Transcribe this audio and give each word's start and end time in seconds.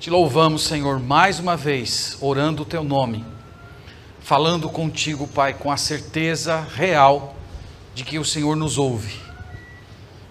Te 0.00 0.08
louvamos, 0.08 0.62
Senhor, 0.62 0.98
mais 0.98 1.38
uma 1.38 1.58
vez, 1.58 2.16
orando 2.22 2.62
o 2.62 2.64
teu 2.64 2.82
nome, 2.82 3.22
falando 4.18 4.66
contigo, 4.66 5.28
Pai, 5.28 5.52
com 5.52 5.70
a 5.70 5.76
certeza 5.76 6.66
real 6.74 7.34
de 7.94 8.02
que 8.02 8.18
o 8.18 8.24
Senhor 8.24 8.56
nos 8.56 8.78
ouve. 8.78 9.20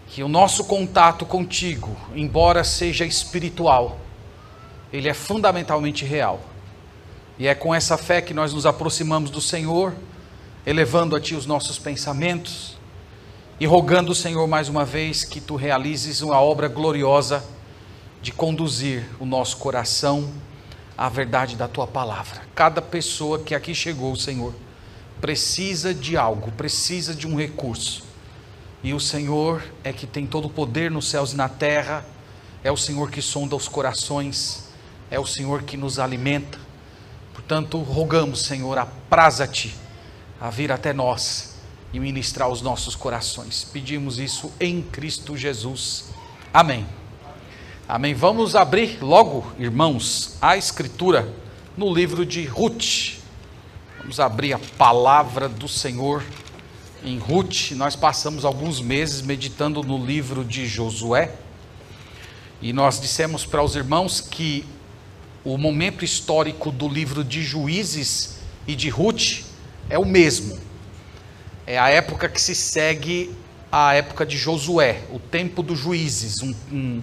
Que 0.07 0.23
o 0.23 0.27
nosso 0.27 0.63
contato 0.63 1.23
contigo, 1.23 1.95
embora 2.15 2.63
seja 2.63 3.05
espiritual, 3.05 3.99
ele 4.91 5.07
é 5.07 5.13
fundamentalmente 5.13 6.03
real. 6.03 6.41
E 7.37 7.45
é 7.45 7.53
com 7.53 7.73
essa 7.73 7.95
fé 7.95 8.23
que 8.23 8.33
nós 8.33 8.51
nos 8.51 8.65
aproximamos 8.65 9.29
do 9.29 9.39
Senhor, 9.39 9.93
elevando 10.65 11.15
a 11.15 11.21
Ti 11.21 11.35
os 11.35 11.45
nossos 11.45 11.77
pensamentos 11.77 12.75
e 13.59 13.67
rogando, 13.67 14.15
Senhor, 14.15 14.47
mais 14.47 14.67
uma 14.67 14.83
vez 14.83 15.23
que 15.23 15.39
Tu 15.39 15.55
realizes 15.55 16.23
uma 16.23 16.41
obra 16.41 16.67
gloriosa 16.67 17.43
de 18.21 18.31
conduzir 18.31 19.05
o 19.19 19.25
nosso 19.25 19.57
coração 19.57 20.31
à 20.97 21.07
verdade 21.07 21.55
da 21.55 21.67
tua 21.67 21.87
palavra. 21.87 22.41
Cada 22.53 22.81
pessoa 22.81 23.39
que 23.39 23.55
aqui 23.55 23.73
chegou, 23.73 24.15
Senhor, 24.15 24.53
precisa 25.21 25.93
de 25.93 26.17
algo, 26.17 26.51
precisa 26.51 27.13
de 27.13 27.27
um 27.27 27.37
recurso. 27.37 28.03
E 28.83 28.93
o 28.93 28.99
Senhor 28.99 29.63
é 29.83 29.91
que 29.91 30.07
tem 30.07 30.25
todo 30.25 30.45
o 30.45 30.49
poder 30.49 30.89
nos 30.89 31.09
céus 31.09 31.33
e 31.33 31.35
na 31.35 31.49
terra, 31.49 32.05
é 32.63 32.71
o 32.71 32.77
Senhor 32.77 33.09
que 33.09 33.21
sonda 33.21 33.55
os 33.55 33.67
corações, 33.67 34.69
é 35.09 35.19
o 35.19 35.25
Senhor 35.25 35.63
que 35.63 35.77
nos 35.77 35.99
alimenta. 35.99 36.57
Portanto, 37.33 37.77
rogamos, 37.79 38.43
Senhor, 38.43 38.77
apraza-te 38.77 39.75
a 40.39 40.49
vir 40.49 40.71
até 40.71 40.93
nós 40.93 41.55
e 41.91 41.99
ministrar 41.99 42.49
os 42.49 42.61
nossos 42.61 42.95
corações. 42.95 43.63
Pedimos 43.63 44.19
isso 44.19 44.51
em 44.59 44.81
Cristo 44.81 45.35
Jesus. 45.35 46.05
Amém. 46.53 46.98
Amém. 47.89 48.13
Vamos 48.13 48.55
abrir 48.55 48.99
logo, 49.01 49.51
irmãos, 49.57 50.37
a 50.39 50.55
escritura 50.55 51.27
no 51.75 51.91
livro 51.91 52.23
de 52.23 52.45
Ruth. 52.45 53.17
Vamos 53.97 54.19
abrir 54.19 54.53
a 54.53 54.59
palavra 54.77 55.49
do 55.49 55.67
Senhor 55.67 56.23
em 57.03 57.17
Ruth. 57.17 57.71
Nós 57.71 57.95
passamos 57.95 58.45
alguns 58.45 58.79
meses 58.79 59.23
meditando 59.23 59.81
no 59.81 60.05
livro 60.05 60.45
de 60.45 60.67
Josué. 60.67 61.33
E 62.61 62.71
nós 62.71 63.01
dissemos 63.01 63.43
para 63.43 63.63
os 63.63 63.75
irmãos 63.75 64.21
que 64.21 64.67
o 65.43 65.57
momento 65.57 66.05
histórico 66.05 66.71
do 66.71 66.87
livro 66.87 67.23
de 67.23 67.41
Juízes 67.41 68.37
e 68.67 68.75
de 68.75 68.89
Ruth 68.89 69.45
é 69.89 69.97
o 69.97 70.05
mesmo. 70.05 70.59
É 71.65 71.79
a 71.79 71.89
época 71.89 72.29
que 72.29 72.39
se 72.39 72.53
segue 72.53 73.35
a 73.71 73.95
época 73.95 74.27
de 74.27 74.37
Josué, 74.37 75.05
o 75.11 75.17
tempo 75.17 75.63
dos 75.63 75.79
juízes, 75.79 76.43
um, 76.43 76.53
um 76.71 77.01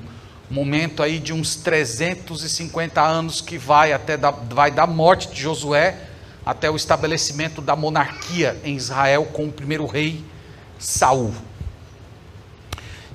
momento 0.48 1.02
aí 1.02 1.19
de 1.19 1.33
uns 1.33 1.56
350 1.56 3.00
anos 3.00 3.41
que 3.41 3.58
vai 3.58 3.92
até 3.92 4.16
da, 4.16 4.30
vai 4.30 4.70
da 4.70 4.86
morte 4.86 5.28
de 5.28 5.41
Josué 5.41 5.97
até 6.44 6.70
o 6.70 6.77
estabelecimento 6.77 7.61
da 7.61 7.75
monarquia 7.75 8.56
em 8.62 8.77
Israel 8.77 9.25
com 9.33 9.47
o 9.47 9.53
primeiro 9.53 9.84
rei 9.86 10.25
Saul. 10.78 11.34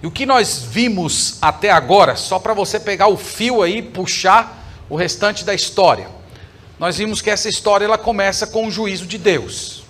E 0.04 0.08
o 0.08 0.12
que 0.12 0.26
nós 0.26 0.64
vimos 0.64 1.38
até 1.42 1.70
agora, 1.70 2.16
só 2.16 2.40
para 2.40 2.54
você 2.54 2.80
pegar 2.80 3.08
o 3.08 3.16
fio 3.16 3.62
aí 3.62 3.78
e 3.78 3.82
puxar 3.82 4.62
o 4.90 4.96
restante 4.96 5.46
da 5.46 5.54
história. 5.54 6.10
Nós 6.78 6.98
vimos 6.98 7.22
que 7.22 7.30
essa 7.30 7.48
história 7.48 7.86
ela 7.86 7.98
começa 7.98 8.48
com 8.48 8.68
o 8.68 8.72
juízo 8.72 9.06
de 9.06 9.18
Deus. 9.18 9.84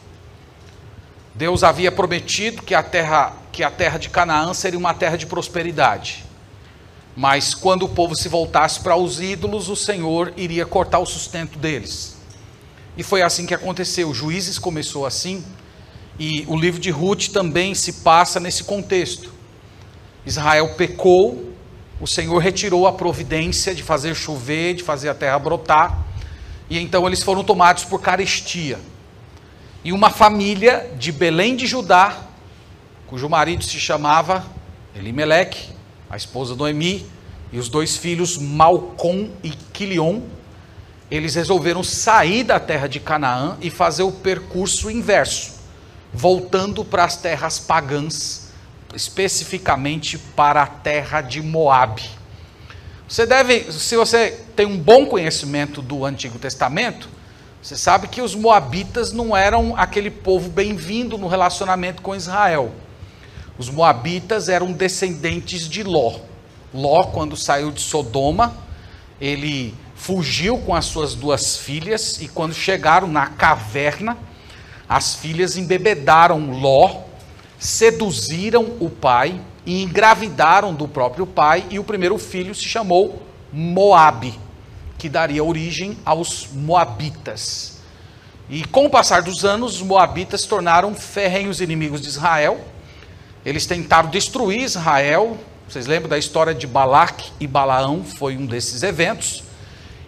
Deus 1.33 1.63
havia 1.63 1.91
prometido 1.91 2.61
que 2.61 2.75
a 2.75 2.83
terra 2.83 3.37
que 3.51 3.63
a 3.63 3.71
terra 3.71 3.97
de 3.97 4.09
Canaã 4.09 4.53
seria 4.53 4.79
uma 4.79 4.93
terra 4.93 5.17
de 5.17 5.25
prosperidade. 5.25 6.23
Mas 7.21 7.53
quando 7.53 7.83
o 7.83 7.89
povo 7.89 8.15
se 8.15 8.27
voltasse 8.27 8.79
para 8.79 8.95
os 8.95 9.21
ídolos, 9.21 9.69
o 9.69 9.75
Senhor 9.75 10.33
iria 10.35 10.65
cortar 10.65 10.97
o 10.97 11.05
sustento 11.05 11.59
deles. 11.59 12.17
E 12.97 13.03
foi 13.03 13.21
assim 13.21 13.45
que 13.45 13.53
aconteceu. 13.53 14.11
Juízes 14.11 14.57
começou 14.57 15.05
assim, 15.05 15.45
e 16.17 16.43
o 16.47 16.57
livro 16.57 16.81
de 16.81 16.89
Ruth 16.89 17.27
também 17.27 17.75
se 17.75 17.93
passa 18.01 18.39
nesse 18.39 18.63
contexto. 18.63 19.31
Israel 20.25 20.73
pecou, 20.73 21.53
o 21.99 22.07
Senhor 22.07 22.39
retirou 22.39 22.87
a 22.87 22.91
providência 22.91 23.75
de 23.75 23.83
fazer 23.83 24.15
chover, 24.15 24.73
de 24.73 24.81
fazer 24.81 25.09
a 25.09 25.13
terra 25.13 25.37
brotar, 25.37 26.03
e 26.71 26.79
então 26.79 27.05
eles 27.05 27.21
foram 27.21 27.43
tomados 27.43 27.83
por 27.83 28.01
carestia. 28.01 28.79
E 29.83 29.93
uma 29.93 30.09
família 30.09 30.91
de 30.97 31.11
Belém 31.11 31.55
de 31.55 31.67
Judá, 31.67 32.17
cujo 33.05 33.29
marido 33.29 33.63
se 33.63 33.79
chamava 33.79 34.43
Elimeleque, 34.95 35.80
a 36.11 36.17
esposa 36.17 36.55
Noemi, 36.55 37.05
e 37.53 37.57
os 37.57 37.69
dois 37.69 37.95
filhos 37.95 38.37
Malcom 38.37 39.29
e 39.41 39.49
Quilion, 39.49 40.21
eles 41.09 41.35
resolveram 41.35 41.83
sair 41.83 42.43
da 42.43 42.59
terra 42.59 42.87
de 42.87 42.99
Canaã 42.99 43.57
e 43.61 43.69
fazer 43.69 44.03
o 44.03 44.11
percurso 44.11 44.91
inverso, 44.91 45.53
voltando 46.13 46.83
para 46.83 47.05
as 47.05 47.15
terras 47.15 47.59
pagãs, 47.59 48.51
especificamente 48.93 50.17
para 50.17 50.63
a 50.63 50.67
terra 50.67 51.21
de 51.21 51.41
Moabe. 51.41 52.03
Você 53.07 53.25
deve, 53.25 53.71
se 53.71 53.95
você 53.95 54.37
tem 54.55 54.65
um 54.65 54.77
bom 54.77 55.05
conhecimento 55.05 55.81
do 55.81 56.05
Antigo 56.05 56.37
Testamento, 56.39 57.09
você 57.61 57.77
sabe 57.77 58.07
que 58.07 58.21
os 58.21 58.35
moabitas 58.35 59.13
não 59.13 59.35
eram 59.35 59.75
aquele 59.77 60.09
povo 60.09 60.49
bem-vindo 60.49 61.17
no 61.17 61.27
relacionamento 61.27 62.01
com 62.01 62.15
Israel. 62.15 62.73
Os 63.57 63.69
moabitas 63.69 64.49
eram 64.49 64.71
descendentes 64.71 65.67
de 65.67 65.83
Ló. 65.83 66.19
Ló, 66.73 67.03
quando 67.05 67.35
saiu 67.35 67.71
de 67.71 67.81
Sodoma, 67.81 68.55
ele 69.19 69.75
fugiu 69.95 70.57
com 70.57 70.73
as 70.73 70.85
suas 70.85 71.13
duas 71.13 71.57
filhas 71.57 72.21
e 72.21 72.27
quando 72.27 72.53
chegaram 72.53 73.07
na 73.07 73.27
caverna, 73.27 74.17
as 74.89 75.15
filhas 75.15 75.57
embebedaram 75.57 76.51
Ló, 76.59 77.01
seduziram 77.59 78.77
o 78.79 78.89
pai 78.89 79.39
e 79.65 79.83
engravidaram 79.83 80.73
do 80.73 80.87
próprio 80.87 81.27
pai 81.27 81.65
e 81.69 81.77
o 81.77 81.83
primeiro 81.83 82.17
filho 82.17 82.55
se 82.55 82.63
chamou 82.63 83.21
Moabe, 83.53 84.39
que 84.97 85.07
daria 85.07 85.43
origem 85.43 85.97
aos 86.03 86.47
moabitas. 86.51 87.79
E 88.49 88.65
com 88.65 88.85
o 88.85 88.89
passar 88.89 89.21
dos 89.21 89.45
anos, 89.45 89.75
os 89.75 89.81
moabitas 89.81 90.45
tornaram 90.45 90.95
ferrenhos 90.95 91.61
inimigos 91.61 92.01
de 92.01 92.07
Israel 92.07 92.59
eles 93.45 93.65
tentaram 93.65 94.09
destruir 94.09 94.61
Israel. 94.61 95.37
Vocês 95.67 95.87
lembram 95.87 96.09
da 96.09 96.17
história 96.17 96.53
de 96.53 96.67
Balac 96.67 97.31
e 97.39 97.47
Balaão? 97.47 98.03
Foi 98.03 98.37
um 98.37 98.45
desses 98.45 98.83
eventos. 98.83 99.43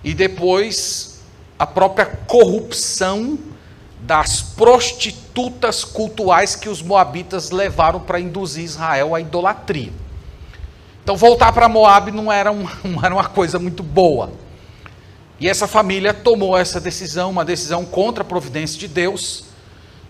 E 0.04 0.14
depois 0.14 1.22
a 1.58 1.66
própria 1.66 2.06
corrupção 2.06 3.38
das 4.02 4.42
prostitutas 4.42 5.84
cultuais 5.86 6.56
que 6.56 6.68
os 6.68 6.82
moabitas 6.82 7.52
levaram 7.52 8.02
para 8.02 8.20
induzir 8.20 8.66
Israel 8.66 9.16
à 9.16 9.22
idolatria. 9.22 9.94
Então 11.02 11.16
voltar 11.16 11.52
para 11.54 11.70
Moab 11.70 12.12
não 12.12 12.32
era, 12.32 12.52
não 12.84 13.04
era 13.04 13.14
uma 13.14 13.28
coisa 13.30 13.58
muito 13.58 13.82
boa. 13.82 14.32
E 15.40 15.50
essa 15.50 15.68
família 15.68 16.14
tomou 16.14 16.58
essa 16.58 16.80
decisão, 16.80 17.32
uma 17.32 17.44
decisão 17.44 17.86
contra 17.86 18.24
a 18.24 18.26
providência 18.26 18.80
de 18.80 18.88
Deus, 18.88 19.46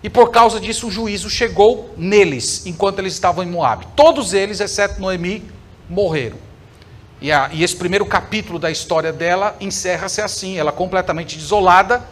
e 0.03 0.09
por 0.09 0.31
causa 0.31 0.59
disso 0.59 0.87
o 0.87 0.91
juízo 0.91 1.29
chegou 1.29 1.93
neles, 1.97 2.65
enquanto 2.65 2.99
eles 2.99 3.13
estavam 3.13 3.41
em 3.41 3.47
Moab. 3.47 3.87
Todos 3.95 4.33
eles, 4.33 4.59
exceto 4.59 4.99
Noemi, 4.99 5.49
morreram. 5.89 6.37
E, 7.21 7.31
a, 7.31 7.49
e 7.53 7.63
esse 7.63 7.75
primeiro 7.75 8.05
capítulo 8.05 8.59
da 8.59 8.69
história 8.69 9.13
dela 9.13 9.55
encerra-se 9.61 10.21
assim: 10.21 10.57
ela 10.57 10.73
completamente 10.73 11.37
desolada 11.37 12.03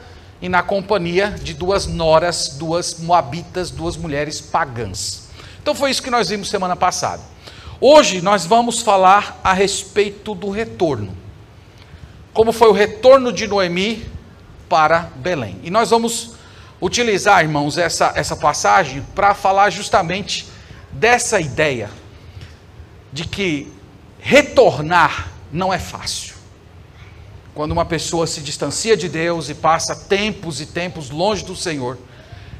e 0.41 0.47
na 0.47 0.63
companhia 0.63 1.31
de 1.31 1.53
duas 1.53 1.85
noras, 1.85 2.55
duas 2.57 2.97
moabitas, 2.97 3.69
duas 3.69 3.97
mulheres 3.97 4.39
pagãs. 4.39 5.29
Então 5.61 5.75
foi 5.75 5.91
isso 5.91 6.01
que 6.01 6.09
nós 6.09 6.29
vimos 6.29 6.49
semana 6.49 6.77
passada. 6.77 7.21
Hoje 7.81 8.21
nós 8.21 8.45
vamos 8.45 8.81
falar 8.81 9.39
a 9.43 9.51
respeito 9.51 10.33
do 10.33 10.49
retorno. 10.49 11.15
Como 12.33 12.53
foi 12.53 12.69
o 12.69 12.73
retorno 12.73 13.33
de 13.33 13.47
Noemi 13.47 14.09
para 14.69 15.09
Belém. 15.17 15.59
E 15.61 15.69
nós 15.69 15.89
vamos 15.89 16.35
utilizar, 16.81 17.43
irmãos, 17.43 17.77
essa, 17.77 18.11
essa 18.15 18.35
passagem 18.35 19.05
para 19.13 19.33
falar 19.35 19.69
justamente 19.69 20.47
dessa 20.91 21.39
ideia 21.39 21.89
de 23.13 23.25
que 23.25 23.71
retornar 24.19 25.31
não 25.51 25.73
é 25.73 25.77
fácil. 25.77 26.35
Quando 27.53 27.73
uma 27.73 27.85
pessoa 27.85 28.25
se 28.25 28.41
distancia 28.41 28.95
de 28.95 29.09
Deus 29.09 29.49
e 29.49 29.53
passa 29.53 29.95
tempos 29.95 30.61
e 30.61 30.65
tempos 30.65 31.09
longe 31.09 31.43
do 31.43 31.55
Senhor, 31.55 31.97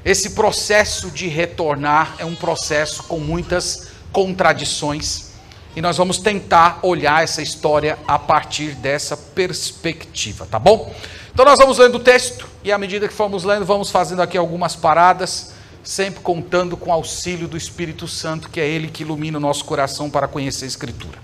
esse 0.03 0.31
processo 0.31 1.09
de 1.09 1.27
retornar 1.27 2.15
é 2.17 2.25
um 2.25 2.35
processo 2.35 3.03
com 3.03 3.19
muitas 3.19 3.89
contradições. 4.11 5.31
E 5.75 5.81
nós 5.81 5.95
vamos 5.97 6.17
tentar 6.17 6.79
olhar 6.81 7.23
essa 7.23 7.41
história 7.41 7.97
a 8.07 8.19
partir 8.19 8.75
dessa 8.75 9.15
perspectiva, 9.15 10.45
tá 10.45 10.59
bom? 10.59 10.93
Então 11.33 11.45
nós 11.45 11.57
vamos 11.57 11.77
lendo 11.77 11.95
o 11.95 11.99
texto 11.99 12.47
e 12.63 12.71
à 12.71 12.77
medida 12.77 13.07
que 13.07 13.13
formos 13.13 13.43
lendo, 13.43 13.65
vamos 13.65 13.89
fazendo 13.89 14.21
aqui 14.21 14.37
algumas 14.37 14.75
paradas, 14.75 15.53
sempre 15.83 16.21
contando 16.21 16.75
com 16.75 16.89
o 16.89 16.93
auxílio 16.93 17.47
do 17.47 17.57
Espírito 17.57 18.07
Santo, 18.07 18.49
que 18.49 18.59
é 18.59 18.67
ele 18.67 18.87
que 18.87 19.03
ilumina 19.03 19.37
o 19.37 19.41
nosso 19.41 19.65
coração 19.65 20.09
para 20.09 20.27
conhecer 20.27 20.65
a 20.65 20.67
Escritura. 20.67 21.17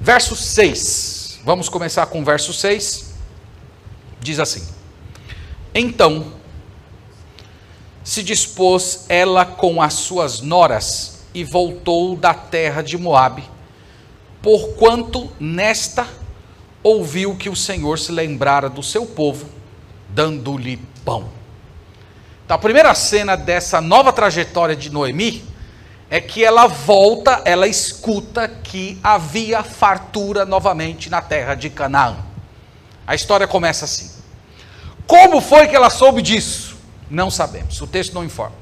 Verso 0.00 0.36
6. 0.36 1.18
6. 1.38 1.40
Vamos 1.44 1.68
começar 1.68 2.06
com 2.06 2.20
o 2.20 2.24
verso 2.24 2.52
6. 2.52 3.14
Diz 4.20 4.38
assim: 4.40 4.66
Então 5.74 6.32
se 8.02 8.22
dispôs 8.22 9.04
ela 9.08 9.44
com 9.44 9.82
as 9.82 9.94
suas 9.94 10.40
noras 10.40 11.20
e 11.34 11.44
voltou 11.44 12.16
da 12.16 12.34
terra 12.34 12.82
de 12.82 12.96
Moabe, 12.96 13.44
porquanto 14.42 15.30
nesta 15.38 16.08
ouviu 16.82 17.36
que 17.36 17.48
o 17.48 17.56
Senhor 17.56 17.98
se 17.98 18.12
lembrara 18.12 18.68
do 18.68 18.82
seu 18.82 19.04
povo, 19.06 19.48
dando-lhe 20.08 20.76
pão. 21.04 21.28
Então, 22.44 22.54
a 22.54 22.58
primeira 22.58 22.94
cena 22.94 23.36
dessa 23.36 23.80
nova 23.80 24.12
trajetória 24.12 24.74
de 24.74 24.90
Noemi 24.90 25.44
é 26.10 26.20
que 26.20 26.42
ela 26.42 26.66
volta, 26.66 27.42
ela 27.44 27.66
escuta 27.66 28.48
que 28.48 28.98
havia 29.02 29.62
fartura 29.62 30.46
novamente 30.46 31.10
na 31.10 31.20
terra 31.20 31.54
de 31.54 31.68
Canaã. 31.68 32.16
A 33.06 33.14
história 33.14 33.46
começa 33.46 33.84
assim. 33.84 34.10
Como 35.06 35.40
foi 35.40 35.66
que 35.68 35.76
ela 35.76 35.90
soube 35.90 36.22
disso? 36.22 36.76
Não 37.10 37.30
sabemos, 37.30 37.80
o 37.80 37.86
texto 37.86 38.14
não 38.14 38.24
informa. 38.24 38.56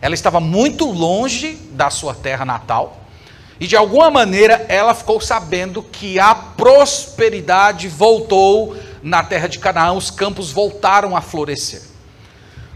Ela 0.00 0.14
estava 0.14 0.38
muito 0.38 0.90
longe 0.90 1.54
da 1.72 1.90
sua 1.90 2.14
terra 2.14 2.44
natal 2.44 3.03
e 3.60 3.66
de 3.66 3.76
alguma 3.76 4.10
maneira 4.10 4.66
ela 4.68 4.94
ficou 4.94 5.20
sabendo 5.20 5.82
que 5.82 6.18
a 6.18 6.34
prosperidade 6.34 7.88
voltou 7.88 8.76
na 9.02 9.22
terra 9.22 9.46
de 9.46 9.58
Canaã, 9.58 9.92
os 9.92 10.10
campos 10.10 10.50
voltaram 10.50 11.16
a 11.16 11.20
florescer. 11.20 11.82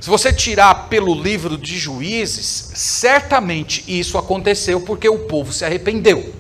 Se 0.01 0.09
você 0.09 0.33
tirar 0.33 0.89
pelo 0.89 1.13
livro 1.13 1.59
de 1.59 1.77
Juízes, 1.77 2.71
certamente 2.75 3.85
isso 3.89 4.17
aconteceu 4.17 4.81
porque 4.81 5.09
o 5.09 5.21
povo 5.21 5.53
se 5.53 5.65
arrependeu. 5.65 6.33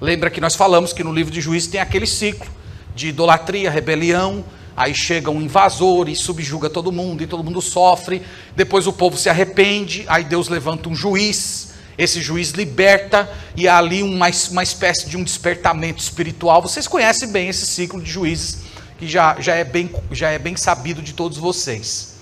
Lembra 0.00 0.28
que 0.28 0.40
nós 0.40 0.54
falamos 0.54 0.92
que 0.92 1.02
no 1.02 1.12
livro 1.12 1.32
de 1.32 1.40
Juízes 1.40 1.70
tem 1.70 1.80
aquele 1.80 2.06
ciclo 2.06 2.50
de 2.94 3.08
idolatria, 3.08 3.70
rebelião, 3.70 4.44
aí 4.76 4.94
chega 4.94 5.30
um 5.30 5.40
invasor 5.40 6.08
e 6.08 6.14
subjuga 6.14 6.68
todo 6.68 6.92
mundo 6.92 7.22
e 7.22 7.26
todo 7.26 7.42
mundo 7.42 7.62
sofre. 7.62 8.22
Depois 8.54 8.86
o 8.86 8.92
povo 8.92 9.16
se 9.16 9.30
arrepende, 9.30 10.04
aí 10.06 10.24
Deus 10.24 10.48
levanta 10.48 10.88
um 10.88 10.94
juiz, 10.94 11.70
esse 11.98 12.22
juiz 12.22 12.50
liberta 12.50 13.28
e 13.56 13.66
há 13.66 13.76
ali 13.76 14.04
uma, 14.04 14.30
uma 14.50 14.62
espécie 14.62 15.08
de 15.08 15.16
um 15.16 15.24
despertamento 15.24 16.00
espiritual. 16.00 16.62
Vocês 16.62 16.86
conhecem 16.86 17.30
bem 17.30 17.48
esse 17.48 17.66
ciclo 17.66 18.00
de 18.00 18.08
juízes 18.08 18.60
que 18.96 19.08
já, 19.08 19.36
já, 19.40 19.54
é, 19.54 19.64
bem, 19.64 19.90
já 20.12 20.30
é 20.30 20.38
bem 20.38 20.56
sabido 20.56 21.02
de 21.02 21.12
todos 21.12 21.36
vocês. 21.36 22.14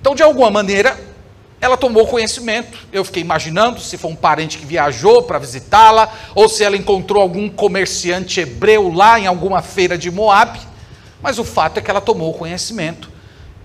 Então, 0.00 0.14
de 0.14 0.22
alguma 0.22 0.50
maneira, 0.50 0.98
ela 1.60 1.76
tomou 1.76 2.06
conhecimento. 2.06 2.78
Eu 2.92 3.04
fiquei 3.04 3.22
imaginando 3.22 3.80
se 3.80 3.96
foi 3.96 4.10
um 4.10 4.16
parente 4.16 4.58
que 4.58 4.66
viajou 4.66 5.22
para 5.22 5.38
visitá-la, 5.38 6.12
ou 6.34 6.48
se 6.48 6.64
ela 6.64 6.76
encontrou 6.76 7.22
algum 7.22 7.48
comerciante 7.48 8.40
hebreu 8.40 8.92
lá 8.92 9.18
em 9.18 9.26
alguma 9.26 9.62
feira 9.62 9.96
de 9.96 10.10
Moab. 10.10 10.58
Mas 11.22 11.38
o 11.38 11.44
fato 11.44 11.78
é 11.78 11.82
que 11.82 11.90
ela 11.90 12.00
tomou 12.00 12.32
conhecimento 12.34 13.10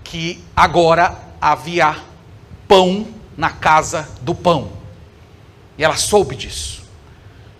que 0.04 0.42
agora 0.54 1.16
havia 1.40 1.96
pão 2.68 3.06
na 3.36 3.50
casa 3.50 4.08
do 4.20 4.34
pão. 4.34 4.75
E 5.78 5.84
ela 5.84 5.96
soube 5.96 6.34
disso. 6.36 6.82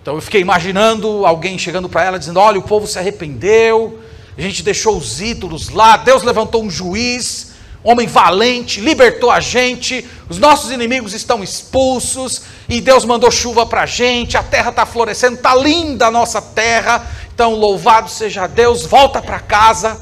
Então 0.02 0.14
eu 0.14 0.20
fiquei 0.20 0.40
imaginando 0.40 1.26
alguém 1.26 1.58
chegando 1.58 1.88
para 1.88 2.04
ela 2.04 2.18
dizendo: 2.18 2.40
Olha, 2.40 2.58
o 2.58 2.62
povo 2.62 2.86
se 2.86 2.98
arrependeu, 2.98 4.00
a 4.36 4.40
gente 4.40 4.62
deixou 4.62 4.96
os 4.96 5.20
ídolos 5.20 5.68
lá, 5.68 5.96
Deus 5.96 6.22
levantou 6.22 6.62
um 6.62 6.70
juiz, 6.70 7.52
homem 7.82 8.06
valente, 8.06 8.80
libertou 8.80 9.30
a 9.30 9.40
gente, 9.40 10.06
os 10.28 10.38
nossos 10.38 10.70
inimigos 10.70 11.12
estão 11.12 11.42
expulsos, 11.42 12.42
e 12.68 12.80
Deus 12.80 13.04
mandou 13.04 13.30
chuva 13.30 13.66
para 13.66 13.82
a 13.82 13.86
gente, 13.86 14.36
a 14.36 14.42
terra 14.42 14.70
está 14.70 14.86
florescendo, 14.86 15.36
está 15.36 15.54
linda 15.54 16.06
a 16.06 16.10
nossa 16.10 16.40
terra, 16.40 17.04
então, 17.36 17.54
louvado 17.54 18.08
seja 18.08 18.46
Deus, 18.46 18.86
volta 18.86 19.20
para 19.20 19.38
casa. 19.38 20.00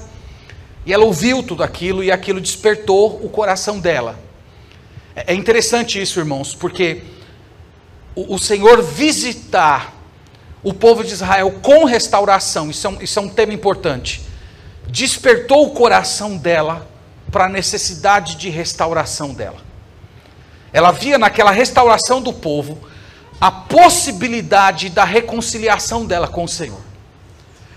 E 0.87 0.93
ela 0.93 1.05
ouviu 1.05 1.43
tudo 1.43 1.65
aquilo 1.65 2.05
e 2.05 2.13
aquilo 2.13 2.41
despertou 2.41 3.21
o 3.25 3.29
coração 3.29 3.81
dela. 3.81 4.17
É, 5.17 5.33
é 5.33 5.35
interessante 5.35 6.01
isso, 6.01 6.21
irmãos, 6.21 6.55
porque 6.55 7.03
o, 8.15 8.39
Senhor 8.39 8.83
visitar 8.83 9.93
o 10.63 10.73
povo 10.73 11.03
de 11.05 11.13
Israel 11.13 11.53
com 11.63 11.85
restauração, 11.85 12.71
isso 12.71 12.87
é 12.87 12.91
um, 12.91 13.03
isso 13.03 13.19
é 13.19 13.23
um 13.23 13.29
tema 13.29 13.53
importante, 13.53 14.23
despertou 14.89 15.67
o 15.67 15.71
coração 15.71 16.37
dela 16.37 16.89
para 17.31 17.47
a 17.47 17.49
necessidade 17.49 18.37
de 18.37 18.49
restauração 18.49 19.35
dela. 19.35 19.59
Ela 20.73 20.93
via 20.93 21.19
naquela 21.19 21.51
restauração 21.51 22.23
do 22.23 22.33
povo 22.33 22.79
a 23.41 23.51
possibilidade 23.51 24.89
da 24.89 25.05
reconciliação 25.05 26.07
dela 26.07 26.29
com 26.29 26.45
o 26.45 26.49
Senhor. 26.49 26.81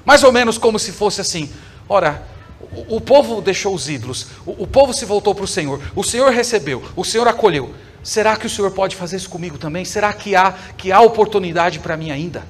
Mais 0.06 0.24
ou 0.24 0.32
menos 0.32 0.58
como 0.58 0.80
se 0.80 0.92
fosse 0.92 1.20
assim: 1.20 1.52
ora, 1.90 2.24
o, 2.72 2.98
o 2.98 3.02
povo 3.02 3.42
deixou 3.42 3.74
os 3.74 3.90
ídolos, 3.90 4.28
o, 4.46 4.64
o 4.64 4.68
povo 4.68 4.94
se 4.94 5.06
voltou 5.06 5.36
para 5.36 5.44
o 5.44 5.48
Senhor, 5.48 5.82
o 5.96 6.04
Senhor 6.04 6.32
recebeu, 6.32 6.84
o 6.96 7.04
Senhor 7.04 7.28
acolheu. 7.28 7.74
Será 8.04 8.36
que 8.36 8.46
o 8.46 8.50
Senhor 8.50 8.72
pode 8.72 8.96
fazer 8.96 9.18
isso 9.18 9.30
comigo 9.30 9.58
também? 9.58 9.84
Será 9.84 10.14
que 10.14 10.36
há, 10.36 10.54
que 10.78 10.92
há 10.92 11.02
oportunidade 11.02 11.80
para 11.80 11.98
mim 11.98 12.12
ainda? 12.12 12.44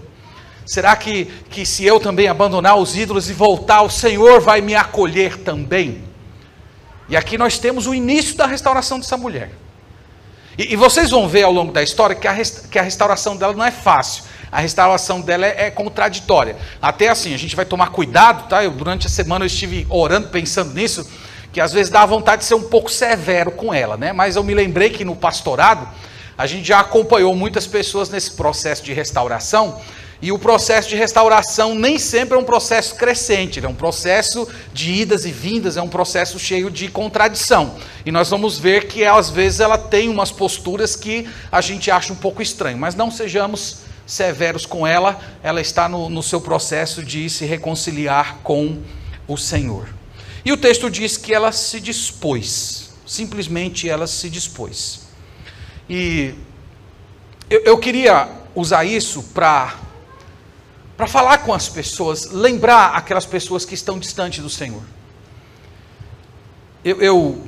Será 0.65 0.95
que, 0.95 1.25
que 1.49 1.65
se 1.65 1.85
eu 1.85 1.99
também 1.99 2.27
abandonar 2.27 2.77
os 2.77 2.95
ídolos 2.95 3.29
e 3.29 3.33
voltar, 3.33 3.81
o 3.81 3.89
Senhor 3.89 4.41
vai 4.41 4.61
me 4.61 4.75
acolher 4.75 5.37
também? 5.37 6.03
E 7.09 7.15
aqui 7.15 7.37
nós 7.37 7.57
temos 7.57 7.87
o 7.87 7.93
início 7.93 8.35
da 8.35 8.45
restauração 8.45 8.99
dessa 8.99 9.15
mulher. 9.15 9.51
E, 10.57 10.73
e 10.73 10.75
vocês 10.75 11.09
vão 11.09 11.27
ver 11.27 11.43
ao 11.43 11.53
longo 11.53 11.71
da 11.71 11.81
história 11.81 12.15
que 12.15 12.27
a, 12.27 12.35
que 12.69 12.77
a 12.77 12.81
restauração 12.81 13.37
dela 13.37 13.53
não 13.53 13.63
é 13.63 13.71
fácil 13.71 14.25
a 14.51 14.59
restauração 14.59 15.21
dela 15.21 15.45
é, 15.45 15.65
é, 15.65 15.71
contraditória. 15.71 16.55
Até 16.81 17.09
assim, 17.09 17.33
a 17.33 17.37
gente 17.37 17.55
vai 17.55 17.65
tomar 17.65 17.89
cuidado, 17.89 18.47
tá? 18.47 18.63
Eu, 18.63 18.71
durante 18.71 19.07
a 19.07 19.09
semana 19.09 19.43
eu 19.43 19.47
estive 19.47 19.85
orando, 19.89 20.29
pensando 20.29 20.73
nisso, 20.73 21.07
que 21.57 21.61
às 21.61 21.73
vezes 21.73 21.89
dá 21.89 22.05
vontade 22.05 22.43
de 22.43 22.47
ser 22.47 22.53
um 22.53 22.61
pouco 22.61 22.87
severo 22.87 23.49
com 23.49 23.73
ela, 23.73 23.97
né? 23.97 24.13
Mas 24.13 24.35
eu 24.35 24.43
me 24.43 24.53
lembrei 24.53 24.91
que 24.91 25.03
no 25.03 25.15
pastorado, 25.15 25.89
a 26.37 26.45
gente 26.45 26.67
já 26.67 26.79
acompanhou 26.79 27.33
muitas 27.35 27.65
pessoas 27.65 28.11
nesse 28.11 28.33
processo 28.33 28.83
de 28.83 28.93
restauração, 28.93 29.81
e 30.21 30.31
o 30.31 30.37
processo 30.37 30.87
de 30.87 30.95
restauração 30.95 31.73
nem 31.73 31.97
sempre 31.97 32.37
é 32.37 32.39
um 32.39 32.43
processo 32.43 32.93
crescente, 32.93 33.59
é 33.65 33.67
um 33.67 33.73
processo 33.73 34.47
de 34.71 34.91
idas 34.91 35.25
e 35.25 35.31
vindas, 35.31 35.77
é 35.77 35.81
um 35.81 35.87
processo 35.87 36.37
cheio 36.37 36.69
de 36.69 36.89
contradição. 36.89 37.73
E 38.05 38.11
nós 38.11 38.29
vamos 38.29 38.59
ver 38.59 38.85
que 38.85 39.03
às 39.03 39.31
vezes 39.31 39.59
ela 39.59 39.79
tem 39.79 40.09
umas 40.09 40.31
posturas 40.31 40.95
que 40.95 41.27
a 41.51 41.59
gente 41.59 41.89
acha 41.89 42.13
um 42.13 42.17
pouco 42.17 42.39
estranho, 42.39 42.77
mas 42.77 42.93
não 42.93 43.09
sejamos 43.09 43.79
severos 44.05 44.67
com 44.67 44.85
ela, 44.85 45.19
ela 45.41 45.59
está 45.59 45.89
no, 45.89 46.07
no 46.07 46.21
seu 46.21 46.39
processo 46.39 47.03
de 47.03 47.27
se 47.31 47.45
reconciliar 47.45 48.41
com 48.43 48.77
o 49.27 49.35
Senhor. 49.35 49.97
E 50.47 50.51
o 50.53 50.55
texto 50.55 50.89
diz 50.89 51.17
que 51.17 51.33
ela 51.33 51.51
se 51.51 51.77
dispôs, 51.81 52.91
simplesmente 53.05 53.89
ela 53.89 54.07
se 54.07 54.29
dispôs. 54.29 55.01
E 55.89 56.33
eu, 57.49 57.63
eu 57.65 57.77
queria 57.77 58.29
usar 58.55 58.85
isso 58.85 59.21
para 59.33 59.75
para 60.95 61.05
falar 61.05 61.39
com 61.39 61.53
as 61.53 61.67
pessoas, 61.67 62.31
lembrar 62.31 62.95
aquelas 62.95 63.25
pessoas 63.25 63.65
que 63.65 63.73
estão 63.73 63.99
distantes 63.99 64.41
do 64.41 64.49
Senhor. 64.49 64.81
Eu, 66.81 67.01
eu, 67.01 67.43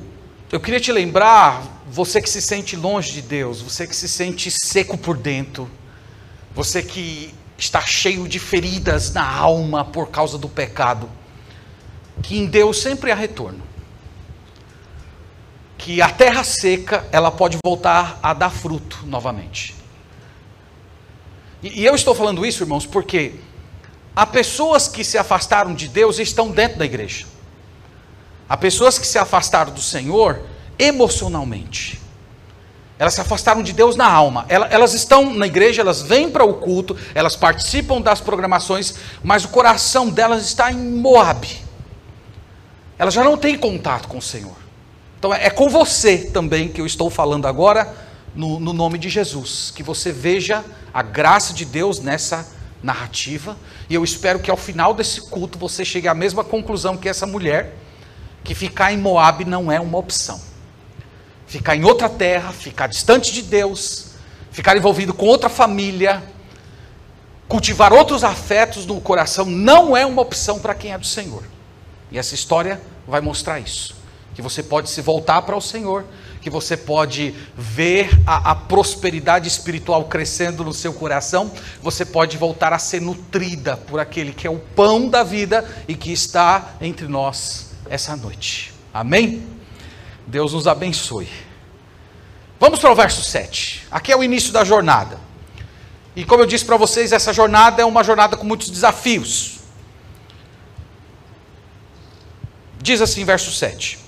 eu 0.52 0.60
queria 0.60 0.78
te 0.78 0.92
lembrar, 0.92 1.82
você 1.90 2.20
que 2.20 2.28
se 2.28 2.42
sente 2.42 2.76
longe 2.76 3.12
de 3.12 3.22
Deus, 3.22 3.62
você 3.62 3.86
que 3.86 3.96
se 3.96 4.10
sente 4.10 4.50
seco 4.50 4.98
por 4.98 5.16
dentro, 5.16 5.70
você 6.54 6.82
que 6.82 7.34
está 7.56 7.80
cheio 7.80 8.28
de 8.28 8.38
feridas 8.38 9.10
na 9.10 9.26
alma 9.26 9.86
por 9.86 10.10
causa 10.10 10.36
do 10.36 10.50
pecado, 10.50 11.08
que 12.22 12.38
em 12.38 12.46
Deus 12.46 12.80
sempre 12.80 13.10
há 13.10 13.14
retorno. 13.14 13.62
Que 15.78 16.02
a 16.02 16.10
terra 16.10 16.44
seca, 16.44 17.06
ela 17.10 17.30
pode 17.30 17.58
voltar 17.64 18.18
a 18.22 18.34
dar 18.34 18.50
fruto 18.50 19.00
novamente. 19.06 19.74
E, 21.62 21.80
e 21.80 21.84
eu 21.86 21.94
estou 21.94 22.14
falando 22.14 22.44
isso, 22.44 22.62
irmãos, 22.62 22.86
porque 22.86 23.34
há 24.14 24.26
pessoas 24.26 24.88
que 24.88 25.04
se 25.04 25.16
afastaram 25.16 25.74
de 25.74 25.88
Deus 25.88 26.18
e 26.18 26.22
estão 26.22 26.50
dentro 26.50 26.78
da 26.78 26.84
igreja. 26.84 27.26
Há 28.48 28.56
pessoas 28.56 28.98
que 28.98 29.06
se 29.06 29.18
afastaram 29.18 29.72
do 29.72 29.80
Senhor 29.80 30.42
emocionalmente. 30.78 32.00
Elas 32.98 33.14
se 33.14 33.20
afastaram 33.22 33.62
de 33.62 33.72
Deus 33.72 33.96
na 33.96 34.06
alma. 34.06 34.44
Elas 34.48 34.92
estão 34.92 35.32
na 35.32 35.46
igreja, 35.46 35.80
elas 35.80 36.02
vêm 36.02 36.30
para 36.30 36.44
o 36.44 36.54
culto, 36.54 36.94
elas 37.14 37.34
participam 37.34 37.98
das 37.98 38.20
programações, 38.20 38.94
mas 39.22 39.44
o 39.44 39.48
coração 39.48 40.10
delas 40.10 40.44
está 40.44 40.70
em 40.70 40.76
Moab. 40.76 41.69
Elas 43.00 43.14
já 43.14 43.24
não 43.24 43.36
têm 43.36 43.56
contato 43.56 44.06
com 44.06 44.18
o 44.18 44.22
Senhor. 44.22 44.56
Então 45.18 45.32
é 45.32 45.48
com 45.48 45.68
você 45.68 46.18
também 46.18 46.68
que 46.68 46.80
eu 46.80 46.86
estou 46.86 47.08
falando 47.08 47.46
agora, 47.46 47.92
no, 48.34 48.60
no 48.60 48.72
nome 48.72 48.98
de 48.98 49.08
Jesus. 49.08 49.72
Que 49.74 49.82
você 49.82 50.12
veja 50.12 50.64
a 50.92 51.02
graça 51.02 51.52
de 51.52 51.64
Deus 51.64 51.98
nessa 51.98 52.46
narrativa. 52.82 53.56
E 53.88 53.94
eu 53.94 54.04
espero 54.04 54.38
que 54.38 54.50
ao 54.50 54.56
final 54.56 54.92
desse 54.92 55.22
culto 55.22 55.58
você 55.58 55.84
chegue 55.84 56.06
à 56.06 56.14
mesma 56.14 56.44
conclusão 56.44 56.96
que 56.96 57.08
essa 57.08 57.26
mulher, 57.26 57.74
que 58.44 58.54
ficar 58.54 58.92
em 58.92 58.98
Moab 58.98 59.44
não 59.46 59.72
é 59.72 59.80
uma 59.80 59.96
opção 59.96 60.50
ficar 61.50 61.74
em 61.74 61.82
outra 61.82 62.08
terra, 62.08 62.52
ficar 62.52 62.86
distante 62.86 63.32
de 63.32 63.42
Deus, 63.42 64.12
ficar 64.52 64.76
envolvido 64.76 65.12
com 65.12 65.26
outra 65.26 65.48
família, 65.48 66.22
cultivar 67.48 67.92
outros 67.92 68.22
afetos 68.22 68.86
no 68.86 69.00
coração 69.00 69.44
não 69.46 69.96
é 69.96 70.06
uma 70.06 70.22
opção 70.22 70.60
para 70.60 70.76
quem 70.76 70.92
é 70.92 70.98
do 70.98 71.04
Senhor. 71.04 71.42
E 72.10 72.18
essa 72.18 72.34
história 72.34 72.80
vai 73.06 73.20
mostrar 73.20 73.60
isso. 73.60 73.94
Que 74.34 74.42
você 74.42 74.62
pode 74.62 74.88
se 74.90 75.00
voltar 75.00 75.42
para 75.42 75.56
o 75.56 75.60
Senhor, 75.60 76.04
que 76.40 76.48
você 76.48 76.76
pode 76.76 77.34
ver 77.56 78.10
a, 78.26 78.52
a, 78.52 78.54
prosperidade 78.54 79.46
espiritual 79.46 80.04
crescendo 80.04 80.64
no 80.64 80.72
seu 80.72 80.92
coração, 80.94 81.50
você 81.82 82.04
pode 82.04 82.36
voltar 82.36 82.72
a 82.72 82.78
ser 82.78 83.00
nutrida 83.00 83.76
por 83.76 84.00
aquele 84.00 84.32
que 84.32 84.46
é 84.46 84.50
o 84.50 84.58
pão 84.58 85.08
da 85.08 85.22
vida 85.22 85.68
e 85.86 85.94
que 85.94 86.12
está 86.12 86.74
entre 86.80 87.06
nós 87.06 87.72
essa 87.88 88.16
noite. 88.16 88.72
Amém? 88.94 89.46
Deus 90.26 90.52
nos 90.52 90.66
abençoe. 90.66 91.28
Vamos 92.58 92.78
para 92.78 92.92
o 92.92 92.94
verso 92.94 93.22
7. 93.22 93.86
Aqui 93.90 94.12
é 94.12 94.16
o 94.16 94.22
início 94.22 94.52
da 94.52 94.64
jornada. 94.64 95.18
E 96.14 96.24
como 96.24 96.42
eu 96.42 96.46
disse 96.46 96.64
para 96.64 96.76
vocês, 96.76 97.12
essa 97.12 97.32
jornada 97.32 97.82
é 97.82 97.84
uma 97.84 98.02
jornada 98.02 98.36
com 98.36 98.44
muitos 98.44 98.70
desafios. 98.70 99.59
Diz 102.82 103.00
assim, 103.02 103.24
verso 103.24 103.52
7. 103.52 103.98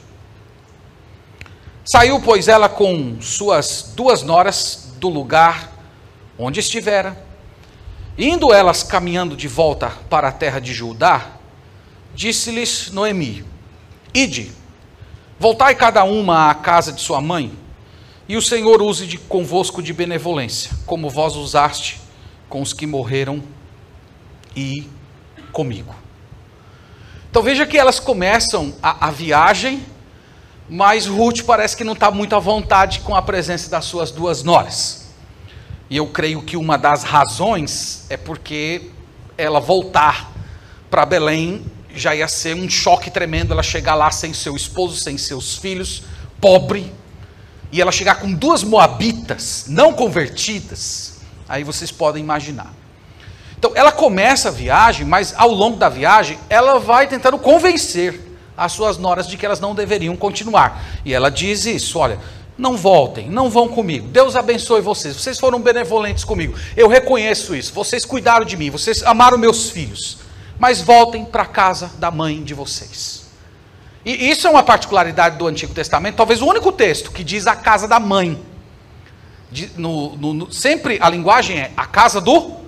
Saiu, 1.84 2.20
pois, 2.20 2.48
ela 2.48 2.68
com 2.68 3.20
suas 3.20 3.92
duas 3.94 4.22
noras 4.22 4.92
do 4.98 5.08
lugar 5.08 5.72
onde 6.38 6.60
estivera. 6.60 7.16
Indo 8.16 8.52
elas 8.52 8.82
caminhando 8.82 9.36
de 9.36 9.48
volta 9.48 9.90
para 10.08 10.28
a 10.28 10.32
terra 10.32 10.60
de 10.60 10.72
Judá, 10.72 11.32
disse-lhes 12.14 12.90
Noemi: 12.90 13.44
Ide, 14.14 14.52
voltai 15.38 15.74
cada 15.74 16.04
uma 16.04 16.50
à 16.50 16.54
casa 16.54 16.92
de 16.92 17.00
sua 17.00 17.20
mãe, 17.20 17.52
e 18.28 18.36
o 18.36 18.42
Senhor 18.42 18.80
use 18.80 19.06
de, 19.06 19.18
convosco 19.18 19.82
de 19.82 19.92
benevolência, 19.92 20.70
como 20.86 21.10
vós 21.10 21.36
usaste 21.36 22.00
com 22.48 22.62
os 22.62 22.72
que 22.72 22.86
morreram 22.86 23.42
e 24.54 24.88
comigo. 25.52 26.01
Então 27.32 27.42
veja 27.42 27.66
que 27.66 27.76
elas 27.76 27.98
começam 27.98 28.72
a, 28.80 29.08
a 29.08 29.10
viagem 29.10 29.84
mas 30.68 31.06
Ruth 31.06 31.42
parece 31.42 31.76
que 31.76 31.84
não 31.84 31.92
está 31.92 32.10
muito 32.10 32.34
à 32.34 32.38
vontade 32.38 33.00
com 33.00 33.14
a 33.14 33.20
presença 33.20 33.68
das 33.68 33.84
suas 33.84 34.10
duas 34.10 34.42
noras. 34.42 35.08
E 35.90 35.98
eu 35.98 36.06
creio 36.06 36.40
que 36.40 36.56
uma 36.56 36.78
das 36.78 37.02
razões 37.02 38.06
é 38.08 38.16
porque 38.16 38.90
ela 39.36 39.60
voltar 39.60 40.32
para 40.90 41.04
Belém 41.04 41.62
já 41.94 42.14
ia 42.14 42.26
ser 42.26 42.56
um 42.56 42.70
choque 42.70 43.10
tremendo 43.10 43.52
ela 43.52 43.62
chegar 43.62 43.94
lá 43.94 44.10
sem 44.10 44.32
seu 44.32 44.56
esposo, 44.56 44.96
sem 44.96 45.18
seus 45.18 45.56
filhos, 45.56 46.04
pobre, 46.40 46.90
e 47.70 47.78
ela 47.78 47.92
chegar 47.92 48.14
com 48.14 48.32
duas 48.32 48.62
moabitas 48.62 49.66
não 49.68 49.92
convertidas. 49.92 51.18
Aí 51.46 51.64
vocês 51.64 51.90
podem 51.90 52.22
imaginar. 52.22 52.72
Então 53.62 53.70
ela 53.76 53.92
começa 53.92 54.48
a 54.48 54.50
viagem, 54.50 55.06
mas 55.06 55.32
ao 55.36 55.52
longo 55.52 55.76
da 55.76 55.88
viagem 55.88 56.36
ela 56.50 56.80
vai 56.80 57.06
tentando 57.06 57.38
convencer 57.38 58.20
as 58.56 58.72
suas 58.72 58.98
noras 58.98 59.28
de 59.28 59.36
que 59.36 59.46
elas 59.46 59.60
não 59.60 59.72
deveriam 59.72 60.16
continuar. 60.16 60.82
E 61.04 61.14
ela 61.14 61.30
diz 61.30 61.64
isso: 61.64 61.96
olha, 62.00 62.18
não 62.58 62.76
voltem, 62.76 63.30
não 63.30 63.48
vão 63.48 63.68
comigo. 63.68 64.08
Deus 64.08 64.34
abençoe 64.34 64.80
vocês. 64.80 65.14
Vocês 65.14 65.38
foram 65.38 65.60
benevolentes 65.60 66.24
comigo. 66.24 66.58
Eu 66.76 66.88
reconheço 66.88 67.54
isso. 67.54 67.72
Vocês 67.72 68.04
cuidaram 68.04 68.44
de 68.44 68.56
mim, 68.56 68.68
vocês 68.68 69.00
amaram 69.04 69.38
meus 69.38 69.70
filhos. 69.70 70.18
Mas 70.58 70.82
voltem 70.82 71.24
para 71.24 71.44
a 71.44 71.46
casa 71.46 71.92
da 72.00 72.10
mãe 72.10 72.42
de 72.42 72.54
vocês. 72.54 73.26
E 74.04 74.28
isso 74.28 74.48
é 74.48 74.50
uma 74.50 74.64
particularidade 74.64 75.36
do 75.38 75.46
Antigo 75.46 75.72
Testamento, 75.72 76.16
talvez 76.16 76.42
o 76.42 76.46
único 76.46 76.72
texto 76.72 77.12
que 77.12 77.22
diz 77.22 77.46
a 77.46 77.54
casa 77.54 77.86
da 77.86 78.00
mãe. 78.00 78.42
De, 79.52 79.70
no, 79.76 80.16
no, 80.16 80.34
no, 80.34 80.52
sempre 80.52 80.98
a 81.00 81.08
linguagem 81.08 81.60
é 81.60 81.70
a 81.76 81.86
casa 81.86 82.20
do, 82.20 82.61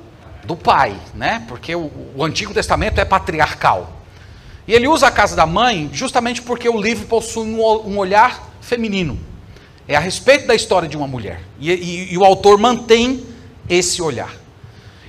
do 0.47 0.57
pai, 0.57 0.97
né? 1.15 1.43
Porque 1.49 1.75
o, 1.75 1.91
o 2.15 2.25
Antigo 2.25 2.53
Testamento 2.53 3.01
é 3.01 3.05
patriarcal. 3.05 4.01
E 4.67 4.73
ele 4.73 4.89
usa 4.89 5.09
a 5.09 5.11
casa 5.11 5.37
da 5.37 5.47
mãe 5.47 5.91
justamente 5.93 6.41
porque 6.41 6.69
o 6.69 6.81
livro 6.81 7.07
possui 7.07 7.47
um, 7.47 7.99
olhar 7.99 8.51
feminino. 8.61 9.19
É 9.87 9.95
a 9.95 10.01
respeito 10.01 10.47
da 10.47 10.55
história 10.55 10.89
de 10.89 10.97
uma 10.97 11.07
mulher. 11.07 11.41
E, 11.61 11.71
e, 11.71 12.13
e, 12.15 12.19
o 12.19 12.25
autor 12.25 12.59
mantém 12.59 13.25
esse 13.69 14.01
olhar. 14.01 14.33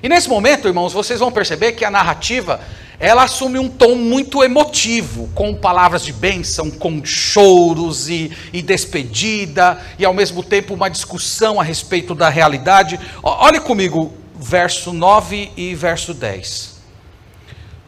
E 0.04 0.10
nesse 0.10 0.28
momento, 0.28 0.68
irmãos, 0.68 0.92
vocês 0.92 1.20
vão 1.20 1.32
perceber 1.32 1.72
que 1.72 1.86
a 1.86 1.90
narrativa 1.90 2.60
ela 3.00 3.24
assume 3.24 3.60
um 3.60 3.70
tom 3.70 3.96
muito 3.96 4.44
emotivo, 4.44 5.30
com 5.34 5.54
palavras 5.54 6.04
de 6.04 6.14
bênção, 6.14 6.72
com 6.72 7.04
choros 7.04 8.10
e, 8.10 8.32
e 8.54 8.62
despedida, 8.62 9.82
e 10.00 10.06
ao 10.06 10.14
mesmo 10.14 10.42
tempo 10.42 10.74
uma 10.74 10.90
discussão 10.90 11.60
a 11.60 11.64
respeito 11.64 12.16
da 12.16 12.30
realidade. 12.30 13.00
Olhe 13.22 13.60
comigo, 13.60 14.14
verso 14.38 14.92
9 14.94 15.52
e 15.56 15.76
verso 15.76 16.14
10. 16.14 16.76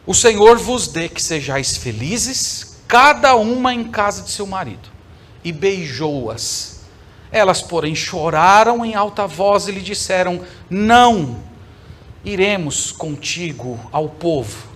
O 0.06 0.14
Senhor 0.14 0.58
vos 0.58 0.88
dê 0.88 1.08
que 1.08 1.22
sejais 1.22 1.76
felizes, 1.76 2.78
cada 2.86 3.34
uma 3.36 3.74
em 3.74 3.84
casa 3.84 4.22
de 4.22 4.30
seu 4.30 4.46
marido. 4.46 4.88
E 5.44 5.52
beijou-as. 5.52 6.80
Elas, 7.30 7.60
porém, 7.60 7.94
choraram 7.94 8.84
em 8.84 8.94
alta 8.94 9.26
voz 9.26 9.68
e 9.68 9.72
lhe 9.72 9.80
disseram: 9.80 10.42
Não 10.68 11.42
iremos 12.24 12.90
contigo 12.90 13.78
ao 13.92 14.08
povo 14.08 14.67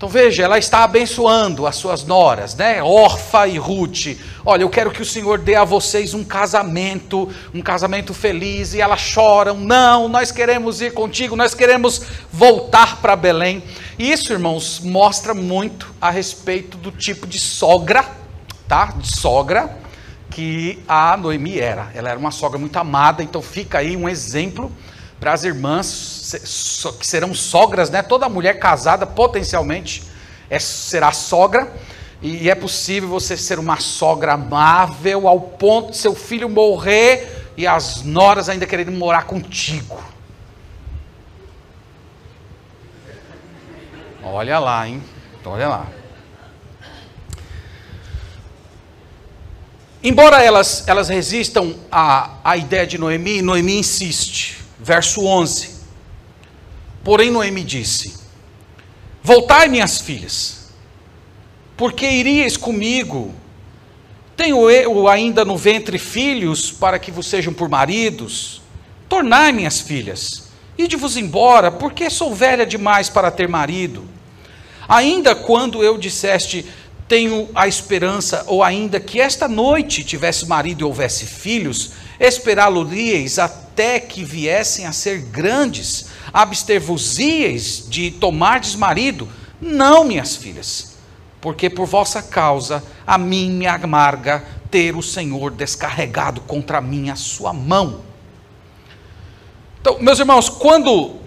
então 0.00 0.08
veja, 0.08 0.44
ela 0.44 0.56
está 0.56 0.82
abençoando 0.82 1.66
as 1.66 1.76
suas 1.76 2.04
noras, 2.04 2.54
né? 2.54 2.82
Orfa 2.82 3.46
e 3.46 3.58
Ruth. 3.58 4.16
Olha, 4.46 4.62
eu 4.62 4.70
quero 4.70 4.90
que 4.90 5.02
o 5.02 5.04
Senhor 5.04 5.36
dê 5.36 5.54
a 5.54 5.62
vocês 5.62 6.14
um 6.14 6.24
casamento, 6.24 7.28
um 7.52 7.60
casamento 7.60 8.14
feliz. 8.14 8.72
E 8.72 8.80
elas 8.80 9.00
choram: 9.00 9.58
Não, 9.58 10.08
nós 10.08 10.32
queremos 10.32 10.80
ir 10.80 10.94
contigo, 10.94 11.36
nós 11.36 11.52
queremos 11.52 12.00
voltar 12.32 12.96
para 13.02 13.14
Belém. 13.14 13.62
E 13.98 14.10
isso, 14.10 14.32
irmãos, 14.32 14.80
mostra 14.82 15.34
muito 15.34 15.94
a 16.00 16.08
respeito 16.08 16.78
do 16.78 16.90
tipo 16.90 17.26
de 17.26 17.38
sogra, 17.38 18.02
tá? 18.66 18.94
De 18.96 19.06
sogra 19.06 19.76
que 20.30 20.78
a 20.88 21.14
Noemi 21.14 21.58
era. 21.58 21.90
Ela 21.94 22.08
era 22.08 22.18
uma 22.18 22.30
sogra 22.30 22.58
muito 22.58 22.78
amada, 22.78 23.22
então 23.22 23.42
fica 23.42 23.76
aí 23.76 23.98
um 23.98 24.08
exemplo 24.08 24.72
para 25.20 25.34
as 25.34 25.44
irmãs 25.44 26.19
que 26.38 27.06
serão 27.06 27.34
sogras, 27.34 27.90
né? 27.90 28.02
Toda 28.02 28.28
mulher 28.28 28.58
casada 28.58 29.06
potencialmente 29.06 30.02
é, 30.48 30.58
será 30.58 31.12
sogra. 31.12 31.72
E 32.22 32.50
é 32.50 32.54
possível 32.54 33.08
você 33.08 33.36
ser 33.36 33.58
uma 33.58 33.80
sogra 33.80 34.34
amável 34.34 35.26
ao 35.26 35.40
ponto 35.40 35.92
de 35.92 35.96
seu 35.96 36.14
filho 36.14 36.50
morrer 36.50 37.50
e 37.56 37.66
as 37.66 38.02
noras 38.02 38.48
ainda 38.48 38.66
querendo 38.66 38.92
morar 38.92 39.24
contigo. 39.24 39.98
Olha 44.22 44.58
lá, 44.58 44.86
hein? 44.86 45.02
Olha 45.44 45.68
lá. 45.68 45.86
Embora 50.02 50.42
elas, 50.42 50.84
elas 50.86 51.08
resistam 51.08 51.74
à, 51.90 52.38
à 52.44 52.56
ideia 52.56 52.86
de 52.86 52.96
Noemi, 52.96 53.42
Noemi 53.42 53.78
insiste. 53.78 54.58
Verso 54.78 55.26
11. 55.26 55.79
Porém, 57.02 57.30
Noemi 57.30 57.64
disse: 57.64 58.14
Voltai, 59.22 59.68
minhas 59.68 60.00
filhas, 60.00 60.70
porque 61.76 62.08
iríeis 62.08 62.56
comigo. 62.56 63.34
Tenho 64.36 64.70
eu 64.70 65.06
ainda 65.06 65.44
no 65.44 65.56
ventre 65.56 65.98
filhos 65.98 66.72
para 66.72 66.98
que 66.98 67.10
vos 67.10 67.26
sejam 67.26 67.52
por 67.52 67.68
maridos. 67.68 68.62
Tornai, 69.06 69.52
minhas 69.52 69.80
filhas, 69.80 70.44
ide-vos 70.78 71.16
embora, 71.16 71.70
porque 71.70 72.08
sou 72.08 72.34
velha 72.34 72.64
demais 72.64 73.10
para 73.10 73.30
ter 73.30 73.48
marido. 73.48 74.08
Ainda 74.88 75.34
quando 75.34 75.84
eu 75.84 75.98
disseste, 75.98 76.64
tenho 77.06 77.48
a 77.54 77.66
esperança, 77.66 78.44
ou 78.46 78.62
ainda 78.62 79.00
que 79.00 79.20
esta 79.20 79.48
noite 79.48 80.04
tivesse 80.04 80.46
marido 80.46 80.80
e 80.80 80.84
houvesse 80.84 81.26
filhos, 81.26 81.90
esperá-lo-ieis 82.20 83.38
até 83.38 83.98
que 83.98 84.22
viessem 84.22 84.86
a 84.86 84.92
ser 84.92 85.18
grandes, 85.22 86.06
abster-vos-ieis 86.32 87.86
de 87.88 88.10
tomardes 88.10 88.74
marido? 88.74 89.28
Não, 89.60 90.04
minhas 90.04 90.36
filhas, 90.36 90.96
porque 91.40 91.68
por 91.68 91.86
vossa 91.86 92.22
causa 92.22 92.82
a 93.06 93.18
mim 93.18 93.50
me 93.50 93.66
amarga 93.66 94.44
ter 94.70 94.96
o 94.96 95.02
Senhor 95.02 95.50
descarregado 95.50 96.40
contra 96.42 96.80
mim 96.80 97.10
a 97.10 97.16
sua 97.16 97.52
mão. 97.52 98.00
Então, 99.80 99.98
meus 100.00 100.18
irmãos, 100.18 100.48
quando 100.48 101.18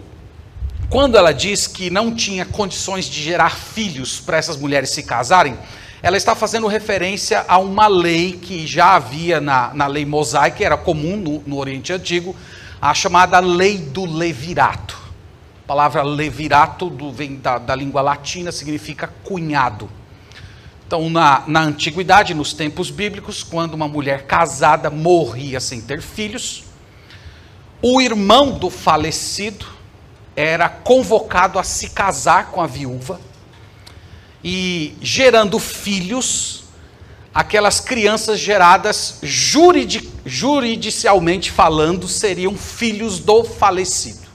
quando 0.90 1.18
ela 1.18 1.32
diz 1.32 1.66
que 1.66 1.90
não 1.90 2.14
tinha 2.14 2.46
condições 2.46 3.06
de 3.06 3.20
gerar 3.20 3.58
filhos 3.58 4.20
para 4.20 4.38
essas 4.38 4.56
mulheres 4.56 4.92
se 4.92 5.02
casarem, 5.02 5.58
ela 6.04 6.18
está 6.18 6.36
fazendo 6.36 6.68
referência 6.68 7.44
a 7.48 7.58
uma 7.58 7.88
lei 7.88 8.34
que 8.34 8.68
já 8.68 8.96
havia 8.96 9.42
na, 9.42 9.74
na 9.74 9.88
lei 9.88 10.06
mosaica, 10.06 10.64
era 10.64 10.78
comum 10.78 11.18
no, 11.18 11.44
no 11.48 11.58
Oriente 11.58 11.92
Antigo, 11.92 12.36
a 12.84 12.94
chamada 12.94 13.40
lei 13.40 13.78
do 13.78 14.04
levirato. 14.04 15.00
A 15.64 15.68
palavra 15.68 16.04
levirato 16.04 16.90
do, 16.90 17.14
vem 17.14 17.38
da, 17.38 17.58
da 17.58 17.74
língua 17.74 18.02
latina, 18.02 18.52
significa 18.52 19.08
cunhado. 19.24 19.90
Então, 20.86 21.10
na, 21.10 21.46
na 21.48 21.62
antiguidade, 21.62 22.34
nos 22.34 22.52
tempos 22.52 22.92
bíblicos, 22.92 23.42
quando 23.42 23.74
uma 23.74 23.88
mulher 23.88 24.26
casada 24.26 24.90
morria 24.90 25.62
sem 25.62 25.80
ter 25.80 26.02
filhos, 26.02 26.66
o 27.82 28.02
irmão 28.02 28.52
do 28.52 28.70
falecido 28.70 29.66
era 30.36 30.68
convocado 30.68 31.58
a 31.58 31.64
se 31.64 31.92
casar 31.92 32.48
com 32.48 32.62
a 32.62 32.68
viúva 32.68 33.18
e 34.44 34.98
gerando 35.02 35.58
filhos, 35.58 36.63
aquelas 37.34 37.80
crianças 37.80 38.40
geradas 38.40 39.18
juridic, 39.24 40.10
juridicialmente 40.26 41.50
falando 41.52 42.08
seriam 42.08 42.56
filhos 42.56 43.20
do 43.20 43.44
falecido. 43.44 44.28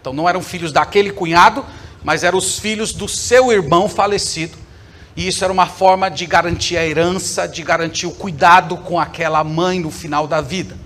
Então 0.00 0.12
não 0.12 0.28
eram 0.28 0.42
filhos 0.42 0.70
daquele 0.70 1.10
cunhado, 1.10 1.64
mas 2.04 2.22
eram 2.22 2.38
os 2.38 2.58
filhos 2.58 2.92
do 2.92 3.08
seu 3.08 3.50
irmão 3.50 3.88
falecido. 3.88 4.56
E 5.16 5.26
isso 5.26 5.42
era 5.42 5.52
uma 5.52 5.66
forma 5.66 6.08
de 6.08 6.26
garantir 6.26 6.76
a 6.76 6.86
herança, 6.86 7.48
de 7.48 7.62
garantir 7.62 8.06
o 8.06 8.12
cuidado 8.12 8.76
com 8.76 9.00
aquela 9.00 9.42
mãe 9.42 9.80
no 9.80 9.90
final 9.90 10.26
da 10.26 10.40
vida. 10.40 10.76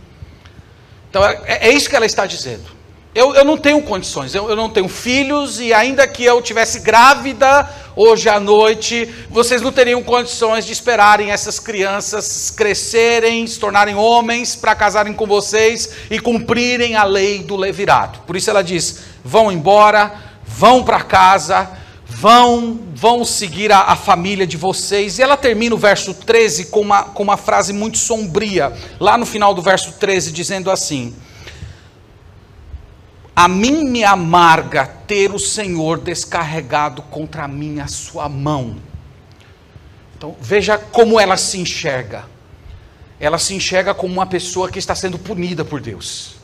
Então 1.10 1.22
é, 1.24 1.68
é 1.68 1.70
isso 1.72 1.90
que 1.90 1.96
ela 1.96 2.06
está 2.06 2.24
dizendo. 2.24 2.64
Eu, 3.14 3.34
eu 3.34 3.44
não 3.44 3.58
tenho 3.58 3.82
condições, 3.82 4.34
eu, 4.34 4.48
eu 4.48 4.56
não 4.56 4.70
tenho 4.70 4.88
filhos, 4.88 5.60
e 5.60 5.70
ainda 5.70 6.08
que 6.08 6.24
eu 6.24 6.40
tivesse 6.40 6.80
grávida 6.80 7.68
hoje 7.94 8.26
à 8.26 8.40
noite, 8.40 9.06
vocês 9.28 9.60
não 9.60 9.70
teriam 9.70 10.02
condições 10.02 10.64
de 10.64 10.72
esperarem 10.72 11.30
essas 11.30 11.58
crianças 11.58 12.48
crescerem, 12.48 13.46
se 13.46 13.60
tornarem 13.60 13.94
homens 13.94 14.56
para 14.56 14.74
casarem 14.74 15.12
com 15.12 15.26
vocês 15.26 15.90
e 16.10 16.18
cumprirem 16.18 16.96
a 16.96 17.04
lei 17.04 17.42
do 17.42 17.54
levirato. 17.54 18.20
Por 18.20 18.34
isso 18.34 18.48
ela 18.48 18.64
diz: 18.64 19.00
vão 19.22 19.52
embora, 19.52 20.14
vão 20.46 20.82
para 20.82 21.02
casa, 21.02 21.68
vão, 22.06 22.80
vão 22.94 23.26
seguir 23.26 23.70
a, 23.72 23.80
a, 23.80 23.94
família 23.94 24.46
de 24.46 24.56
vocês. 24.56 25.18
E 25.18 25.22
ela 25.22 25.36
termina 25.36 25.74
o 25.74 25.78
verso 25.78 26.14
13 26.14 26.66
com 26.66 26.80
uma, 26.80 27.02
com 27.02 27.22
uma 27.22 27.36
frase 27.36 27.74
muito 27.74 27.98
sombria, 27.98 28.72
lá 28.98 29.18
no 29.18 29.26
final 29.26 29.52
do 29.52 29.60
verso 29.60 29.92
13, 30.00 30.32
dizendo 30.32 30.70
assim 30.70 31.14
a 33.34 33.48
mim 33.48 33.84
me 33.84 34.04
amarga 34.04 34.86
ter 34.86 35.32
o 35.32 35.38
Senhor 35.38 35.98
descarregado 35.98 37.02
contra 37.02 37.48
mim 37.48 37.80
a 37.80 37.86
sua 37.86 38.28
mão. 38.28 38.76
Então, 40.16 40.36
veja 40.40 40.78
como 40.78 41.18
ela 41.18 41.36
se 41.36 41.58
enxerga. 41.58 42.24
Ela 43.18 43.38
se 43.38 43.54
enxerga 43.54 43.94
como 43.94 44.12
uma 44.12 44.26
pessoa 44.26 44.70
que 44.70 44.78
está 44.78 44.94
sendo 44.94 45.18
punida 45.18 45.64
por 45.64 45.80
Deus. 45.80 46.36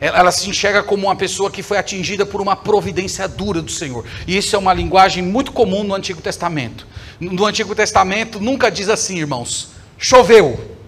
Ela 0.00 0.32
se 0.32 0.48
enxerga 0.48 0.82
como 0.82 1.08
uma 1.08 1.14
pessoa 1.16 1.50
que 1.50 1.62
foi 1.62 1.76
atingida 1.76 2.24
por 2.24 2.40
uma 2.40 2.56
providência 2.56 3.28
dura 3.28 3.60
do 3.60 3.70
Senhor. 3.70 4.06
E 4.26 4.34
isso 4.34 4.56
é 4.56 4.58
uma 4.58 4.72
linguagem 4.72 5.22
muito 5.22 5.52
comum 5.52 5.84
no 5.84 5.94
Antigo 5.94 6.22
Testamento. 6.22 6.86
No 7.20 7.44
Antigo 7.44 7.74
Testamento 7.74 8.40
nunca 8.40 8.70
diz 8.70 8.88
assim, 8.88 9.18
irmãos, 9.18 9.72
choveu. 9.98 10.78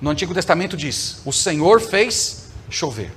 No 0.00 0.10
Antigo 0.10 0.34
Testamento 0.34 0.76
diz: 0.76 1.22
o 1.24 1.32
Senhor 1.32 1.80
fez 1.80 2.48
chover. 2.68 3.12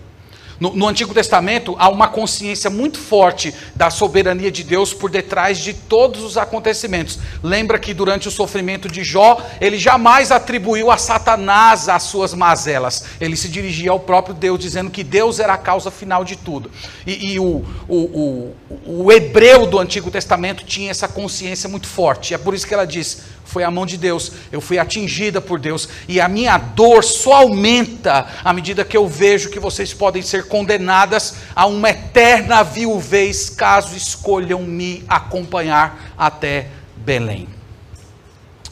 No, 0.61 0.75
no, 0.75 0.87
Antigo 0.87 1.11
Testamento, 1.11 1.75
há 1.79 1.89
uma 1.89 2.07
consciência 2.07 2.69
muito 2.69 2.99
forte 2.99 3.51
da 3.75 3.89
soberania 3.89 4.51
de 4.51 4.63
Deus 4.63 4.93
por 4.93 5.09
detrás 5.09 5.57
de 5.57 5.73
todos 5.73 6.21
os 6.21 6.37
acontecimentos. 6.37 7.17
Lembra 7.41 7.79
que 7.79 7.95
durante 7.95 8.27
o 8.27 8.31
sofrimento 8.31 8.87
de 8.87 9.03
Jó, 9.03 9.41
ele 9.59 9.79
jamais 9.79 10.31
atribuiu 10.31 10.91
a 10.91 10.99
Satanás 10.99 11.89
as 11.89 12.03
suas 12.03 12.35
mazelas. 12.35 13.05
Ele 13.19 13.35
se 13.35 13.49
dirigia 13.49 13.89
ao 13.89 13.99
próprio 13.99 14.35
Deus, 14.35 14.59
dizendo 14.59 14.91
que 14.91 15.03
Deus 15.03 15.39
era 15.39 15.55
a 15.55 15.57
causa 15.57 15.89
final 15.89 16.23
de 16.23 16.35
tudo. 16.35 16.69
E, 17.07 17.33
e 17.33 17.39
o, 17.39 17.65
o, 17.87 17.97
o, 17.97 18.55
o 18.85 19.11
hebreu 19.11 19.65
do 19.65 19.79
Antigo 19.79 20.11
Testamento 20.11 20.63
tinha 20.63 20.91
essa 20.91 21.07
consciência 21.07 21.67
muito 21.67 21.87
forte. 21.87 22.35
É 22.35 22.37
por 22.37 22.53
isso 22.53 22.67
que 22.67 22.73
ela 22.75 22.85
diz: 22.85 23.23
foi 23.51 23.63
a 23.65 23.71
mão 23.71 23.85
de 23.85 23.97
Deus, 23.97 24.31
eu 24.49 24.61
fui 24.61 24.79
atingida 24.79 25.41
por 25.41 25.59
Deus, 25.59 25.89
e 26.07 26.21
a 26.21 26.27
minha 26.29 26.57
dor 26.57 27.03
só 27.03 27.33
aumenta 27.41 28.25
à 28.43 28.53
medida 28.53 28.85
que 28.85 28.95
eu 28.95 29.07
vejo 29.07 29.49
que 29.49 29.59
vocês 29.59 29.93
podem 29.93 30.21
ser 30.21 30.47
condenadas 30.47 31.35
a 31.53 31.65
uma 31.65 31.89
eterna 31.89 32.63
viuvez, 32.63 33.49
caso 33.49 33.95
escolham 33.95 34.61
me 34.61 35.03
acompanhar 35.07 36.13
até 36.17 36.69
Belém. 36.95 37.47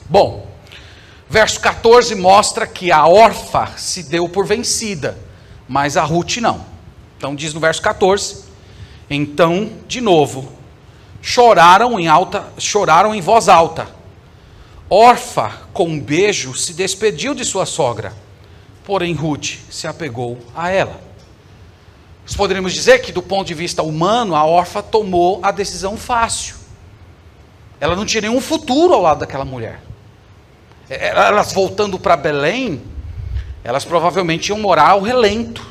Bom, 0.05 0.49
verso 1.29 1.60
14 1.60 2.15
mostra 2.15 2.65
que 2.65 2.89
a 2.89 3.05
órfã 3.05 3.67
se 3.75 4.03
deu 4.03 4.29
por 4.29 4.45
vencida, 4.45 5.17
mas 5.67 5.97
a 5.97 6.03
Ruth 6.03 6.38
não. 6.38 6.65
Então 7.17 7.36
diz 7.36 7.53
no 7.53 7.60
verso 7.60 7.82
14: 7.82 8.45
Então, 9.10 9.71
de 9.89 9.99
novo, 9.99 10.53
choraram 11.21 11.99
em 11.99 12.08
alta, 12.08 12.47
choraram 12.58 13.13
em 13.13 13.19
voz 13.19 13.49
alta 13.49 13.98
Orfa, 14.89 15.54
com 15.71 15.88
um 15.88 15.99
beijo, 15.99 16.56
se 16.56 16.73
despediu 16.73 17.36
de 17.36 17.45
sua 17.45 17.65
sogra, 17.65 18.12
porém 18.84 19.13
Ruth 19.13 19.60
se 19.69 19.86
apegou 19.86 20.39
a 20.56 20.71
ela. 20.71 20.99
Nós 22.23 22.36
poderíamos 22.36 22.73
dizer 22.73 22.99
que, 22.99 23.12
do 23.12 23.21
ponto 23.21 23.47
de 23.47 23.54
vista 23.54 23.84
humano, 23.84 24.36
a 24.36 24.43
Orfa 24.43 24.82
tomou 24.82 25.39
a 25.43 25.52
decisão 25.52 25.95
fácil. 25.95 26.56
Ela 27.80 27.95
não 27.95 28.06
tinha 28.06 28.21
nenhum 28.21 28.41
futuro 28.41 28.93
ao 28.93 29.02
lado 29.02 29.19
daquela 29.19 29.45
mulher. 29.45 29.80
É, 30.89 31.10
elas 31.10 31.54
voltando 31.54 31.99
para 31.99 32.17
Belém, 32.17 32.82
elas 33.63 33.86
provavelmente 33.86 34.49
iam 34.49 34.60
morar 34.60 34.89
ao 34.89 35.02
relento. 35.02 35.67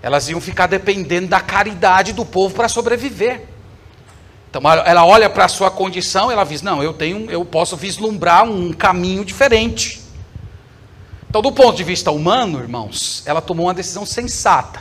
Elas 0.00 0.28
iam 0.28 0.40
ficar 0.40 0.66
dependendo 0.66 1.28
da 1.28 1.40
caridade 1.40 2.12
do 2.12 2.24
povo 2.24 2.54
para 2.54 2.68
sobreviver. 2.68 3.53
Então 4.56 4.70
ela 4.70 5.04
olha 5.04 5.28
para 5.28 5.46
a 5.46 5.48
sua 5.48 5.68
condição, 5.68 6.30
ela 6.30 6.44
diz: 6.44 6.62
"Não, 6.62 6.80
eu 6.80 6.92
tenho, 6.92 7.28
eu 7.28 7.44
posso 7.44 7.76
vislumbrar 7.76 8.44
um 8.44 8.72
caminho 8.72 9.24
diferente". 9.24 10.00
Então, 11.28 11.42
do 11.42 11.50
ponto 11.50 11.76
de 11.76 11.82
vista 11.82 12.12
humano, 12.12 12.60
irmãos, 12.60 13.24
ela 13.26 13.40
tomou 13.40 13.66
uma 13.66 13.74
decisão 13.74 14.06
sensata. 14.06 14.80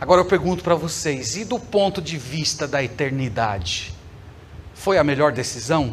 Agora 0.00 0.20
eu 0.20 0.24
pergunto 0.24 0.64
para 0.64 0.74
vocês, 0.74 1.36
e 1.36 1.44
do 1.44 1.60
ponto 1.60 2.02
de 2.02 2.18
vista 2.18 2.66
da 2.66 2.82
eternidade, 2.82 3.94
foi 4.74 4.98
a 4.98 5.04
melhor 5.04 5.30
decisão? 5.30 5.92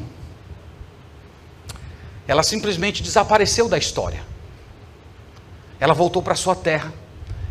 Ela 2.27 2.41
simplesmente 2.41 3.03
desapareceu 3.03 3.69
da 3.69 3.77
história. 3.77 4.23
Ela 5.79 5.93
voltou 5.93 6.23
para 6.23 6.33
sua 6.33 6.55
terra, 6.55 6.91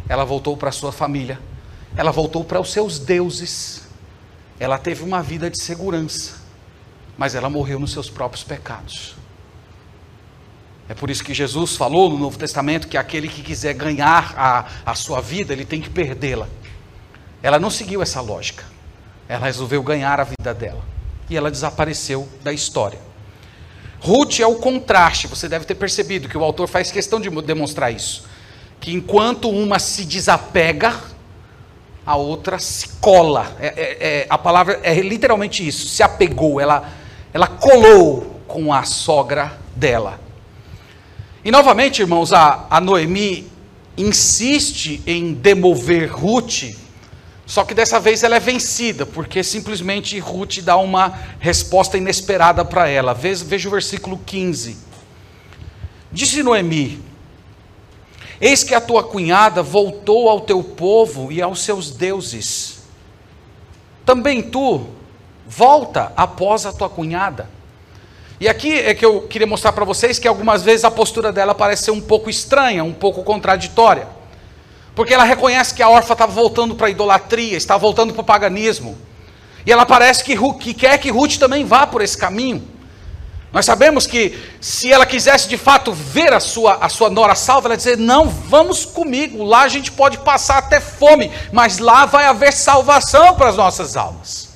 ela 0.09 0.25
voltou 0.25 0.57
para 0.57 0.73
sua 0.73 0.91
família, 0.91 1.39
ela 1.97 2.11
voltou 2.11 2.43
para 2.43 2.61
os 2.61 2.73
seus 2.73 2.99
deuses 2.99 3.82
ela 4.63 4.79
teve 4.79 5.03
uma 5.03 5.21
vida 5.21 5.51
de 5.51 5.61
segurança, 5.61 6.35
mas 7.19 7.35
ela 7.35 7.51
morreu 7.51 7.81
nos 7.81 7.91
seus 7.91 8.09
próprios 8.09 8.45
pecados. 8.45 9.17
É 10.89 10.95
por 10.95 11.11
isso 11.11 11.25
que 11.25 11.35
Jesus 11.35 11.75
falou 11.75 12.09
no 12.09 12.17
Novo 12.17 12.39
Testamento 12.39 12.87
que 12.87 12.97
aquele 12.97 13.27
que 13.27 13.43
quiser 13.43 13.75
ganhar 13.75 14.33
a, 14.37 14.67
a 14.87 14.95
sua 14.95 15.21
vida, 15.21 15.53
ele 15.53 15.65
tem 15.65 15.81
que 15.81 15.91
perdê-la. 15.91 16.47
Ela 17.43 17.59
não 17.59 17.71
seguiu 17.71 18.03
essa 18.03 18.21
lógica. 18.21 18.63
Ela 19.29 19.47
resolveu 19.47 19.83
ganhar 19.83 20.21
a 20.21 20.25
vida 20.25 20.55
dela. 20.55 20.85
E 21.29 21.37
ela 21.37 21.51
desapareceu 21.51 22.29
da 22.45 22.53
história. 22.53 23.01
Ruth 23.99 24.39
é 24.39 24.47
o 24.47 24.55
contraste, 24.55 25.27
você 25.27 25.49
deve 25.49 25.65
ter 25.65 25.75
percebido 25.75 26.29
que 26.29 26.39
o 26.39 26.45
autor 26.45 26.69
faz 26.69 26.93
questão 26.93 27.21
de 27.21 27.29
demonstrar 27.43 27.93
isso. 27.93 28.29
Que 28.81 28.93
enquanto 28.93 29.51
uma 29.51 29.81
se 29.81 30.05
desapega, 30.05 31.01
a 32.05 32.17
outra 32.17 32.59
se 32.59 32.89
cola. 33.01 33.57
É, 33.61 33.67
é, 33.67 33.97
é, 34.01 34.27
a 34.29 34.37
palavra 34.37 34.81
é 34.83 34.95
literalmente 35.01 35.67
isso: 35.67 35.87
se 35.89 36.03
apegou, 36.03 36.61
ela, 36.61 36.91
ela 37.33 37.47
colou 37.47 38.41
com 38.47 38.73
a 38.73 38.85
sogra 38.85 39.59
dela. 39.75 40.21
E 41.45 41.51
novamente, 41.51 42.03
irmãos, 42.03 42.33
a, 42.33 42.67
a 42.71 42.81
Noemi 42.81 43.51
insiste 43.97 45.03
em 45.07 45.33
demover 45.35 46.11
Ruth, 46.13 46.75
só 47.45 47.65
que 47.65 47.75
dessa 47.75 47.99
vez 47.99 48.23
ela 48.23 48.37
é 48.37 48.41
vencida, 48.41 49.05
porque 49.05 49.43
simplesmente 49.43 50.19
Ruth 50.19 50.59
dá 50.61 50.77
uma 50.77 51.19
resposta 51.39 51.99
inesperada 51.99 52.65
para 52.65 52.89
ela. 52.89 53.13
Veja, 53.13 53.45
veja 53.45 53.69
o 53.69 53.73
versículo 53.73 54.19
15. 54.25 54.77
Disse 56.13 56.43
Noemi: 56.43 57.12
Eis 58.43 58.65
que 58.65 58.75
a 58.75 58.81
tua 58.81 59.05
cunhada 59.05 59.63
voltou 59.63 60.29
ao 60.29 60.41
teu 60.41 60.65
povo 60.65 61.31
e 61.31 61.41
aos 61.41 61.63
seus 61.63 61.93
deuses. 61.93 62.83
Também 64.05 64.43
tu 64.43 64.85
volta 65.47 66.13
após 66.17 66.67
a 66.67 66.73
tua 66.73 66.91
cunhada. 66.91 67.49
E 68.41 68.49
aqui 68.49 68.73
é 68.73 68.95
que 68.95 69.07
eu 69.07 69.23
queria 69.29 69.47
mostrar 69.47 69.71
para 69.71 69.85
vocês 69.85 70.19
que 70.19 70.27
algumas 70.27 70.65
vezes 70.65 70.85
a 70.85 70.91
postura 70.91 71.31
dela 71.31 71.55
parece 71.55 71.85
ser 71.85 71.91
um 71.93 72.01
pouco 72.01 72.29
estranha, 72.29 72.83
um 72.83 72.93
pouco 72.93 73.23
contraditória. 73.23 74.09
Porque 74.93 75.15
ela 75.15 75.23
reconhece 75.23 75.73
que 75.73 75.83
a 75.83 75.89
órfã 75.89 76.15
estava 76.15 76.33
voltando 76.33 76.75
para 76.75 76.89
a 76.89 76.91
idolatria, 76.91 77.57
está 77.57 77.77
voltando 77.77 78.13
para 78.13 78.23
o 78.23 78.25
paganismo. 78.25 78.99
E 79.65 79.71
ela 79.71 79.87
parece 79.87 80.25
que, 80.25 80.37
que 80.55 80.75
quer 80.75 80.99
que 80.99 81.13
Ruth 81.13 81.37
também 81.37 81.65
vá 81.65 81.87
por 81.87 82.03
esse 82.03 82.19
caminho. 82.19 82.72
Nós 83.53 83.67
sabemos 83.67 84.07
que 84.07 84.39
se 84.61 84.91
ela 84.91 85.05
quisesse 85.05 85.47
de 85.47 85.59
fato 85.59 85.93
ver 85.93 86.33
a 86.33 86.41
sua, 86.41 86.77
a 86.77 86.89
sua 86.89 87.11
nora 87.11 87.35
salva, 87.35 87.69
ela 87.69 87.77
dizer: 87.77 87.99
Não, 87.99 88.27
vamos 88.27 88.87
comigo, 88.87 89.45
lá 89.45 89.65
a 89.65 89.69
gente 89.69 89.93
pode 89.93 90.19
passar 90.19 90.59
até 90.59 90.81
fome, 90.81 91.31
mas 91.53 91.79
lá 91.79 92.07
vai 92.07 92.25
haver 92.25 92.53
salvação 92.53 93.35
para 93.35 93.51
as 93.51 93.57
nossas 93.57 93.97
almas. 93.97 94.49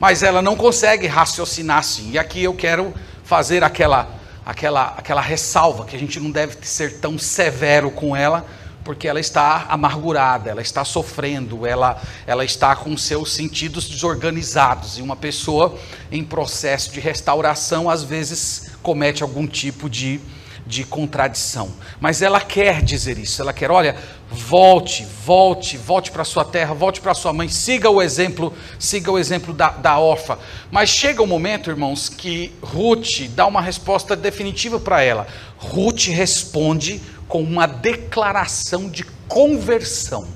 Mas 0.00 0.24
ela 0.24 0.42
não 0.42 0.56
consegue 0.56 1.06
raciocinar 1.06 1.78
assim, 1.78 2.10
e 2.10 2.18
aqui 2.18 2.42
eu 2.42 2.54
quero 2.54 2.92
fazer 3.22 3.62
aquela, 3.62 4.08
aquela, 4.44 4.94
aquela 4.96 5.20
ressalva, 5.20 5.84
que 5.84 5.94
a 5.94 5.98
gente 5.98 6.18
não 6.18 6.32
deve 6.32 6.56
ser 6.66 6.98
tão 6.98 7.16
severo 7.16 7.88
com 7.88 8.16
ela, 8.16 8.44
porque 8.84 9.06
ela 9.06 9.20
está 9.20 9.66
amargurada, 9.68 10.50
ela 10.50 10.62
está 10.62 10.84
sofrendo, 10.84 11.66
ela, 11.66 12.00
ela 12.26 12.44
está 12.44 12.74
com 12.74 12.96
seus 12.96 13.32
sentidos 13.32 13.88
desorganizados. 13.88 14.98
E 14.98 15.02
uma 15.02 15.16
pessoa 15.16 15.78
em 16.10 16.24
processo 16.24 16.92
de 16.92 17.00
restauração, 17.00 17.88
às 17.88 18.02
vezes, 18.02 18.72
comete 18.82 19.22
algum 19.22 19.46
tipo 19.46 19.88
de, 19.88 20.20
de 20.66 20.84
contradição. 20.84 21.72
Mas 22.00 22.22
ela 22.22 22.40
quer 22.40 22.82
dizer 22.82 23.18
isso, 23.18 23.42
ela 23.42 23.52
quer, 23.52 23.70
olha, 23.70 23.96
volte, 24.30 25.04
volte, 25.24 25.76
volte 25.76 26.10
para 26.10 26.24
sua 26.24 26.44
terra, 26.44 26.72
volte 26.74 27.00
para 27.00 27.14
sua 27.14 27.32
mãe, 27.32 27.48
siga 27.48 27.90
o 27.90 28.00
exemplo, 28.00 28.52
siga 28.78 29.10
o 29.10 29.18
exemplo 29.18 29.52
da, 29.52 29.70
da 29.70 29.98
órfã. 29.98 30.38
Mas 30.70 30.88
chega 30.88 31.22
um 31.22 31.26
momento, 31.26 31.70
irmãos, 31.70 32.08
que 32.08 32.52
Ruth 32.62 33.28
dá 33.30 33.46
uma 33.46 33.60
resposta 33.60 34.16
definitiva 34.16 34.78
para 34.80 35.02
ela. 35.02 35.26
Ruth 35.58 36.06
responde 36.06 37.00
com 37.28 37.42
uma 37.42 37.66
declaração 37.66 38.88
de 38.88 39.04
conversão, 39.28 40.28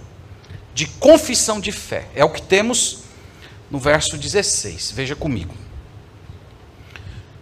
de 0.75 0.87
confissão 0.87 1.61
de 1.61 1.73
fé. 1.73 2.09
É 2.15 2.25
o 2.25 2.31
que 2.31 2.43
temos 2.43 3.01
no 3.71 3.79
verso 3.79 4.17
16. 4.17 4.93
Veja 4.93 5.15
comigo. 5.15 5.55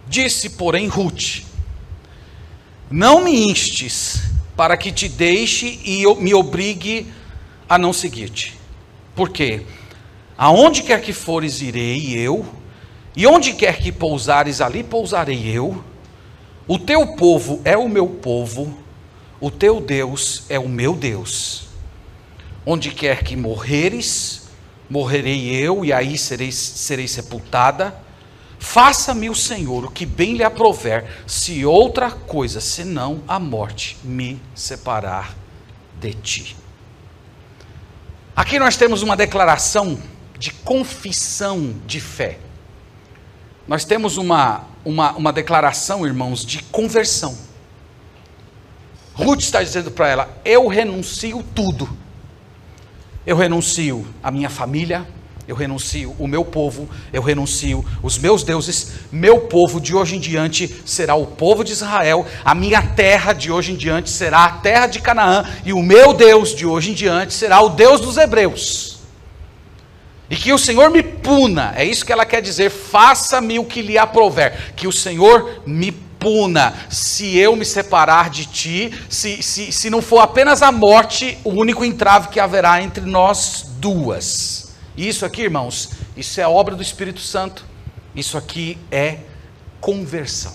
Disse, 0.06 0.50
porém, 0.50 0.86
Ruth: 0.86 1.42
Não 2.94 3.24
me 3.24 3.50
instes 3.50 4.22
para 4.56 4.76
que 4.76 4.92
te 4.92 5.08
deixe 5.08 5.80
e 5.84 6.06
me 6.20 6.32
obrigue 6.32 7.12
a 7.68 7.76
não 7.76 7.92
seguir-te. 7.92 8.56
Por 9.16 9.30
quê? 9.30 9.62
Aonde 10.38 10.84
quer 10.84 11.02
que 11.02 11.12
fores, 11.12 11.60
irei 11.60 12.16
eu, 12.16 12.46
e 13.16 13.26
onde 13.26 13.52
quer 13.54 13.80
que 13.80 13.90
pousares, 13.90 14.60
ali 14.60 14.84
pousarei 14.84 15.44
eu. 15.44 15.82
O 16.68 16.78
teu 16.78 17.16
povo 17.16 17.60
é 17.64 17.76
o 17.76 17.88
meu 17.88 18.06
povo, 18.06 18.78
o 19.40 19.50
teu 19.50 19.80
Deus 19.80 20.44
é 20.48 20.60
o 20.60 20.68
meu 20.68 20.94
Deus. 20.94 21.66
Onde 22.64 22.92
quer 22.92 23.24
que 23.24 23.34
morreres, 23.34 24.42
morrerei 24.88 25.52
eu, 25.52 25.84
e 25.84 25.92
aí 25.92 26.16
serei, 26.16 26.52
serei 26.52 27.08
sepultada. 27.08 28.03
Faça-me 28.64 29.28
o 29.28 29.34
Senhor 29.34 29.84
o 29.84 29.90
que 29.90 30.06
bem 30.06 30.34
lhe 30.36 30.42
aprover, 30.42 31.04
se 31.26 31.66
outra 31.66 32.10
coisa 32.10 32.62
senão 32.62 33.22
a 33.28 33.38
morte 33.38 33.96
me 34.02 34.40
separar 34.54 35.36
de 36.00 36.14
ti. 36.14 36.56
Aqui 38.34 38.58
nós 38.58 38.76
temos 38.76 39.02
uma 39.02 39.16
declaração 39.16 40.00
de 40.38 40.50
confissão 40.50 41.74
de 41.86 42.00
fé. 42.00 42.38
Nós 43.68 43.84
temos 43.84 44.16
uma, 44.16 44.64
uma, 44.82 45.12
uma 45.12 45.32
declaração, 45.32 46.04
irmãos, 46.04 46.44
de 46.44 46.62
conversão. 46.64 47.38
Ruth 49.12 49.40
está 49.40 49.62
dizendo 49.62 49.90
para 49.90 50.08
ela: 50.08 50.40
Eu 50.42 50.66
renuncio 50.66 51.44
tudo. 51.54 51.88
Eu 53.26 53.36
renuncio 53.36 54.06
a 54.22 54.30
minha 54.30 54.50
família, 54.50 55.06
eu 55.46 55.54
renuncio 55.54 56.14
o 56.18 56.26
meu 56.26 56.44
povo, 56.44 56.88
eu 57.12 57.22
renuncio 57.22 57.84
os 58.02 58.18
meus 58.18 58.42
deuses, 58.42 58.92
meu 59.12 59.40
povo 59.40 59.80
de 59.80 59.94
hoje 59.94 60.16
em 60.16 60.20
diante 60.20 60.74
será 60.86 61.14
o 61.14 61.26
povo 61.26 61.62
de 61.62 61.72
Israel, 61.72 62.26
a 62.44 62.54
minha 62.54 62.80
terra 62.80 63.32
de 63.32 63.52
hoje 63.52 63.72
em 63.72 63.76
diante 63.76 64.08
será 64.08 64.44
a 64.44 64.52
terra 64.52 64.86
de 64.86 65.00
Canaã, 65.00 65.44
e 65.64 65.72
o 65.72 65.82
meu 65.82 66.14
Deus 66.14 66.54
de 66.54 66.64
hoje 66.64 66.92
em 66.92 66.94
diante 66.94 67.34
será 67.34 67.60
o 67.60 67.70
Deus 67.70 68.00
dos 68.00 68.16
hebreus. 68.16 68.94
E 70.30 70.36
que 70.36 70.52
o 70.52 70.58
Senhor 70.58 70.90
me 70.90 71.02
puna, 71.02 71.74
é 71.76 71.84
isso 71.84 72.04
que 72.04 72.12
ela 72.12 72.24
quer 72.24 72.40
dizer, 72.40 72.70
faça-me 72.70 73.58
o 73.58 73.64
que 73.64 73.82
lhe 73.82 73.98
aprover, 73.98 74.72
que 74.74 74.88
o 74.88 74.92
Senhor 74.92 75.62
me 75.66 75.92
puna. 75.92 76.72
Se 76.88 77.36
eu 77.36 77.54
me 77.54 77.66
separar 77.66 78.30
de 78.30 78.46
ti, 78.46 78.90
se, 79.10 79.42
se, 79.42 79.70
se 79.70 79.90
não 79.90 80.00
for 80.00 80.20
apenas 80.20 80.62
a 80.62 80.72
morte 80.72 81.36
o 81.44 81.50
único 81.50 81.84
entrave 81.84 82.28
que 82.28 82.40
haverá 82.40 82.82
entre 82.82 83.04
nós 83.04 83.66
duas. 83.76 84.63
E 84.96 85.08
isso 85.08 85.24
aqui, 85.24 85.42
irmãos, 85.42 85.90
isso 86.16 86.40
é 86.40 86.46
obra 86.46 86.76
do 86.76 86.82
Espírito 86.82 87.20
Santo, 87.20 87.64
isso 88.14 88.38
aqui 88.38 88.78
é 88.90 89.18
conversão. 89.80 90.54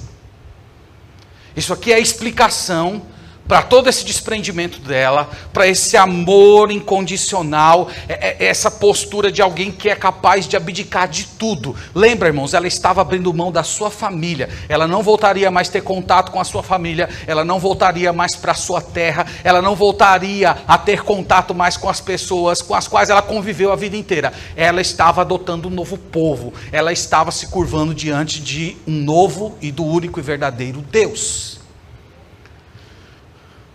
Isso 1.56 1.74
aqui 1.74 1.92
é 1.92 2.00
explicação 2.00 3.06
para 3.50 3.64
todo 3.64 3.90
esse 3.90 4.06
desprendimento 4.06 4.80
dela, 4.80 5.28
para 5.52 5.68
esse 5.68 5.98
amor 5.98 6.70
incondicional, 6.70 7.90
é, 8.08 8.38
é, 8.38 8.46
essa 8.46 8.70
postura 8.70 9.32
de 9.32 9.42
alguém 9.42 9.72
que 9.72 9.90
é 9.90 9.96
capaz 9.96 10.48
de 10.48 10.56
abdicar 10.56 11.08
de 11.08 11.26
tudo. 11.26 11.76
Lembra, 11.96 12.28
irmãos, 12.28 12.54
ela 12.54 12.68
estava 12.68 13.02
abrindo 13.02 13.34
mão 13.34 13.52
da 13.52 13.64
sua 13.64 13.90
família, 13.90 14.50
ela 14.70 14.88
não 14.88 15.02
voltaria 15.02 15.50
mais 15.50 15.68
ter 15.68 15.82
contato 15.82 16.32
com 16.32 16.40
a 16.40 16.44
sua 16.44 16.62
família, 16.62 17.10
ela 17.26 17.44
não 17.44 17.58
voltaria 17.58 18.14
mais 18.14 18.36
para 18.36 18.52
a 18.52 18.56
sua 18.56 18.82
terra, 18.82 19.26
ela 19.44 19.64
não 19.64 19.76
voltaria 19.76 20.56
a 20.68 20.78
ter 20.78 21.02
contato 21.02 21.56
mais 21.56 21.76
com 21.76 21.90
as 21.90 22.00
pessoas 22.00 22.62
com 22.62 22.76
as 22.76 22.88
quais 22.88 23.10
ela 23.10 23.24
conviveu 23.24 23.72
a 23.72 23.76
vida 23.76 23.98
inteira. 23.98 24.32
Ela 24.56 24.80
estava 24.80 25.22
adotando 25.22 25.70
um 25.70 25.72
novo 25.72 25.98
povo, 25.98 26.54
ela 26.72 26.94
estava 26.94 27.32
se 27.32 27.48
curvando 27.48 27.96
diante 27.96 28.40
de 28.42 28.78
um 28.88 29.02
novo 29.02 29.58
e 29.60 29.72
do 29.72 29.84
único 29.84 30.20
e 30.20 30.22
verdadeiro 30.22 30.82
Deus. 30.92 31.59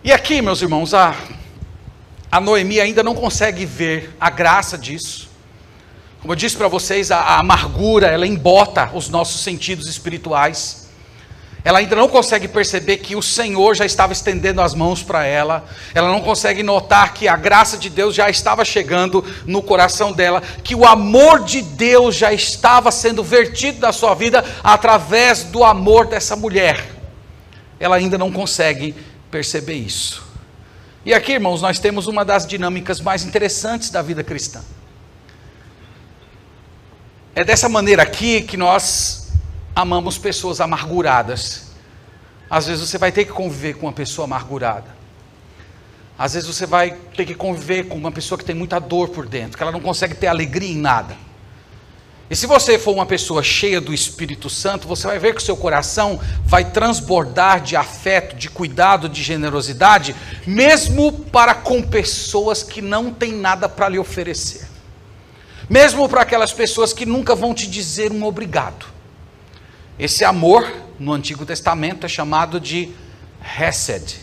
E 0.05 0.13
aqui, 0.13 0.39
meus 0.39 0.61
irmãos, 0.61 0.93
a, 0.93 1.15
a 2.31 2.39
Noemi 2.39 2.79
ainda 2.79 3.01
não 3.01 3.15
consegue 3.15 3.65
ver 3.65 4.15
a 4.21 4.29
graça 4.29 4.77
disso. 4.77 5.27
Como 6.21 6.31
eu 6.31 6.35
disse 6.35 6.55
para 6.55 6.67
vocês, 6.67 7.09
a, 7.09 7.17
a 7.17 7.39
amargura, 7.39 8.05
ela 8.05 8.27
embota 8.27 8.91
os 8.93 9.09
nossos 9.09 9.41
sentidos 9.41 9.87
espirituais. 9.87 10.91
Ela 11.63 11.79
ainda 11.79 11.95
não 11.95 12.07
consegue 12.07 12.47
perceber 12.47 12.97
que 12.97 13.15
o 13.15 13.21
Senhor 13.23 13.73
já 13.73 13.83
estava 13.83 14.13
estendendo 14.13 14.61
as 14.61 14.75
mãos 14.75 15.01
para 15.01 15.25
ela. 15.25 15.65
Ela 15.91 16.09
não 16.09 16.21
consegue 16.21 16.61
notar 16.61 17.15
que 17.15 17.27
a 17.27 17.35
graça 17.35 17.75
de 17.75 17.89
Deus 17.89 18.13
já 18.13 18.29
estava 18.29 18.63
chegando 18.63 19.25
no 19.47 19.63
coração 19.63 20.11
dela, 20.11 20.39
que 20.63 20.75
o 20.75 20.85
amor 20.85 21.43
de 21.43 21.63
Deus 21.63 22.15
já 22.15 22.31
estava 22.31 22.91
sendo 22.91 23.23
vertido 23.23 23.79
na 23.79 23.91
sua 23.91 24.13
vida 24.13 24.45
através 24.63 25.45
do 25.45 25.63
amor 25.63 26.05
dessa 26.05 26.35
mulher. 26.35 26.91
Ela 27.79 27.95
ainda 27.95 28.19
não 28.19 28.31
consegue 28.31 28.95
perceber 29.31 29.75
isso. 29.75 30.23
E 31.05 31.13
aqui, 31.13 31.33
irmãos, 31.33 31.61
nós 31.61 31.77
temos 31.77 32.07
uma 32.07 32.25
das 32.25 32.47
dinâmicas 32.47 32.99
mais 32.99 33.23
interessantes 33.23 33.89
da 33.89 34.01
vida 34.01 34.23
cristã. 34.23 34.61
É 37.35 37.43
dessa 37.43 37.69
maneira 37.69 38.01
aqui 38.01 38.41
que 38.41 38.57
nós 38.57 39.31
amamos 39.75 40.17
pessoas 40.17 40.61
amarguradas. 40.61 41.73
Às 42.49 42.67
vezes 42.67 42.89
você 42.89 42.97
vai 42.97 43.11
ter 43.11 43.25
que 43.25 43.31
conviver 43.31 43.75
com 43.75 43.85
uma 43.85 43.93
pessoa 43.93 44.25
amargurada. 44.25 44.95
Às 46.17 46.33
vezes 46.33 46.47
você 46.47 46.65
vai 46.65 46.97
ter 47.15 47.25
que 47.25 47.35
conviver 47.35 47.87
com 47.87 47.95
uma 47.95 48.11
pessoa 48.11 48.37
que 48.37 48.45
tem 48.45 48.55
muita 48.55 48.79
dor 48.79 49.09
por 49.09 49.27
dentro, 49.27 49.57
que 49.57 49.63
ela 49.63 49.71
não 49.71 49.81
consegue 49.81 50.15
ter 50.15 50.27
alegria 50.27 50.71
em 50.71 50.77
nada. 50.77 51.17
E 52.29 52.35
se 52.35 52.47
você 52.47 52.79
for 52.79 52.91
uma 52.91 53.05
pessoa 53.05 53.43
cheia 53.43 53.79
do 53.79 53.93
Espírito 53.93 54.49
Santo, 54.49 54.87
você 54.87 55.05
vai 55.05 55.19
ver 55.19 55.35
que 55.35 55.41
o 55.41 55.45
seu 55.45 55.55
coração 55.55 56.19
vai 56.43 56.65
transbordar 56.65 57.61
de 57.61 57.75
afeto, 57.75 58.35
de 58.35 58.49
cuidado, 58.49 59.07
de 59.07 59.21
generosidade, 59.21 60.15
mesmo 60.45 61.11
para 61.11 61.53
com 61.53 61.83
pessoas 61.83 62.63
que 62.63 62.81
não 62.81 63.13
têm 63.13 63.31
nada 63.31 63.69
para 63.69 63.89
lhe 63.89 63.99
oferecer. 63.99 64.67
Mesmo 65.69 66.09
para 66.09 66.21
aquelas 66.21 66.51
pessoas 66.51 66.93
que 66.93 67.05
nunca 67.05 67.35
vão 67.35 67.53
te 67.53 67.67
dizer 67.67 68.11
um 68.11 68.23
obrigado. 68.23 68.87
Esse 69.97 70.25
amor, 70.25 70.67
no 70.99 71.13
Antigo 71.13 71.45
Testamento, 71.45 72.05
é 72.05 72.09
chamado 72.09 72.59
de 72.59 72.91
Hesed. 73.59 74.17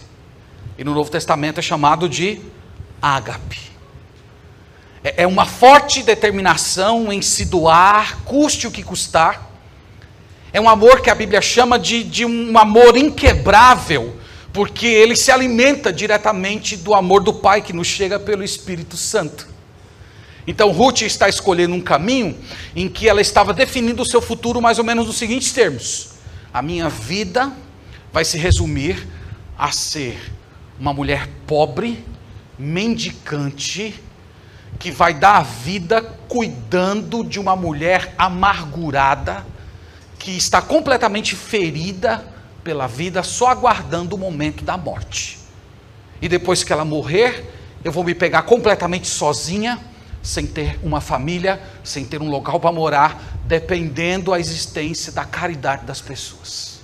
E 0.76 0.82
no 0.82 0.92
Novo 0.92 1.10
Testamento 1.10 1.58
é 1.58 1.62
chamado 1.62 2.08
de 2.08 2.40
ágape. 3.00 3.71
É, 5.04 5.22
é 5.22 5.26
uma 5.26 5.44
forte 5.44 6.02
determinação 6.02 7.12
em 7.12 7.20
se 7.20 7.44
doar, 7.44 8.22
custe 8.24 8.66
o 8.66 8.70
que 8.70 8.82
custar. 8.82 9.50
É 10.52 10.60
um 10.60 10.68
amor 10.68 11.00
que 11.00 11.10
a 11.10 11.14
Bíblia 11.14 11.40
chama 11.40 11.78
de, 11.78 12.04
de 12.04 12.24
um 12.24 12.56
amor 12.58 12.96
inquebrável, 12.96 14.16
porque 14.52 14.86
ele 14.86 15.16
se 15.16 15.30
alimenta 15.30 15.92
diretamente 15.92 16.76
do 16.76 16.94
amor 16.94 17.22
do 17.22 17.32
Pai 17.32 17.62
que 17.62 17.72
nos 17.72 17.86
chega 17.86 18.18
pelo 18.18 18.44
Espírito 18.44 18.96
Santo. 18.96 19.48
Então 20.46 20.70
Ruth 20.72 21.02
está 21.02 21.28
escolhendo 21.28 21.74
um 21.74 21.80
caminho 21.80 22.36
em 22.74 22.88
que 22.88 23.08
ela 23.08 23.20
estava 23.20 23.54
definindo 23.54 24.02
o 24.02 24.06
seu 24.06 24.20
futuro 24.20 24.60
mais 24.60 24.78
ou 24.78 24.84
menos 24.84 25.06
nos 25.06 25.16
seguintes 25.16 25.52
termos: 25.52 26.10
a 26.52 26.60
minha 26.60 26.88
vida 26.88 27.52
vai 28.12 28.24
se 28.24 28.36
resumir 28.36 29.06
a 29.56 29.70
ser 29.72 30.18
uma 30.78 30.92
mulher 30.92 31.28
pobre, 31.46 32.04
mendicante, 32.58 33.94
que 34.78 34.90
vai 34.90 35.14
dar 35.14 35.36
a 35.36 35.42
vida 35.42 36.02
cuidando 36.28 37.22
de 37.22 37.38
uma 37.38 37.54
mulher 37.54 38.14
amargurada, 38.18 39.46
que 40.18 40.30
está 40.36 40.62
completamente 40.62 41.36
ferida 41.36 42.24
pela 42.64 42.86
vida, 42.86 43.22
só 43.22 43.48
aguardando 43.48 44.16
o 44.16 44.18
momento 44.18 44.64
da 44.64 44.76
morte. 44.76 45.38
E 46.20 46.28
depois 46.28 46.62
que 46.62 46.72
ela 46.72 46.84
morrer, 46.84 47.44
eu 47.84 47.90
vou 47.90 48.04
me 48.04 48.14
pegar 48.14 48.42
completamente 48.42 49.08
sozinha, 49.08 49.78
sem 50.22 50.46
ter 50.46 50.78
uma 50.82 51.00
família, 51.00 51.60
sem 51.82 52.04
ter 52.04 52.22
um 52.22 52.30
local 52.30 52.60
para 52.60 52.70
morar, 52.70 53.20
dependendo 53.44 54.32
a 54.32 54.38
existência 54.38 55.10
da 55.12 55.24
caridade 55.24 55.84
das 55.84 56.00
pessoas. 56.00 56.80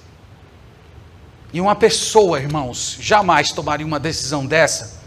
E 1.53 1.61
uma 1.61 1.77
pessoa, 1.77 2.41
irmãos, 2.41 2.99
jamais 3.01 3.53
tomaria 3.53 3.87
uma 3.87 4.01
decisão 4.01 4.45
dessa 4.45 4.98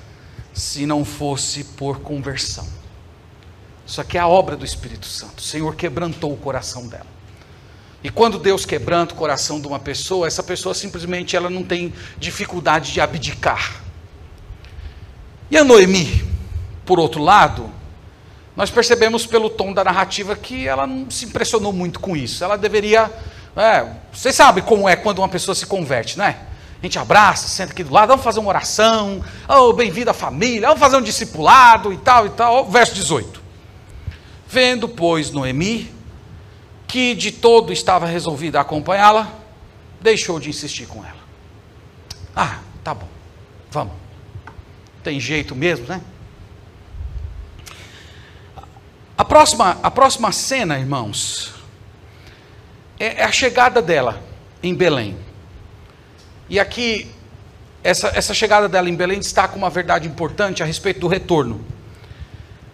se 0.53 0.85
não 0.85 1.05
fosse 1.05 1.63
por 1.63 1.99
conversão. 1.99 2.67
Isso 3.85 3.99
aqui 3.99 4.17
é 4.17 4.21
a 4.21 4.27
obra 4.27 4.55
do 4.55 4.65
Espírito 4.65 5.05
Santo. 5.05 5.39
O 5.39 5.43
Senhor 5.43 5.75
quebrantou 5.75 6.31
o 6.31 6.37
coração 6.37 6.87
dela. 6.87 7.07
E 8.03 8.09
quando 8.09 8.39
Deus 8.39 8.65
quebranta 8.65 9.13
o 9.13 9.17
coração 9.17 9.59
de 9.59 9.67
uma 9.67 9.79
pessoa, 9.79 10.27
essa 10.27 10.41
pessoa 10.41 10.73
simplesmente 10.73 11.35
ela 11.35 11.49
não 11.49 11.63
tem 11.63 11.93
dificuldade 12.17 12.93
de 12.93 12.99
abdicar. 13.01 13.81
E 15.51 15.57
a 15.57 15.63
Noemi, 15.63 16.25
por 16.85 16.99
outro 16.99 17.21
lado, 17.21 17.69
nós 18.55 18.69
percebemos 18.69 19.25
pelo 19.25 19.49
tom 19.49 19.73
da 19.73 19.83
narrativa 19.83 20.35
que 20.35 20.67
ela 20.67 20.87
não 20.87 21.11
se 21.11 21.25
impressionou 21.25 21.71
muito 21.71 21.99
com 21.99 22.15
isso. 22.15 22.43
Ela 22.43 22.57
deveria. 22.57 23.11
É, 23.55 23.85
você 24.11 24.31
sabe 24.31 24.61
como 24.61 24.87
é 24.87 24.95
quando 24.95 25.19
uma 25.19 25.29
pessoa 25.29 25.53
se 25.53 25.65
converte, 25.65 26.17
né? 26.17 26.37
A 26.81 26.85
gente 26.85 26.97
abraça, 26.97 27.47
senta 27.47 27.73
aqui 27.73 27.83
do 27.83 27.93
lado, 27.93 28.07
vamos 28.09 28.23
fazer 28.23 28.39
uma 28.39 28.49
oração, 28.49 29.23
oh, 29.47 29.71
bem-vindo 29.71 30.09
à 30.09 30.15
família, 30.15 30.67
vamos 30.67 30.79
fazer 30.79 30.97
um 30.97 31.01
discipulado 31.01 31.93
e 31.93 31.97
tal 31.97 32.25
e 32.25 32.31
tal. 32.31 32.71
Verso 32.71 32.95
18. 32.95 33.39
Vendo, 34.47 34.89
pois, 34.89 35.29
Noemi, 35.29 35.93
que 36.87 37.13
de 37.13 37.31
todo 37.31 37.71
estava 37.71 38.07
resolvida 38.07 38.57
a 38.57 38.63
acompanhá-la, 38.63 39.31
deixou 40.01 40.39
de 40.39 40.49
insistir 40.49 40.87
com 40.87 41.05
ela. 41.05 41.21
Ah, 42.35 42.57
tá 42.83 42.95
bom, 42.95 43.07
vamos. 43.69 43.93
Tem 45.03 45.19
jeito 45.19 45.55
mesmo, 45.55 45.85
né? 45.85 46.01
A 49.15 49.23
próxima, 49.23 49.77
a 49.83 49.91
próxima 49.91 50.31
cena, 50.31 50.79
irmãos, 50.79 51.53
é, 52.99 53.21
é 53.21 53.23
a 53.23 53.31
chegada 53.31 53.83
dela 53.83 54.19
em 54.63 54.73
Belém. 54.73 55.15
E 56.51 56.59
aqui, 56.59 57.09
essa, 57.81 58.09
essa 58.09 58.33
chegada 58.33 58.67
dela 58.67 58.89
em 58.89 58.93
Belém 58.93 59.19
destaca 59.19 59.55
uma 59.55 59.69
verdade 59.69 60.05
importante 60.05 60.61
a 60.61 60.65
respeito 60.65 60.99
do 60.99 61.07
retorno. 61.07 61.63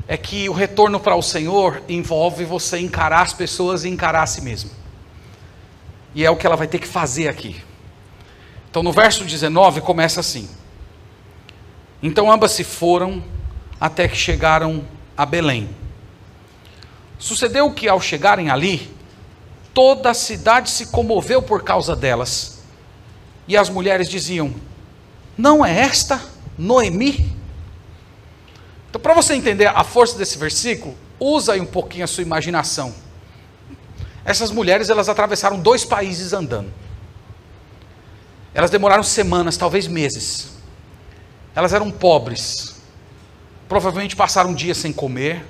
É 0.07 0.17
que 0.17 0.49
o 0.49 0.51
retorno 0.51 0.99
para 0.99 1.15
o 1.15 1.21
Senhor 1.21 1.83
envolve 1.87 2.43
você 2.43 2.79
encarar 2.79 3.21
as 3.21 3.33
pessoas 3.33 3.85
e 3.85 3.89
encarar 3.89 4.23
a 4.23 4.25
si 4.25 4.41
mesmo. 4.41 4.71
E 6.15 6.25
é 6.25 6.31
o 6.31 6.35
que 6.35 6.47
ela 6.47 6.55
vai 6.55 6.65
ter 6.65 6.79
que 6.79 6.87
fazer 6.87 7.27
aqui. 7.27 7.63
Então, 8.67 8.81
no 8.81 8.91
verso 8.91 9.23
19, 9.23 9.81
começa 9.81 10.21
assim: 10.21 10.49
Então 12.01 12.31
ambas 12.31 12.53
se 12.53 12.63
foram 12.63 13.23
até 13.79 14.07
que 14.07 14.17
chegaram 14.17 14.83
a 15.15 15.23
Belém. 15.23 15.69
Sucedeu 17.19 17.71
que, 17.71 17.87
ao 17.87 18.01
chegarem 18.01 18.49
ali, 18.49 18.91
toda 19.71 20.09
a 20.09 20.15
cidade 20.15 20.71
se 20.71 20.87
comoveu 20.87 21.43
por 21.43 21.63
causa 21.63 21.95
delas. 21.95 22.56
E 23.47 23.55
as 23.55 23.69
mulheres 23.69 24.09
diziam: 24.09 24.53
Não 25.37 25.65
é 25.65 25.79
esta 25.79 26.21
Noemi? 26.57 27.35
Então, 28.89 29.01
para 29.01 29.13
você 29.13 29.33
entender 29.33 29.67
a 29.67 29.83
força 29.83 30.17
desse 30.17 30.37
versículo, 30.37 30.95
usa 31.19 31.53
aí 31.53 31.61
um 31.61 31.65
pouquinho 31.65 32.03
a 32.03 32.07
sua 32.07 32.23
imaginação. 32.23 32.93
Essas 34.25 34.51
mulheres, 34.51 34.89
elas 34.89 35.07
atravessaram 35.07 35.59
dois 35.59 35.85
países 35.85 36.33
andando. 36.33 36.71
Elas 38.53 38.69
demoraram 38.69 39.03
semanas, 39.03 39.55
talvez 39.55 39.87
meses. 39.87 40.53
Elas 41.55 41.73
eram 41.73 41.91
pobres. 41.91 42.75
Provavelmente 43.69 44.15
passaram 44.15 44.49
um 44.49 44.53
dia 44.53 44.73
sem 44.73 44.91
comer 44.91 45.45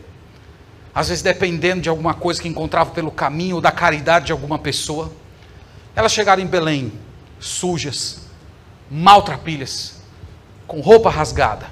às 0.97 1.09
vezes 1.09 1.21
dependendo 1.21 1.79
de 1.79 1.89
alguma 1.89 2.15
coisa 2.15 2.41
que 2.41 2.47
encontrava 2.47 2.89
pelo 2.89 3.11
caminho 3.11 3.57
ou 3.57 3.61
da 3.61 3.71
caridade 3.71 4.25
de 4.25 4.31
alguma 4.31 4.57
pessoa. 4.57 5.11
Elas 5.95 6.11
chegaram 6.11 6.41
em 6.41 6.47
Belém 6.47 6.91
sujas, 7.39 8.21
maltrapilhas, 8.89 10.01
com 10.65 10.81
roupa 10.81 11.09
rasgada. 11.09 11.69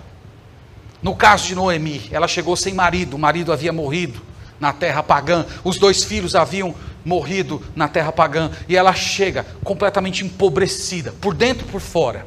No 1.02 1.16
caso 1.16 1.48
de 1.48 1.56
Noemi, 1.56 2.08
ela 2.12 2.28
chegou 2.28 2.56
sem 2.56 2.74
marido, 2.74 3.16
o 3.16 3.20
marido 3.20 3.54
havia 3.54 3.72
morrido 3.72 4.22
na 4.60 4.74
terra 4.74 5.04
pagã, 5.04 5.46
os 5.64 5.78
dois 5.78 6.04
filhos 6.04 6.36
haviam 6.36 6.74
morrido 7.04 7.64
na 7.76 7.88
terra 7.88 8.12
pagã, 8.12 8.50
e 8.68 8.76
ela 8.76 8.94
chega 8.94 9.46
completamente 9.64 10.26
empobrecida, 10.26 11.12
por 11.12 11.34
dentro 11.34 11.68
e 11.68 11.72
por 11.72 11.82
fora. 11.82 12.26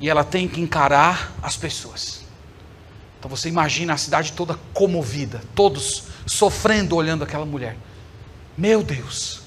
E 0.00 0.08
ela 0.08 0.24
tem 0.24 0.48
que 0.48 0.60
encarar 0.60 1.32
as 1.42 1.56
pessoas. 1.56 2.22
Então 3.18 3.28
você 3.28 3.48
imagina 3.48 3.92
a 3.94 3.96
cidade 3.96 4.32
toda 4.32 4.58
comovida, 4.72 5.42
todos 5.54 6.04
sofrendo 6.26 6.96
olhando 6.96 7.22
aquela 7.22 7.44
mulher. 7.44 7.76
Meu 8.56 8.82
Deus, 8.82 9.42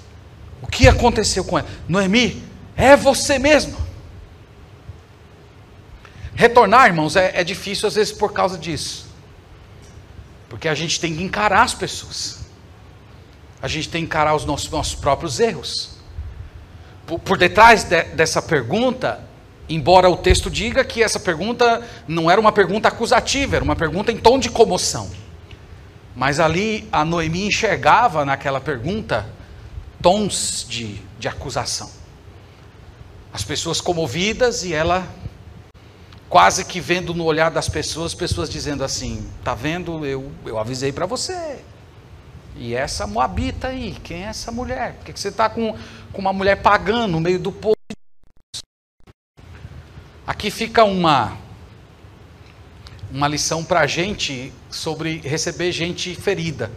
o 0.61 0.67
que 0.67 0.87
aconteceu 0.87 1.43
com 1.43 1.59
ela? 1.59 1.67
Noemi, 1.87 2.41
é 2.75 2.95
você 2.95 3.39
mesmo. 3.39 3.77
Retornar, 6.33 6.87
irmãos, 6.87 7.15
é, 7.15 7.31
é 7.33 7.43
difícil 7.43 7.87
às 7.87 7.95
vezes 7.95 8.11
por 8.11 8.33
causa 8.33 8.57
disso. 8.57 9.07
Porque 10.49 10.67
a 10.67 10.75
gente 10.75 10.99
tem 10.99 11.15
que 11.15 11.23
encarar 11.23 11.63
as 11.63 11.73
pessoas. 11.73 12.45
A 13.61 13.67
gente 13.67 13.89
tem 13.89 14.01
que 14.01 14.07
encarar 14.07 14.35
os 14.35 14.45
nossos, 14.45 14.69
nossos 14.69 14.95
próprios 14.95 15.39
erros. 15.39 15.97
Por, 17.07 17.19
por 17.19 17.37
detrás 17.37 17.83
de, 17.83 18.03
dessa 18.03 18.41
pergunta 18.41 19.23
Embora 19.67 20.09
o 20.09 20.15
texto 20.15 20.49
diga 20.49 20.83
que 20.83 21.01
essa 21.01 21.19
pergunta 21.19 21.81
não 22.07 22.29
era 22.29 22.39
uma 22.39 22.51
pergunta 22.51 22.87
acusativa, 22.87 23.55
era 23.55 23.65
uma 23.65 23.75
pergunta 23.75 24.11
em 24.11 24.17
tom 24.17 24.37
de 24.37 24.49
comoção. 24.49 25.09
Mas 26.15 26.39
ali 26.39 26.87
a 26.91 27.03
Noemi 27.03 27.47
enxergava 27.47 28.23
naquela 28.23 28.61
pergunta 28.61 29.27
tons 30.01 30.65
de, 30.69 31.01
de 31.17 31.27
acusação. 31.27 31.89
As 33.35 33.43
pessoas 33.43 33.81
comovidas 33.81 34.63
e 34.63 34.73
ela 34.73 35.05
quase 36.29 36.63
que 36.63 36.79
vendo 36.79 37.13
no 37.13 37.25
olhar 37.25 37.51
das 37.51 37.67
pessoas, 37.67 38.13
pessoas 38.13 38.49
dizendo 38.49 38.81
assim: 38.81 39.29
"Tá 39.43 39.53
vendo? 39.53 40.05
Eu 40.05 40.31
eu 40.45 40.57
avisei 40.57 40.93
para 40.93 41.05
você. 41.05 41.59
E 42.55 42.73
essa 42.73 43.05
moabita 43.05 43.67
aí, 43.67 43.97
quem 44.01 44.23
é 44.23 44.27
essa 44.27 44.53
mulher? 44.53 44.93
Por 44.93 45.07
que 45.07 45.19
você 45.19 45.27
está 45.27 45.49
com, 45.49 45.77
com 46.13 46.21
uma 46.21 46.31
mulher 46.31 46.61
pagã 46.61 47.07
no 47.07 47.19
meio 47.19 47.37
do 47.37 47.51
povo? 47.51 47.75
Aqui 50.25 50.49
fica 50.49 50.85
uma 50.85 51.37
uma 53.11 53.27
lição 53.27 53.65
para 53.65 53.81
a 53.81 53.85
gente 53.85 54.53
sobre 54.69 55.17
receber 55.17 55.73
gente 55.73 56.15
ferida. 56.15 56.71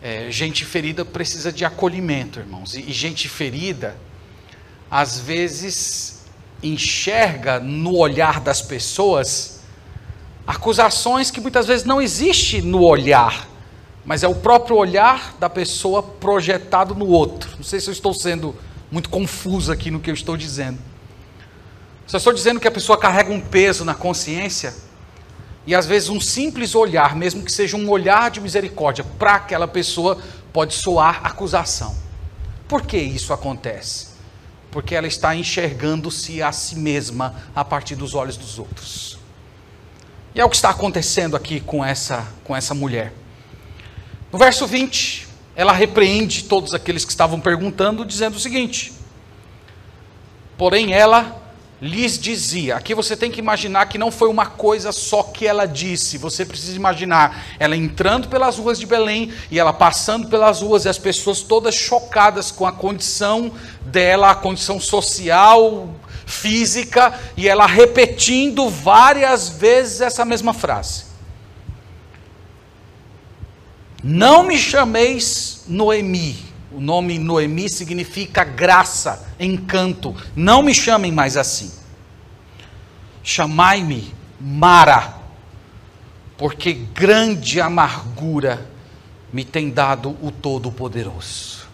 É, 0.00 0.30
gente 0.30 0.64
ferida 0.64 1.04
precisa 1.04 1.52
de 1.52 1.66
acolhimento, 1.66 2.38
irmãos. 2.38 2.74
E, 2.74 2.80
e 2.80 2.92
gente 2.94 3.28
ferida, 3.28 3.94
às 4.90 5.18
vezes, 5.18 6.24
enxerga 6.62 7.60
no 7.60 7.96
olhar 7.96 8.40
das 8.40 8.62
pessoas 8.62 9.60
acusações 10.46 11.30
que 11.30 11.40
muitas 11.40 11.66
vezes 11.66 11.84
não 11.84 12.00
existe 12.00 12.62
no 12.62 12.82
olhar, 12.82 13.48
mas 14.04 14.22
é 14.22 14.28
o 14.28 14.34
próprio 14.34 14.76
olhar 14.76 15.34
da 15.40 15.50
pessoa 15.50 16.02
projetado 16.02 16.94
no 16.94 17.06
outro. 17.08 17.50
Não 17.56 17.64
sei 17.64 17.80
se 17.80 17.88
eu 17.88 17.92
estou 17.92 18.14
sendo 18.14 18.54
muito 18.90 19.10
confuso 19.10 19.72
aqui 19.72 19.90
no 19.90 19.98
que 19.98 20.08
eu 20.08 20.14
estou 20.14 20.36
dizendo. 20.36 20.78
Só 22.06 22.18
estou 22.18 22.32
dizendo 22.32 22.60
que 22.60 22.68
a 22.68 22.70
pessoa 22.70 22.96
carrega 22.96 23.32
um 23.32 23.40
peso 23.40 23.84
na 23.84 23.94
consciência 23.94 24.72
e 25.66 25.74
às 25.74 25.86
vezes 25.86 26.08
um 26.08 26.20
simples 26.20 26.76
olhar, 26.76 27.16
mesmo 27.16 27.42
que 27.42 27.50
seja 27.50 27.76
um 27.76 27.90
olhar 27.90 28.30
de 28.30 28.40
misericórdia, 28.40 29.04
para 29.18 29.34
aquela 29.34 29.66
pessoa 29.66 30.18
pode 30.52 30.74
soar 30.74 31.20
acusação. 31.24 31.96
Por 32.68 32.82
que 32.82 32.96
isso 32.96 33.32
acontece? 33.32 34.05
Porque 34.76 34.94
ela 34.94 35.06
está 35.06 35.34
enxergando-se 35.34 36.42
a 36.42 36.52
si 36.52 36.76
mesma 36.76 37.34
a 37.54 37.64
partir 37.64 37.94
dos 37.94 38.14
olhos 38.14 38.36
dos 38.36 38.58
outros. 38.58 39.18
E 40.34 40.40
é 40.40 40.44
o 40.44 40.50
que 40.50 40.56
está 40.56 40.68
acontecendo 40.68 41.34
aqui 41.34 41.60
com 41.60 41.82
essa, 41.82 42.28
com 42.44 42.54
essa 42.54 42.74
mulher. 42.74 43.10
No 44.30 44.38
verso 44.38 44.66
20, 44.66 45.28
ela 45.54 45.72
repreende 45.72 46.44
todos 46.44 46.74
aqueles 46.74 47.06
que 47.06 47.10
estavam 47.10 47.40
perguntando, 47.40 48.04
dizendo 48.04 48.36
o 48.36 48.38
seguinte: 48.38 48.92
Porém, 50.58 50.92
ela 50.92 51.45
lhes 51.80 52.18
dizia. 52.18 52.76
Aqui 52.76 52.94
você 52.94 53.16
tem 53.16 53.30
que 53.30 53.38
imaginar 53.38 53.86
que 53.86 53.98
não 53.98 54.10
foi 54.10 54.28
uma 54.28 54.46
coisa 54.46 54.92
só 54.92 55.22
que 55.22 55.46
ela 55.46 55.66
disse. 55.66 56.18
Você 56.18 56.44
precisa 56.44 56.74
imaginar 56.74 57.46
ela 57.58 57.76
entrando 57.76 58.28
pelas 58.28 58.58
ruas 58.58 58.78
de 58.78 58.86
Belém 58.86 59.32
e 59.50 59.58
ela 59.58 59.72
passando 59.72 60.28
pelas 60.28 60.62
ruas 60.62 60.84
e 60.84 60.88
as 60.88 60.98
pessoas 60.98 61.42
todas 61.42 61.74
chocadas 61.74 62.50
com 62.50 62.66
a 62.66 62.72
condição 62.72 63.52
dela, 63.82 64.30
a 64.30 64.34
condição 64.34 64.80
social, 64.80 65.90
física, 66.24 67.18
e 67.36 67.48
ela 67.48 67.66
repetindo 67.66 68.68
várias 68.68 69.48
vezes 69.48 70.00
essa 70.00 70.24
mesma 70.24 70.54
frase. 70.54 71.04
Não 74.02 74.44
me 74.44 74.56
chameis 74.56 75.64
Noemi, 75.66 76.45
o 76.72 76.80
nome 76.80 77.18
Noemi 77.18 77.68
significa 77.68 78.44
graça, 78.44 79.28
encanto. 79.38 80.14
Não 80.34 80.62
me 80.62 80.74
chamem 80.74 81.12
mais 81.12 81.36
assim. 81.36 81.72
Chamai-me 83.22 84.14
Mara, 84.40 85.14
porque 86.36 86.72
grande 86.72 87.60
amargura 87.60 88.68
me 89.32 89.44
tem 89.44 89.70
dado 89.70 90.16
o 90.20 90.30
Todo-Poderoso. 90.30 91.66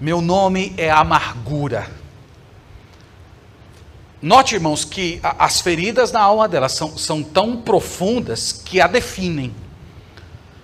Meu 0.00 0.20
nome 0.20 0.72
é 0.76 0.90
amargura. 0.90 1.90
Note, 4.20 4.54
irmãos, 4.54 4.84
que 4.84 5.20
as 5.22 5.60
feridas 5.60 6.12
na 6.12 6.20
alma 6.20 6.48
dela 6.48 6.68
são, 6.68 6.96
são 6.96 7.22
tão 7.22 7.56
profundas 7.56 8.52
que 8.52 8.80
a 8.80 8.86
definem. 8.86 9.52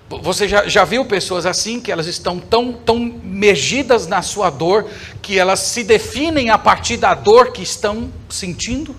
Você 0.09 0.49
já, 0.49 0.67
já 0.67 0.85
viu 0.85 1.05
pessoas 1.05 1.45
assim, 1.45 1.81
que 1.81 1.93
elas 1.93 2.07
estão 2.07 2.39
tão, 2.39 2.73
tão 2.73 2.99
mergidas 2.99 4.07
na 4.07 4.23
sua 4.23 4.49
dor, 4.49 4.89
que 5.21 5.39
elas 5.39 5.61
se 5.61 5.85
definem 5.85 6.49
a 6.49 6.57
partir 6.57 6.97
da 6.97 7.13
dor 7.15 7.53
que 7.53 7.63
estão 7.63 8.11
sentindo? 8.29 8.97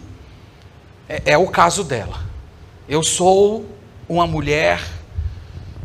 É, 1.07 1.33
é 1.33 1.37
o 1.37 1.47
caso 1.47 1.83
dela. 1.83 2.19
Eu 2.87 3.01
sou 3.01 3.65
uma 4.07 4.27
mulher 4.27 4.81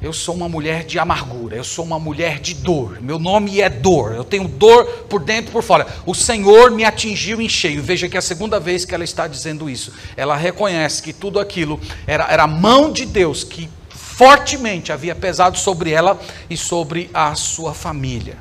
eu 0.04 0.12
sou 0.12 0.34
uma 0.34 0.50
mulher 0.50 0.84
de 0.84 0.98
amargura, 0.98 1.56
eu 1.56 1.64
sou 1.64 1.82
uma 1.82 1.98
mulher 1.98 2.38
de 2.38 2.52
dor. 2.52 3.00
Meu 3.00 3.18
nome 3.18 3.62
é 3.62 3.70
dor. 3.70 4.14
Eu 4.14 4.22
tenho 4.22 4.46
dor 4.46 4.84
por 5.08 5.18
dentro 5.24 5.50
e 5.50 5.52
por 5.52 5.62
fora. 5.62 5.86
O 6.04 6.14
Senhor 6.14 6.70
me 6.70 6.84
atingiu 6.84 7.40
em 7.40 7.48
cheio. 7.48 7.82
Veja 7.82 8.06
que 8.06 8.14
é 8.14 8.18
a 8.18 8.22
segunda 8.22 8.60
vez 8.60 8.84
que 8.84 8.94
ela 8.94 9.02
está 9.02 9.26
dizendo 9.26 9.68
isso. 9.68 9.94
Ela 10.14 10.36
reconhece 10.36 11.02
que 11.02 11.10
tudo 11.10 11.40
aquilo 11.40 11.80
era, 12.06 12.30
era 12.30 12.42
a 12.42 12.46
mão 12.46 12.92
de 12.92 13.06
Deus 13.06 13.44
que 13.44 13.70
fortemente 14.16 14.92
havia 14.92 15.14
pesado 15.14 15.58
sobre 15.58 15.90
ela 15.90 16.18
e 16.48 16.56
sobre 16.56 17.10
a 17.12 17.34
sua 17.34 17.74
família. 17.74 18.38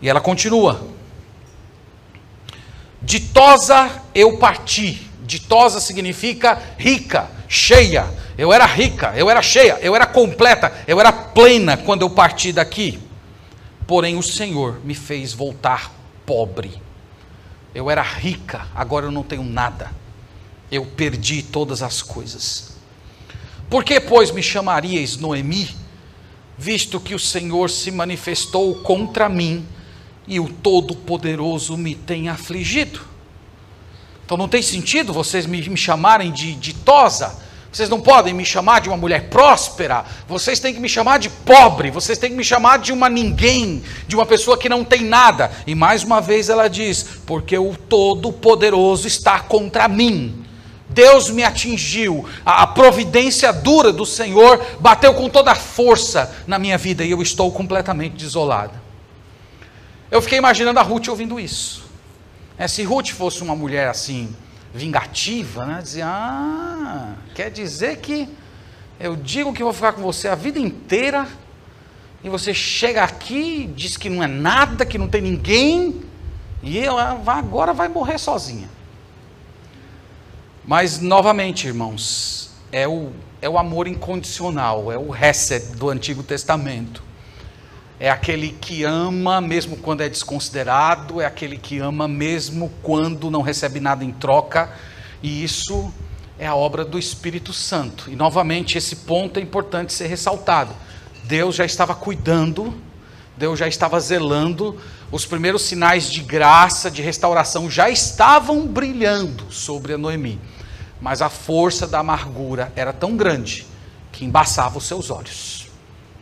E 0.00 0.08
ela 0.08 0.20
continua: 0.20 0.86
Ditosa 3.00 3.90
eu 4.14 4.38
parti. 4.38 5.10
Ditosa 5.24 5.80
significa 5.80 6.60
rica, 6.76 7.30
cheia 7.48 8.22
eu 8.36 8.52
era 8.52 8.64
rica, 8.64 9.12
eu 9.14 9.28
era 9.28 9.42
cheia, 9.42 9.78
eu 9.82 9.94
era 9.94 10.06
completa, 10.06 10.72
eu 10.86 10.98
era 10.98 11.12
plena 11.12 11.76
quando 11.76 12.02
eu 12.02 12.10
parti 12.10 12.52
daqui. 12.52 12.98
Porém, 13.86 14.16
o 14.16 14.22
Senhor 14.22 14.80
me 14.84 14.94
fez 14.94 15.32
voltar 15.32 15.92
pobre. 16.24 16.80
Eu 17.74 17.90
era 17.90 18.02
rica, 18.02 18.66
agora 18.74 19.06
eu 19.06 19.10
não 19.10 19.22
tenho 19.22 19.44
nada. 19.44 19.90
Eu 20.70 20.86
perdi 20.86 21.42
todas 21.42 21.82
as 21.82 22.00
coisas. 22.00 22.71
Por 23.72 23.84
que, 23.84 23.98
pois, 23.98 24.30
me 24.30 24.42
chamaríeis 24.42 25.16
Noemi, 25.16 25.74
visto 26.58 27.00
que 27.00 27.14
o 27.14 27.18
Senhor 27.18 27.70
se 27.70 27.90
manifestou 27.90 28.74
contra 28.74 29.30
mim 29.30 29.66
e 30.28 30.38
o 30.38 30.46
Todo-Poderoso 30.46 31.78
me 31.78 31.94
tem 31.94 32.28
afligido? 32.28 33.00
Então 34.26 34.36
não 34.36 34.46
tem 34.46 34.60
sentido 34.60 35.10
vocês 35.14 35.46
me, 35.46 35.66
me 35.70 35.76
chamarem 35.78 36.30
de 36.30 36.54
ditosa 36.54 37.40
vocês 37.72 37.88
não 37.88 38.02
podem 38.02 38.34
me 38.34 38.44
chamar 38.44 38.82
de 38.82 38.90
uma 38.90 38.98
mulher 38.98 39.30
próspera, 39.30 40.04
vocês 40.28 40.60
têm 40.60 40.74
que 40.74 40.80
me 40.80 40.90
chamar 40.90 41.18
de 41.18 41.30
pobre, 41.30 41.90
vocês 41.90 42.18
têm 42.18 42.28
que 42.28 42.36
me 42.36 42.44
chamar 42.44 42.78
de 42.78 42.92
uma 42.92 43.08
ninguém, 43.08 43.82
de 44.06 44.14
uma 44.14 44.26
pessoa 44.26 44.58
que 44.58 44.68
não 44.68 44.84
tem 44.84 45.00
nada. 45.00 45.50
E 45.66 45.74
mais 45.74 46.04
uma 46.04 46.20
vez 46.20 46.50
ela 46.50 46.68
diz: 46.68 47.02
porque 47.24 47.56
o 47.56 47.74
Todo-Poderoso 47.74 49.08
está 49.08 49.40
contra 49.40 49.88
mim. 49.88 50.41
Deus 50.92 51.30
me 51.30 51.42
atingiu, 51.42 52.26
a, 52.44 52.62
a 52.62 52.66
providência 52.66 53.52
dura 53.52 53.92
do 53.92 54.06
Senhor 54.06 54.64
bateu 54.80 55.14
com 55.14 55.28
toda 55.28 55.52
a 55.52 55.54
força 55.54 56.34
na 56.46 56.58
minha 56.58 56.78
vida 56.78 57.04
e 57.04 57.10
eu 57.10 57.22
estou 57.22 57.50
completamente 57.50 58.16
desolada. 58.16 58.80
Eu 60.10 60.20
fiquei 60.20 60.38
imaginando 60.38 60.78
a 60.78 60.82
Ruth 60.82 61.08
ouvindo 61.08 61.40
isso. 61.40 61.84
É, 62.58 62.68
se 62.68 62.82
Ruth 62.82 63.08
fosse 63.10 63.42
uma 63.42 63.56
mulher 63.56 63.88
assim, 63.88 64.34
vingativa, 64.74 65.64
né? 65.64 65.80
Dizia, 65.82 66.06
ah, 66.06 67.14
quer 67.34 67.50
dizer 67.50 67.96
que 67.96 68.28
eu 69.00 69.16
digo 69.16 69.52
que 69.52 69.62
vou 69.62 69.72
ficar 69.72 69.92
com 69.92 70.02
você 70.02 70.28
a 70.28 70.34
vida 70.34 70.58
inteira 70.58 71.26
e 72.22 72.28
você 72.28 72.54
chega 72.54 73.02
aqui, 73.02 73.70
diz 73.74 73.96
que 73.96 74.08
não 74.08 74.22
é 74.22 74.26
nada, 74.26 74.86
que 74.86 74.96
não 74.96 75.08
tem 75.08 75.20
ninguém, 75.20 76.02
e 76.62 76.78
ela 76.78 77.20
agora 77.26 77.72
vai 77.72 77.88
morrer 77.88 78.18
sozinha. 78.18 78.68
Mas, 80.64 81.00
novamente, 81.00 81.66
irmãos, 81.66 82.50
é 82.70 82.86
o, 82.86 83.10
é 83.40 83.48
o 83.48 83.58
amor 83.58 83.88
incondicional, 83.88 84.92
é 84.92 84.98
o 84.98 85.14
Hesed 85.14 85.76
do 85.76 85.90
Antigo 85.90 86.22
Testamento 86.22 87.02
é 88.02 88.10
aquele 88.10 88.50
que 88.60 88.82
ama 88.82 89.40
mesmo 89.40 89.76
quando 89.76 90.00
é 90.00 90.08
desconsiderado, 90.08 91.20
é 91.20 91.24
aquele 91.24 91.56
que 91.56 91.78
ama 91.78 92.08
mesmo 92.08 92.68
quando 92.82 93.30
não 93.30 93.42
recebe 93.42 93.78
nada 93.78 94.04
em 94.04 94.10
troca, 94.10 94.72
e 95.22 95.44
isso 95.44 95.94
é 96.36 96.44
a 96.44 96.56
obra 96.56 96.84
do 96.84 96.98
Espírito 96.98 97.52
Santo. 97.52 98.10
E 98.10 98.16
novamente, 98.16 98.76
esse 98.76 98.96
ponto 98.96 99.38
é 99.38 99.40
importante 99.40 99.92
ser 99.92 100.08
ressaltado. 100.08 100.74
Deus 101.22 101.54
já 101.54 101.64
estava 101.64 101.94
cuidando, 101.94 102.74
Deus 103.36 103.58
já 103.58 103.66
estava 103.66 103.98
zelando, 103.98 104.78
os 105.10 105.24
primeiros 105.24 105.62
sinais 105.62 106.10
de 106.10 106.22
graça, 106.22 106.90
de 106.90 107.02
restauração 107.02 107.70
já 107.70 107.88
estavam 107.88 108.66
brilhando 108.66 109.50
sobre 109.50 109.94
a 109.94 109.98
Noemi, 109.98 110.40
mas 111.00 111.22
a 111.22 111.28
força 111.28 111.86
da 111.86 112.00
amargura 112.00 112.72
era 112.76 112.92
tão 112.92 113.16
grande 113.16 113.66
que 114.10 114.24
embaçava 114.24 114.78
os 114.78 114.84
seus 114.84 115.10
olhos. 115.10 115.68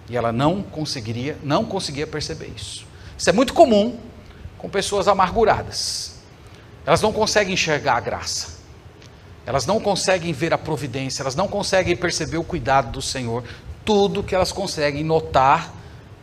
E 0.09 0.17
ela 0.17 0.33
não 0.33 0.63
conseguiria, 0.63 1.37
não 1.43 1.65
conseguia 1.65 2.07
perceber 2.07 2.53
isso. 2.57 2.87
Isso 3.17 3.29
é 3.29 3.33
muito 3.33 3.53
comum 3.53 3.99
com 4.57 4.69
pessoas 4.69 5.07
amarguradas. 5.09 6.17
Elas 6.87 7.03
não 7.03 7.13
conseguem 7.13 7.55
enxergar 7.55 7.97
a 7.97 8.01
graça. 8.01 8.61
Elas 9.47 9.67
não 9.67 9.81
conseguem 9.81 10.33
ver 10.33 10.53
a 10.53 10.59
providência, 10.59 11.23
elas 11.23 11.35
não 11.35 11.49
conseguem 11.49 11.97
perceber 11.97 12.39
o 12.39 12.45
cuidado 12.45 12.91
do 12.93 13.03
Senhor. 13.03 13.45
Tudo 13.85 14.23
que 14.23 14.35
elas 14.35 14.53
conseguem 14.53 15.03
notar 15.03 15.80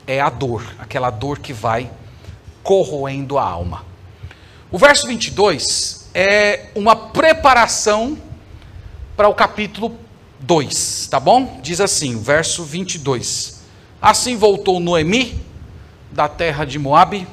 é 0.07 0.21
a 0.21 0.29
dor, 0.29 0.63
aquela 0.79 1.09
dor 1.09 1.39
que 1.39 1.51
vai 1.51 1.91
corroendo 2.63 3.37
a 3.37 3.43
alma. 3.43 3.85
O 4.71 4.77
verso 4.77 5.05
22 5.05 6.09
é 6.13 6.69
uma 6.73 6.95
preparação 6.95 8.17
para 9.15 9.27
o 9.27 9.35
capítulo 9.35 9.97
2, 10.39 11.07
tá 11.11 11.19
bom? 11.19 11.59
Diz 11.61 11.81
assim, 11.81 12.15
o 12.15 12.19
verso 12.19 12.63
22. 12.63 13.61
Assim 14.01 14.35
voltou 14.37 14.79
Noemi 14.79 15.41
da 16.11 16.27
terra 16.27 16.65
de 16.65 16.79
Moabe, 16.79 17.27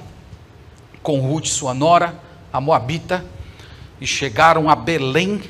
com 1.02 1.20
Ruth 1.20 1.46
sua 1.46 1.74
nora, 1.74 2.20
a 2.52 2.60
Moabita, 2.60 3.24
e 4.00 4.06
chegaram 4.06 4.68
a 4.68 4.74
Belém 4.74 5.42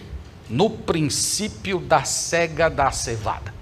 no 0.48 0.68
princípio 0.68 1.78
da 1.78 2.04
cega 2.04 2.68
da 2.68 2.90
cevada. 2.90 3.54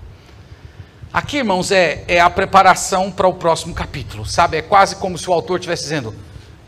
Aqui, 1.12 1.38
irmãos, 1.38 1.70
é, 1.70 2.04
é 2.08 2.20
a 2.20 2.30
preparação 2.30 3.10
para 3.10 3.28
o 3.28 3.34
próximo 3.34 3.74
capítulo, 3.74 4.24
sabe? 4.24 4.56
É 4.56 4.62
quase 4.62 4.96
como 4.96 5.18
se 5.18 5.28
o 5.28 5.32
autor 5.32 5.58
estivesse 5.58 5.82
dizendo: 5.82 6.14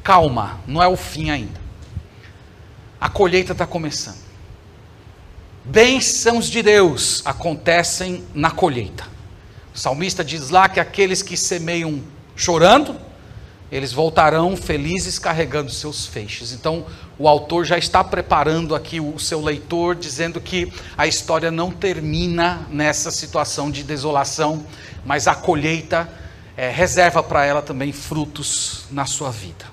calma, 0.03 0.61
não 0.67 0.83
é 0.83 0.87
o 0.87 0.97
fim 0.97 1.31
ainda. 1.31 1.59
A 3.01 3.09
colheita 3.09 3.53
está 3.53 3.67
começando. 3.67 4.23
Bênçãos 5.65 6.51
de 6.51 6.63
Deus 6.63 7.23
acontecem 7.25 8.23
na 8.35 8.51
colheita. 8.51 9.07
O 9.75 9.79
salmista 9.79 10.23
diz 10.23 10.51
lá 10.51 10.69
que 10.69 10.79
aqueles 10.79 11.23
que 11.23 11.39
semeiam 11.39 12.03
chorando, 12.37 13.01
eles 13.73 13.93
voltarão 13.93 14.57
felizes 14.57 15.19
carregando 15.19 15.71
seus 15.71 16.07
feixes. 16.07 16.53
Então, 16.53 16.87
o 17.19 17.29
autor 17.29 17.65
já 17.65 17.79
está 17.79 18.05
preparando 18.05 18.75
aqui 18.75 19.01
o 19.01 19.19
seu 19.19 19.41
leitor, 19.41 19.95
dizendo 19.95 20.41
que 20.41 20.73
a 20.97 21.07
história 21.07 21.51
não 21.51 21.71
termina 21.71 22.67
nessa 22.71 23.11
situação 23.11 23.71
de 23.71 23.83
desolação, 23.83 24.65
mas 25.05 25.27
a 25.27 25.35
colheita 25.35 26.09
é, 26.57 26.71
reserva 26.71 27.23
para 27.23 27.45
ela 27.45 27.63
também 27.63 27.93
frutos 27.93 28.85
na 28.91 29.07
sua 29.07 29.31
vida. 29.31 29.65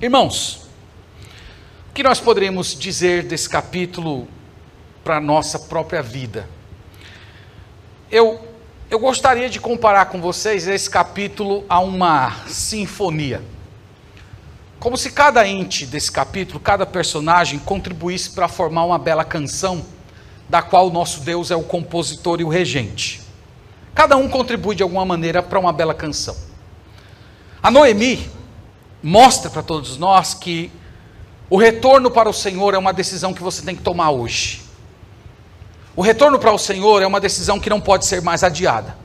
Irmãos, 0.00 0.62
o 1.90 1.92
que 1.92 2.02
nós 2.02 2.20
poderíamos 2.20 2.76
dizer 2.78 3.24
desse 3.24 3.48
capítulo 3.48 4.26
para 5.04 5.16
a 5.16 5.20
nossa 5.20 5.58
própria 5.58 6.02
vida? 6.02 6.48
Eu 8.10 8.47
eu 8.90 8.98
gostaria 8.98 9.50
de 9.50 9.60
comparar 9.60 10.06
com 10.06 10.18
vocês 10.18 10.66
esse 10.66 10.88
capítulo 10.88 11.62
a 11.68 11.78
uma 11.78 12.34
sinfonia. 12.46 13.42
Como 14.80 14.96
se 14.96 15.10
cada 15.10 15.46
ente 15.46 15.84
desse 15.84 16.10
capítulo, 16.10 16.58
cada 16.58 16.86
personagem, 16.86 17.58
contribuísse 17.58 18.30
para 18.30 18.48
formar 18.48 18.84
uma 18.84 18.98
bela 18.98 19.24
canção, 19.24 19.84
da 20.48 20.62
qual 20.62 20.88
o 20.88 20.90
nosso 20.90 21.20
Deus 21.20 21.50
é 21.50 21.56
o 21.56 21.62
compositor 21.62 22.40
e 22.40 22.44
o 22.44 22.48
regente. 22.48 23.20
Cada 23.94 24.16
um 24.16 24.26
contribui 24.26 24.74
de 24.74 24.82
alguma 24.82 25.04
maneira 25.04 25.42
para 25.42 25.58
uma 25.58 25.72
bela 25.72 25.92
canção. 25.92 26.34
A 27.62 27.70
Noemi 27.70 28.30
mostra 29.02 29.50
para 29.50 29.62
todos 29.62 29.98
nós 29.98 30.32
que 30.32 30.70
o 31.50 31.58
retorno 31.58 32.10
para 32.10 32.30
o 32.30 32.32
Senhor 32.32 32.72
é 32.72 32.78
uma 32.78 32.92
decisão 32.92 33.34
que 33.34 33.42
você 33.42 33.60
tem 33.60 33.76
que 33.76 33.82
tomar 33.82 34.10
hoje. 34.12 34.67
O 35.98 36.00
retorno 36.00 36.38
para 36.38 36.52
o 36.52 36.58
Senhor 36.60 37.02
é 37.02 37.06
uma 37.08 37.18
decisão 37.18 37.58
que 37.58 37.68
não 37.68 37.80
pode 37.80 38.06
ser 38.06 38.22
mais 38.22 38.44
adiada. 38.44 38.96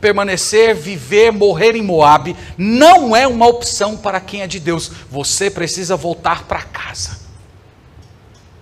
Permanecer, 0.00 0.74
viver, 0.74 1.30
morrer 1.30 1.76
em 1.76 1.82
Moab 1.82 2.34
não 2.56 3.14
é 3.14 3.26
uma 3.26 3.46
opção 3.46 3.94
para 3.94 4.18
quem 4.18 4.40
é 4.40 4.46
de 4.46 4.58
Deus. 4.58 4.90
Você 5.10 5.50
precisa 5.50 5.98
voltar 5.98 6.44
para 6.44 6.62
casa. 6.62 7.20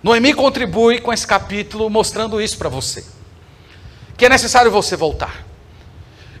Noemi 0.03 0.33
contribui 0.33 0.99
com 0.99 1.13
esse 1.13 1.25
capítulo 1.25 1.89
mostrando 1.89 2.41
isso 2.41 2.57
para 2.57 2.67
você. 2.67 3.05
Que 4.17 4.25
é 4.25 4.29
necessário 4.29 4.69
você 4.69 4.97
voltar. 4.97 5.45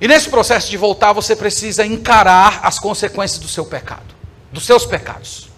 E 0.01 0.09
nesse 0.09 0.29
processo 0.29 0.69
de 0.69 0.75
voltar, 0.75 1.13
você 1.13 1.37
precisa 1.37 1.85
encarar 1.85 2.59
as 2.63 2.77
consequências 2.77 3.39
do 3.39 3.47
seu 3.47 3.63
pecado, 3.63 4.13
dos 4.51 4.65
seus 4.65 4.85
pecados. 4.85 5.49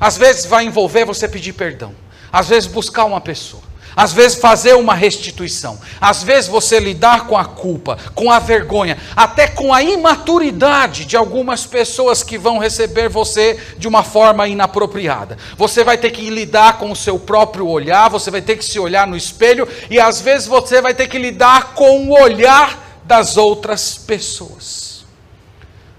Às 0.00 0.16
vezes 0.16 0.46
vai 0.46 0.64
envolver 0.64 1.04
você 1.04 1.28
pedir 1.28 1.52
perdão. 1.52 1.94
Às 2.32 2.48
vezes 2.48 2.66
buscar 2.66 3.04
uma 3.04 3.20
pessoa. 3.20 3.67
Às 3.98 4.12
vezes 4.12 4.38
fazer 4.38 4.74
uma 4.74 4.94
restituição. 4.94 5.76
Às 6.00 6.22
vezes 6.22 6.48
você 6.48 6.78
lidar 6.78 7.26
com 7.26 7.36
a 7.36 7.44
culpa, 7.44 7.98
com 8.14 8.30
a 8.30 8.38
vergonha, 8.38 8.96
até 9.16 9.48
com 9.48 9.74
a 9.74 9.82
imaturidade 9.82 11.04
de 11.04 11.16
algumas 11.16 11.66
pessoas 11.66 12.22
que 12.22 12.38
vão 12.38 12.58
receber 12.58 13.08
você 13.08 13.58
de 13.76 13.88
uma 13.88 14.04
forma 14.04 14.46
inapropriada. 14.46 15.36
Você 15.56 15.82
vai 15.82 15.98
ter 15.98 16.12
que 16.12 16.30
lidar 16.30 16.78
com 16.78 16.92
o 16.92 16.96
seu 16.96 17.18
próprio 17.18 17.66
olhar, 17.66 18.08
você 18.08 18.30
vai 18.30 18.40
ter 18.40 18.56
que 18.56 18.64
se 18.64 18.78
olhar 18.78 19.04
no 19.04 19.16
espelho 19.16 19.66
e 19.90 19.98
às 19.98 20.20
vezes 20.20 20.46
você 20.46 20.80
vai 20.80 20.94
ter 20.94 21.08
que 21.08 21.18
lidar 21.18 21.74
com 21.74 22.06
o 22.06 22.22
olhar 22.22 23.00
das 23.02 23.36
outras 23.36 23.96
pessoas. 23.96 25.04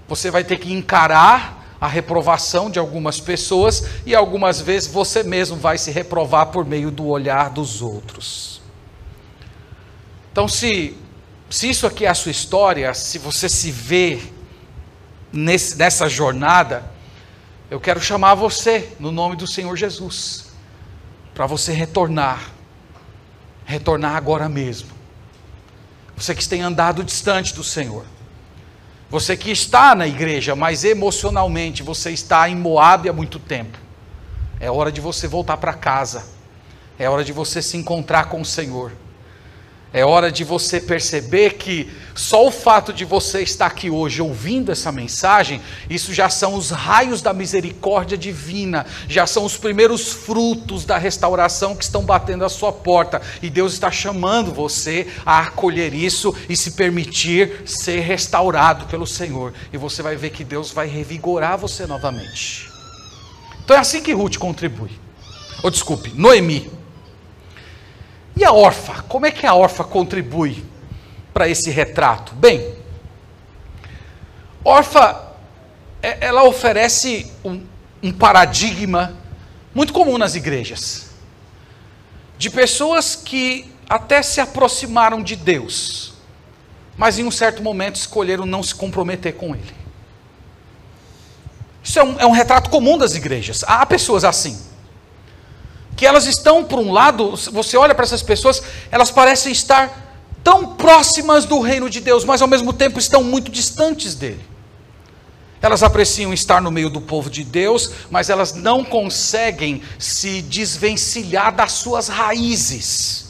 Você 0.08 0.30
vai 0.30 0.42
ter 0.42 0.56
que 0.56 0.72
encarar 0.72 1.59
a 1.80 1.88
reprovação 1.88 2.70
de 2.70 2.78
algumas 2.78 3.18
pessoas 3.18 3.84
e 4.04 4.14
algumas 4.14 4.60
vezes 4.60 4.88
você 4.88 5.22
mesmo 5.22 5.56
vai 5.56 5.78
se 5.78 5.90
reprovar 5.90 6.48
por 6.48 6.64
meio 6.64 6.90
do 6.90 7.06
olhar 7.06 7.48
dos 7.48 7.80
outros. 7.80 8.60
Então, 10.30 10.46
se, 10.46 10.96
se 11.48 11.70
isso 11.70 11.86
aqui 11.86 12.04
é 12.04 12.08
a 12.08 12.14
sua 12.14 12.30
história, 12.30 12.92
se 12.92 13.18
você 13.18 13.48
se 13.48 13.70
vê 13.70 14.20
nesse, 15.32 15.76
nessa 15.76 16.08
jornada, 16.08 16.84
eu 17.70 17.80
quero 17.80 18.00
chamar 18.00 18.34
você 18.34 18.94
no 19.00 19.10
nome 19.10 19.34
do 19.34 19.46
Senhor 19.46 19.74
Jesus, 19.74 20.52
para 21.32 21.46
você 21.46 21.72
retornar, 21.72 22.50
retornar 23.64 24.16
agora 24.16 24.48
mesmo. 24.48 24.90
Você 26.14 26.34
que 26.34 26.46
tem 26.46 26.60
andado 26.60 27.02
distante 27.02 27.54
do 27.54 27.64
Senhor 27.64 28.04
você 29.10 29.36
que 29.36 29.50
está 29.50 29.92
na 29.92 30.06
igreja, 30.06 30.54
mas 30.54 30.84
emocionalmente 30.84 31.82
você 31.82 32.12
está 32.12 32.48
em 32.48 32.54
Moab 32.54 33.08
há 33.08 33.12
muito 33.12 33.40
tempo. 33.40 33.76
É 34.60 34.70
hora 34.70 34.92
de 34.92 35.00
você 35.00 35.26
voltar 35.26 35.56
para 35.56 35.72
casa. 35.72 36.24
É 36.96 37.10
hora 37.10 37.24
de 37.24 37.32
você 37.32 37.60
se 37.60 37.76
encontrar 37.76 38.28
com 38.28 38.40
o 38.40 38.44
Senhor. 38.44 38.92
É 39.92 40.04
hora 40.04 40.30
de 40.30 40.44
você 40.44 40.80
perceber 40.80 41.54
que 41.54 41.90
só 42.14 42.46
o 42.46 42.50
fato 42.50 42.92
de 42.92 43.04
você 43.04 43.42
estar 43.42 43.66
aqui 43.66 43.90
hoje 43.90 44.22
ouvindo 44.22 44.70
essa 44.70 44.92
mensagem, 44.92 45.60
isso 45.88 46.14
já 46.14 46.28
são 46.30 46.54
os 46.54 46.70
raios 46.70 47.20
da 47.20 47.32
misericórdia 47.32 48.16
divina, 48.16 48.86
já 49.08 49.26
são 49.26 49.44
os 49.44 49.56
primeiros 49.56 50.12
frutos 50.12 50.84
da 50.84 50.96
restauração 50.96 51.74
que 51.74 51.82
estão 51.82 52.04
batendo 52.04 52.44
à 52.44 52.48
sua 52.48 52.72
porta. 52.72 53.20
E 53.42 53.50
Deus 53.50 53.72
está 53.72 53.90
chamando 53.90 54.54
você 54.54 55.08
a 55.26 55.40
acolher 55.40 55.92
isso 55.92 56.32
e 56.48 56.56
se 56.56 56.72
permitir 56.72 57.62
ser 57.66 57.98
restaurado 58.00 58.86
pelo 58.86 59.08
Senhor. 59.08 59.52
E 59.72 59.76
você 59.76 60.02
vai 60.02 60.14
ver 60.14 60.30
que 60.30 60.44
Deus 60.44 60.70
vai 60.70 60.86
revigorar 60.86 61.58
você 61.58 61.84
novamente. 61.84 62.70
Então 63.64 63.76
é 63.76 63.80
assim 63.80 64.00
que 64.00 64.12
Ruth 64.12 64.36
contribui. 64.36 64.90
Ou 65.62 65.68
oh, 65.68 65.70
desculpe, 65.70 66.12
Noemi 66.14 66.70
e 68.40 68.44
a 68.44 68.52
órfã? 68.52 69.04
Como 69.06 69.26
é 69.26 69.30
que 69.30 69.46
a 69.46 69.54
órfã 69.54 69.84
contribui 69.84 70.64
para 71.32 71.46
esse 71.46 71.70
retrato? 71.70 72.34
Bem, 72.34 72.74
órfã, 74.64 75.20
é, 76.02 76.26
ela 76.26 76.44
oferece 76.44 77.30
um, 77.44 77.62
um 78.02 78.10
paradigma 78.10 79.14
muito 79.74 79.92
comum 79.92 80.16
nas 80.16 80.34
igrejas, 80.34 81.10
de 82.38 82.48
pessoas 82.48 83.14
que 83.14 83.70
até 83.86 84.22
se 84.22 84.40
aproximaram 84.40 85.22
de 85.22 85.36
Deus, 85.36 86.14
mas 86.96 87.18
em 87.18 87.24
um 87.24 87.30
certo 87.30 87.62
momento 87.62 87.96
escolheram 87.96 88.46
não 88.46 88.62
se 88.62 88.74
comprometer 88.74 89.34
com 89.34 89.54
Ele. 89.54 89.74
Isso 91.84 91.98
é 91.98 92.04
um, 92.04 92.20
é 92.20 92.26
um 92.26 92.32
retrato 92.32 92.70
comum 92.70 92.96
das 92.96 93.14
igrejas. 93.14 93.64
Há 93.66 93.84
pessoas 93.84 94.24
assim 94.24 94.69
que 95.96 96.06
elas 96.06 96.26
estão, 96.26 96.64
por 96.64 96.78
um 96.78 96.92
lado, 96.92 97.36
você 97.52 97.76
olha 97.76 97.94
para 97.94 98.04
essas 98.04 98.22
pessoas, 98.22 98.62
elas 98.90 99.10
parecem 99.10 99.52
estar 99.52 100.28
tão 100.42 100.74
próximas 100.74 101.44
do 101.44 101.60
reino 101.60 101.90
de 101.90 102.00
Deus, 102.00 102.24
mas 102.24 102.40
ao 102.40 102.48
mesmo 102.48 102.72
tempo 102.72 102.98
estão 102.98 103.22
muito 103.22 103.50
distantes 103.50 104.14
dele. 104.14 104.44
Elas 105.62 105.82
apreciam 105.82 106.32
estar 106.32 106.60
no 106.62 106.70
meio 106.70 106.88
do 106.88 107.00
povo 107.00 107.28
de 107.28 107.44
Deus, 107.44 107.90
mas 108.10 108.30
elas 108.30 108.54
não 108.54 108.82
conseguem 108.82 109.82
se 109.98 110.40
desvencilhar 110.40 111.54
das 111.54 111.72
suas 111.72 112.08
raízes 112.08 113.29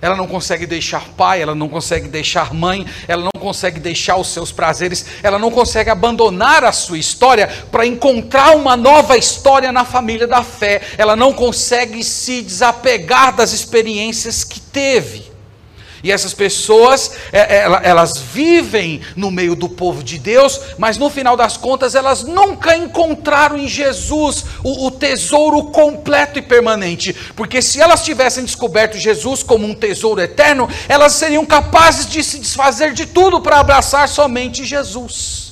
ela 0.00 0.16
não 0.16 0.26
consegue 0.26 0.66
deixar 0.66 1.08
pai, 1.16 1.42
ela 1.42 1.54
não 1.54 1.68
consegue 1.68 2.08
deixar 2.08 2.54
mãe, 2.54 2.86
ela 3.06 3.22
não 3.22 3.40
consegue 3.40 3.78
deixar 3.78 4.16
os 4.16 4.28
seus 4.28 4.50
prazeres, 4.52 5.06
ela 5.22 5.38
não 5.38 5.50
consegue 5.50 5.90
abandonar 5.90 6.64
a 6.64 6.72
sua 6.72 6.98
história 6.98 7.46
para 7.70 7.86
encontrar 7.86 8.56
uma 8.56 8.76
nova 8.76 9.16
história 9.16 9.72
na 9.72 9.84
família 9.84 10.26
da 10.26 10.42
fé, 10.42 10.80
ela 10.96 11.14
não 11.16 11.32
consegue 11.32 12.02
se 12.02 12.42
desapegar 12.42 13.34
das 13.34 13.52
experiências 13.52 14.44
que 14.44 14.60
teve. 14.60 15.29
E 16.02 16.10
essas 16.10 16.32
pessoas, 16.32 17.12
é, 17.30 17.58
é, 17.58 17.64
elas 17.82 18.16
vivem 18.16 19.02
no 19.14 19.30
meio 19.30 19.54
do 19.54 19.68
povo 19.68 20.02
de 20.02 20.18
Deus, 20.18 20.60
mas 20.78 20.96
no 20.96 21.10
final 21.10 21.36
das 21.36 21.56
contas 21.56 21.94
elas 21.94 22.22
nunca 22.22 22.74
encontraram 22.74 23.58
em 23.58 23.68
Jesus 23.68 24.44
o, 24.64 24.90
tesouro 24.90 25.64
completo 25.64 26.38
e 26.38 26.42
permanente. 26.42 27.12
Porque 27.36 27.60
se 27.60 27.80
elas 27.80 28.02
tivessem 28.02 28.44
descoberto 28.44 28.96
Jesus 28.96 29.42
como 29.42 29.66
um 29.66 29.74
tesouro 29.74 30.20
eterno, 30.20 30.68
elas 30.88 31.12
seriam 31.12 31.44
capazes 31.44 32.06
de 32.06 32.24
se 32.24 32.38
desfazer 32.38 32.92
de 32.92 33.06
tudo 33.06 33.40
para 33.40 33.60
abraçar 33.60 34.08
somente 34.08 34.64
Jesus. 34.64 35.50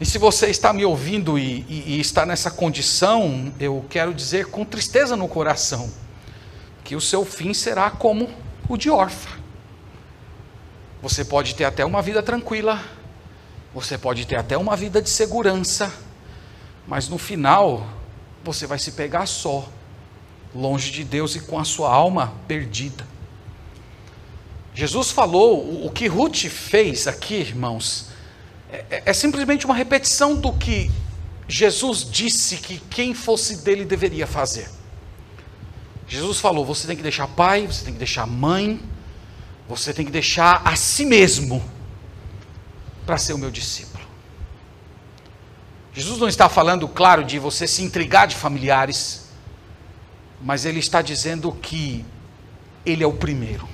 E 0.00 0.06
se 0.06 0.18
você 0.18 0.46
está 0.46 0.72
me 0.72 0.84
ouvindo 0.84 1.38
e, 1.38 1.64
e, 1.68 1.84
e 1.86 2.00
está 2.00 2.24
nessa 2.24 2.50
condição, 2.50 3.52
eu 3.58 3.84
quero 3.88 4.12
dizer 4.14 4.46
com 4.46 4.64
tristeza 4.64 5.16
no 5.16 5.28
coração 5.28 6.01
que 6.84 6.96
o 6.96 7.00
seu 7.00 7.24
fim 7.24 7.54
será 7.54 7.90
como 7.90 8.28
o 8.68 8.76
de 8.76 8.90
órfã. 8.90 9.30
Você 11.00 11.24
pode 11.24 11.54
ter 11.54 11.64
até 11.64 11.84
uma 11.84 12.00
vida 12.00 12.22
tranquila, 12.22 12.82
você 13.74 13.98
pode 13.98 14.26
ter 14.26 14.36
até 14.36 14.56
uma 14.56 14.76
vida 14.76 15.02
de 15.02 15.10
segurança, 15.10 15.92
mas 16.86 17.08
no 17.08 17.18
final 17.18 17.86
você 18.44 18.66
vai 18.66 18.78
se 18.78 18.92
pegar 18.92 19.26
só, 19.26 19.68
longe 20.54 20.90
de 20.90 21.04
Deus 21.04 21.34
e 21.34 21.40
com 21.40 21.58
a 21.58 21.64
sua 21.64 21.92
alma 21.92 22.32
perdida. 22.46 23.06
Jesus 24.74 25.10
falou, 25.10 25.84
o 25.84 25.90
que 25.90 26.06
Ruth 26.06 26.46
fez 26.48 27.06
aqui, 27.06 27.34
irmãos, 27.34 28.06
é, 28.70 28.84
é, 28.90 29.02
é 29.06 29.12
simplesmente 29.12 29.66
uma 29.66 29.74
repetição 29.74 30.34
do 30.34 30.52
que 30.52 30.90
Jesus 31.46 32.08
disse 32.10 32.56
que 32.56 32.78
quem 32.78 33.12
fosse 33.12 33.58
dele 33.58 33.84
deveria 33.84 34.26
fazer. 34.26 34.68
Jesus 36.12 36.40
falou: 36.40 36.62
você 36.62 36.86
tem 36.86 36.94
que 36.94 37.02
deixar 37.02 37.26
pai, 37.26 37.66
você 37.66 37.86
tem 37.86 37.94
que 37.94 37.98
deixar 37.98 38.26
mãe, 38.26 38.78
você 39.66 39.94
tem 39.94 40.04
que 40.04 40.12
deixar 40.12 40.60
a 40.62 40.76
si 40.76 41.06
mesmo 41.06 41.64
para 43.06 43.16
ser 43.16 43.32
o 43.32 43.38
meu 43.38 43.50
discípulo. 43.50 44.04
Jesus 45.94 46.18
não 46.18 46.28
está 46.28 46.50
falando, 46.50 46.86
claro, 46.86 47.24
de 47.24 47.38
você 47.38 47.66
se 47.66 47.82
intrigar 47.82 48.26
de 48.26 48.36
familiares, 48.36 49.28
mas 50.42 50.66
ele 50.66 50.80
está 50.80 51.00
dizendo 51.00 51.50
que 51.50 52.04
ele 52.84 53.02
é 53.02 53.06
o 53.06 53.14
primeiro, 53.14 53.66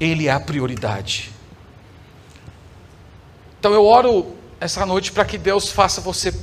ele 0.00 0.28
é 0.28 0.30
a 0.30 0.40
prioridade. 0.40 1.30
Então 3.60 3.74
eu 3.74 3.84
oro 3.84 4.34
essa 4.58 4.86
noite 4.86 5.12
para 5.12 5.26
que 5.26 5.36
Deus 5.36 5.70
faça 5.70 6.00
você 6.00 6.34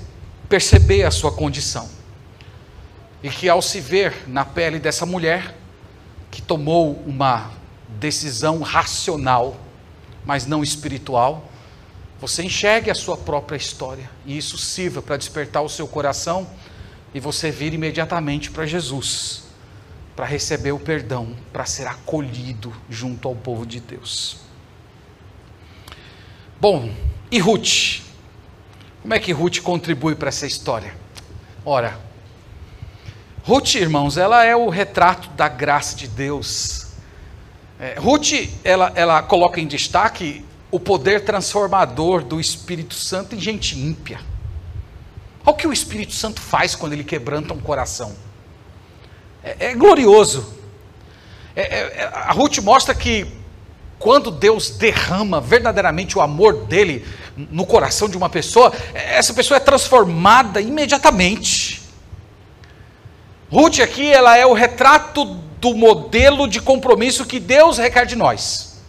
perceber 0.48 1.06
a 1.06 1.10
sua 1.10 1.32
condição 1.32 2.03
e 3.24 3.30
que 3.30 3.48
ao 3.48 3.62
se 3.62 3.80
ver 3.80 4.28
na 4.28 4.44
pele 4.44 4.78
dessa 4.78 5.06
mulher, 5.06 5.56
que 6.30 6.42
tomou 6.42 7.02
uma 7.08 7.52
decisão 7.88 8.60
racional, 8.60 9.56
mas 10.26 10.46
não 10.46 10.62
espiritual, 10.62 11.50
você 12.20 12.44
enxergue 12.44 12.92
a 12.92 12.96
sua 12.96 13.16
própria 13.16 13.56
história 13.56 14.10
e 14.26 14.38
isso 14.38 14.58
sirva 14.58 15.02
para 15.02 15.18
despertar 15.18 15.62
o 15.62 15.70
seu 15.70 15.88
coração 15.88 16.48
e 17.14 17.20
você 17.20 17.50
vir 17.50 17.74
imediatamente 17.74 18.52
para 18.52 18.66
Jesus, 18.66 19.44
para 20.16 20.26
receber 20.26 20.72
o 20.72 20.80
perdão, 20.80 21.36
para 21.52 21.66
ser 21.66 21.88
acolhido 21.88 22.74
junto 22.90 23.28
ao 23.28 23.36
povo 23.36 23.66
de 23.66 23.80
Deus. 23.80 24.38
Bom, 26.60 26.94
e 27.32 27.40
Ruth? 27.40 28.02
Como 29.02 29.14
é 29.14 29.20
que 29.20 29.34
Ruth 29.34 29.60
contribui 29.60 30.16
para 30.16 30.30
essa 30.30 30.48
história? 30.48 30.96
Ora, 31.66 32.00
Ruth, 33.46 33.76
irmãos, 33.76 34.18
ela 34.18 34.46
é 34.46 34.56
o 34.56 34.70
retrato 34.70 35.28
da 35.32 35.50
graça 35.50 35.98
de 35.98 36.08
Deus. 36.08 36.88
É, 37.78 37.96
Ruth, 38.00 38.32
ela, 38.64 38.94
ela 38.96 39.22
coloca 39.22 39.60
em 39.60 39.68
destaque 39.68 40.46
o 40.72 40.80
poder 40.80 41.26
transformador 41.26 42.24
do 42.24 42.40
Espírito 42.40 42.94
Santo 42.94 43.36
em 43.36 43.40
gente 43.42 43.78
ímpia. 43.78 44.22
Olha 45.46 45.54
o 45.54 45.58
que 45.58 45.68
o 45.68 45.74
Espírito 45.74 46.14
Santo 46.14 46.40
faz 46.40 46.74
quando 46.74 46.94
ele 46.94 47.04
quebranta 47.04 47.54
um 47.54 47.60
coração. 47.60 48.16
É, 49.44 49.72
é 49.72 49.76
glorioso. 49.76 50.54
É, 51.54 51.62
é, 51.62 51.80
é 51.98 52.12
a 52.14 52.32
Ruth 52.32 52.60
mostra 52.60 52.96
que 52.96 53.28
quando 54.00 54.32
Deus 54.32 54.70
derrama 54.70 55.42
verdadeiramente 55.42 56.18
o 56.18 56.22
amor 56.22 56.64
dele 56.64 57.06
no 57.36 57.66
coração 57.66 58.08
de 58.08 58.16
uma 58.16 58.30
pessoa, 58.30 58.72
essa 58.94 59.34
pessoa 59.34 59.58
é 59.58 59.60
transformada 59.60 60.62
imediatamente. 60.62 61.83
Ruth 63.54 63.82
aqui, 63.82 64.12
ela 64.12 64.36
é 64.36 64.44
o 64.48 64.54
retrato 64.54 65.26
do 65.26 65.76
modelo 65.76 66.48
de 66.48 66.60
compromisso 66.60 67.24
que 67.24 67.40
Deus 67.40 67.78
requer 67.78 68.04
de 68.04 68.16
nós. 68.16 68.82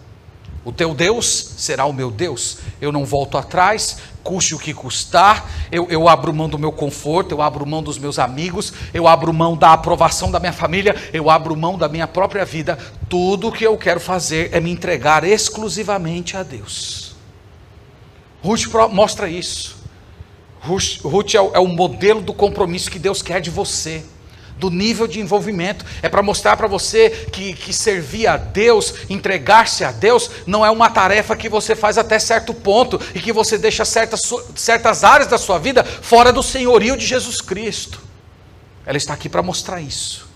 O 0.64 0.72
teu 0.72 0.94
Deus 0.94 1.52
será 1.58 1.84
o 1.84 1.92
meu 1.92 2.10
Deus. 2.10 2.56
Eu 2.80 2.90
não 2.90 3.04
volto 3.04 3.36
atrás, 3.36 3.98
custe 4.22 4.54
o 4.54 4.58
que 4.58 4.72
custar, 4.72 5.46
eu, 5.70 5.86
eu, 5.90 6.08
abro 6.08 6.32
mão 6.32 6.48
do 6.48 6.58
meu 6.58 6.72
conforto, 6.72 7.32
eu 7.32 7.42
abro 7.42 7.66
mão 7.66 7.82
dos 7.82 7.98
meus 7.98 8.18
amigos, 8.18 8.72
eu 8.94 9.06
abro 9.06 9.34
mão 9.34 9.54
da 9.54 9.74
aprovação 9.74 10.30
da 10.30 10.40
minha 10.40 10.50
família, 10.50 10.96
eu 11.12 11.28
abro 11.28 11.54
mão 11.54 11.76
da 11.76 11.86
minha 11.86 12.08
própria 12.08 12.46
vida. 12.46 12.78
Tudo 13.06 13.48
o 13.48 13.52
que 13.52 13.64
eu 13.64 13.76
quero 13.76 14.00
fazer 14.00 14.48
é 14.50 14.60
me 14.60 14.70
entregar 14.70 15.24
exclusivamente 15.24 16.38
a 16.38 16.42
Deus. 16.42 17.14
Ruth 18.42 18.64
mostra 18.90 19.28
isso. 19.28 19.76
Ruth, 20.62 21.02
Ruth 21.02 21.34
é, 21.34 21.36
é 21.36 21.60
o 21.60 21.68
modelo 21.68 22.22
do 22.22 22.32
compromisso 22.32 22.90
que 22.90 22.98
Deus 22.98 23.20
quer 23.20 23.42
de 23.42 23.50
você 23.50 24.02
do 24.58 24.70
nível 24.70 25.06
de 25.06 25.20
envolvimento. 25.20 25.84
É 26.02 26.08
para 26.08 26.22
mostrar 26.22 26.56
para 26.56 26.66
você 26.66 27.10
que, 27.32 27.52
que 27.54 27.72
servir 27.72 28.26
a 28.26 28.36
Deus, 28.36 28.94
entregar-se 29.08 29.84
a 29.84 29.92
Deus, 29.92 30.30
não 30.46 30.64
é 30.64 30.70
uma 30.70 30.90
tarefa 30.90 31.36
que 31.36 31.48
você 31.48 31.74
faz 31.74 31.98
até 31.98 32.18
certo 32.18 32.54
ponto 32.54 33.00
e 33.14 33.20
que 33.20 33.32
você 33.32 33.58
deixa 33.58 33.84
certas, 33.84 34.22
certas 34.54 35.04
áreas 35.04 35.28
da 35.28 35.38
sua 35.38 35.58
vida 35.58 35.84
fora 35.84 36.32
do 36.32 36.42
senhorio 36.42 36.96
de 36.96 37.06
Jesus 37.06 37.40
Cristo. 37.40 38.00
Ela 38.86 38.96
está 38.96 39.14
aqui 39.14 39.28
para 39.28 39.42
mostrar 39.42 39.80
isso. 39.80 40.32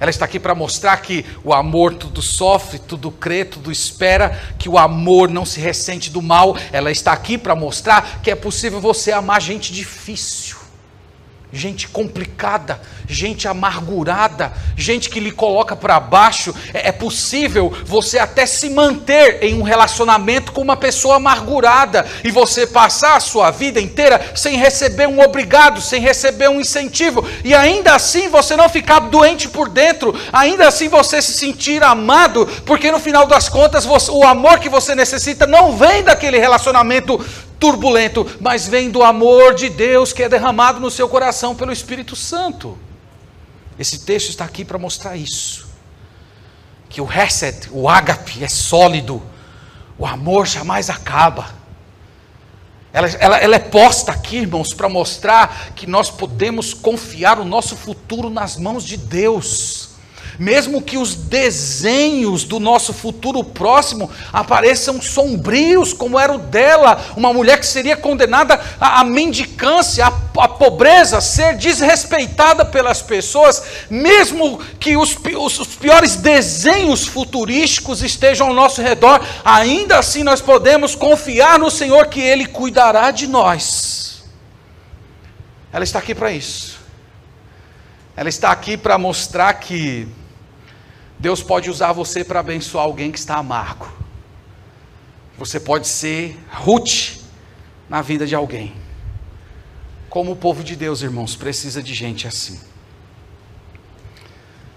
Ela 0.00 0.10
está 0.10 0.24
aqui 0.24 0.38
para 0.38 0.54
mostrar 0.54 0.96
que 0.98 1.26
o 1.42 1.52
amor 1.52 1.94
tudo 1.94 2.22
sofre, 2.22 2.78
tudo 2.78 3.10
crê, 3.10 3.44
tudo 3.44 3.72
espera, 3.72 4.40
que 4.56 4.68
o 4.68 4.78
amor 4.78 5.28
não 5.28 5.44
se 5.44 5.58
ressente 5.58 6.08
do 6.08 6.22
mal. 6.22 6.56
Ela 6.70 6.92
está 6.92 7.12
aqui 7.12 7.36
para 7.36 7.56
mostrar 7.56 8.20
que 8.22 8.30
é 8.30 8.36
possível 8.36 8.80
você 8.80 9.10
amar 9.10 9.42
gente 9.42 9.72
difícil 9.72 10.57
gente 11.52 11.88
complicada, 11.88 12.80
gente 13.06 13.48
amargurada, 13.48 14.52
gente 14.76 15.08
que 15.08 15.18
lhe 15.18 15.30
coloca 15.30 15.74
para 15.74 15.98
baixo. 15.98 16.54
É, 16.74 16.88
é 16.88 16.92
possível 16.92 17.72
você 17.84 18.18
até 18.18 18.44
se 18.44 18.68
manter 18.68 19.42
em 19.42 19.54
um 19.54 19.62
relacionamento 19.62 20.52
com 20.52 20.60
uma 20.60 20.76
pessoa 20.76 21.16
amargurada 21.16 22.06
e 22.22 22.30
você 22.30 22.66
passar 22.66 23.16
a 23.16 23.20
sua 23.20 23.50
vida 23.50 23.80
inteira 23.80 24.32
sem 24.34 24.56
receber 24.56 25.08
um 25.08 25.20
obrigado, 25.20 25.80
sem 25.80 26.00
receber 26.00 26.48
um 26.48 26.60
incentivo, 26.60 27.26
e 27.44 27.54
ainda 27.54 27.94
assim 27.94 28.28
você 28.28 28.56
não 28.56 28.68
ficar 28.68 29.00
doente 29.00 29.48
por 29.48 29.68
dentro, 29.68 30.14
ainda 30.32 30.68
assim 30.68 30.88
você 30.88 31.22
se 31.22 31.32
sentir 31.32 31.82
amado, 31.82 32.46
porque 32.66 32.90
no 32.90 32.98
final 32.98 33.26
das 33.26 33.48
contas 33.48 33.84
você, 33.84 34.10
o 34.10 34.24
amor 34.24 34.58
que 34.58 34.68
você 34.68 34.94
necessita 34.94 35.46
não 35.46 35.76
vem 35.76 36.02
daquele 36.02 36.38
relacionamento 36.38 37.18
turbulento, 37.58 38.26
mas 38.40 38.66
vem 38.66 38.90
do 38.90 39.02
amor 39.02 39.54
de 39.54 39.68
Deus 39.68 40.12
que 40.12 40.22
é 40.22 40.28
derramado 40.28 40.80
no 40.80 40.90
seu 40.90 41.08
coração 41.08 41.54
pelo 41.54 41.72
Espírito 41.72 42.14
Santo. 42.14 42.78
Esse 43.78 44.00
texto 44.00 44.30
está 44.30 44.44
aqui 44.44 44.64
para 44.64 44.78
mostrar 44.78 45.16
isso. 45.16 45.68
Que 46.88 47.00
o 47.00 47.04
reset, 47.04 47.68
o 47.70 47.88
ágape, 47.88 48.42
é 48.42 48.48
sólido, 48.48 49.22
o 49.98 50.06
amor 50.06 50.46
jamais 50.46 50.88
acaba. 50.88 51.54
Ela, 52.92 53.08
ela, 53.18 53.36
ela 53.36 53.56
é 53.56 53.58
posta 53.58 54.12
aqui, 54.12 54.38
irmãos, 54.38 54.72
para 54.72 54.88
mostrar 54.88 55.72
que 55.74 55.86
nós 55.86 56.10
podemos 56.10 56.72
confiar 56.72 57.38
o 57.38 57.44
nosso 57.44 57.76
futuro 57.76 58.30
nas 58.30 58.56
mãos 58.56 58.82
de 58.82 58.96
Deus 58.96 59.87
mesmo 60.38 60.80
que 60.80 60.96
os 60.96 61.14
desenhos 61.14 62.44
do 62.44 62.60
nosso 62.60 62.92
futuro 62.92 63.42
próximo 63.42 64.10
apareçam 64.32 65.02
sombrios, 65.02 65.92
como 65.92 66.18
era 66.18 66.32
o 66.32 66.38
dela, 66.38 67.04
uma 67.16 67.32
mulher 67.32 67.58
que 67.58 67.66
seria 67.66 67.96
condenada 67.96 68.60
à, 68.80 69.02
mendicância, 69.02 70.06
à, 70.06 70.12
à, 70.44 70.48
pobreza, 70.48 71.20
ser 71.20 71.56
desrespeitada 71.56 72.64
pelas 72.64 73.02
pessoas, 73.02 73.62
mesmo 73.90 74.60
que 74.78 74.96
os, 74.96 75.16
os, 75.36 75.58
os 75.58 75.74
piores 75.74 76.16
desenhos 76.16 77.04
futurísticos 77.06 78.02
estejam 78.02 78.48
ao 78.48 78.54
nosso 78.54 78.80
redor, 78.80 79.20
ainda 79.44 79.98
assim 79.98 80.22
nós 80.22 80.40
podemos 80.40 80.94
confiar 80.94 81.58
no 81.58 81.70
Senhor 81.70 82.06
que 82.06 82.20
Ele 82.20 82.46
cuidará 82.46 83.10
de 83.10 83.26
nós. 83.26 84.22
Ela 85.72 85.84
está 85.84 85.98
aqui 85.98 86.14
para 86.14 86.30
isso. 86.30 86.78
Ela 88.16 88.28
está 88.28 88.50
aqui 88.50 88.76
para 88.76 88.98
mostrar 88.98 89.52
que 89.54 90.08
Deus 91.18 91.42
pode 91.42 91.68
usar 91.68 91.92
você 91.92 92.22
para 92.22 92.40
abençoar 92.40 92.84
alguém 92.84 93.10
que 93.10 93.18
está 93.18 93.36
amargo. 93.36 93.90
Você 95.36 95.58
pode 95.58 95.88
ser 95.88 96.38
Ruth 96.50 97.20
na 97.88 98.02
vida 98.02 98.26
de 98.26 98.34
alguém. 98.34 98.74
Como 100.08 100.32
o 100.32 100.36
povo 100.36 100.62
de 100.62 100.76
Deus, 100.76 101.02
irmãos, 101.02 101.36
precisa 101.36 101.82
de 101.82 101.94
gente 101.94 102.26
assim. 102.26 102.60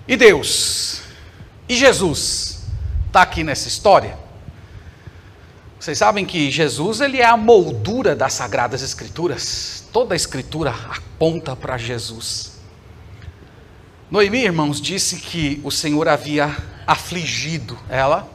E 0.07 0.17
Deus, 0.17 1.01
e 1.69 1.75
Jesus, 1.75 2.63
está 3.07 3.21
aqui 3.21 3.43
nessa 3.43 3.67
história. 3.67 4.17
Vocês 5.79 5.97
sabem 5.97 6.25
que 6.25 6.51
Jesus 6.51 7.01
ele 7.01 7.17
é 7.19 7.25
a 7.25 7.37
moldura 7.37 8.15
das 8.15 8.33
Sagradas 8.33 8.81
Escrituras. 8.81 9.85
Toda 9.91 10.13
a 10.13 10.15
Escritura 10.15 10.71
aponta 10.71 11.55
para 11.55 11.77
Jesus. 11.77 12.60
Noemi, 14.11 14.39
irmãos, 14.43 14.81
disse 14.81 15.15
que 15.15 15.61
o 15.63 15.71
Senhor 15.71 16.09
havia 16.09 16.53
afligido 16.85 17.79
ela. 17.87 18.29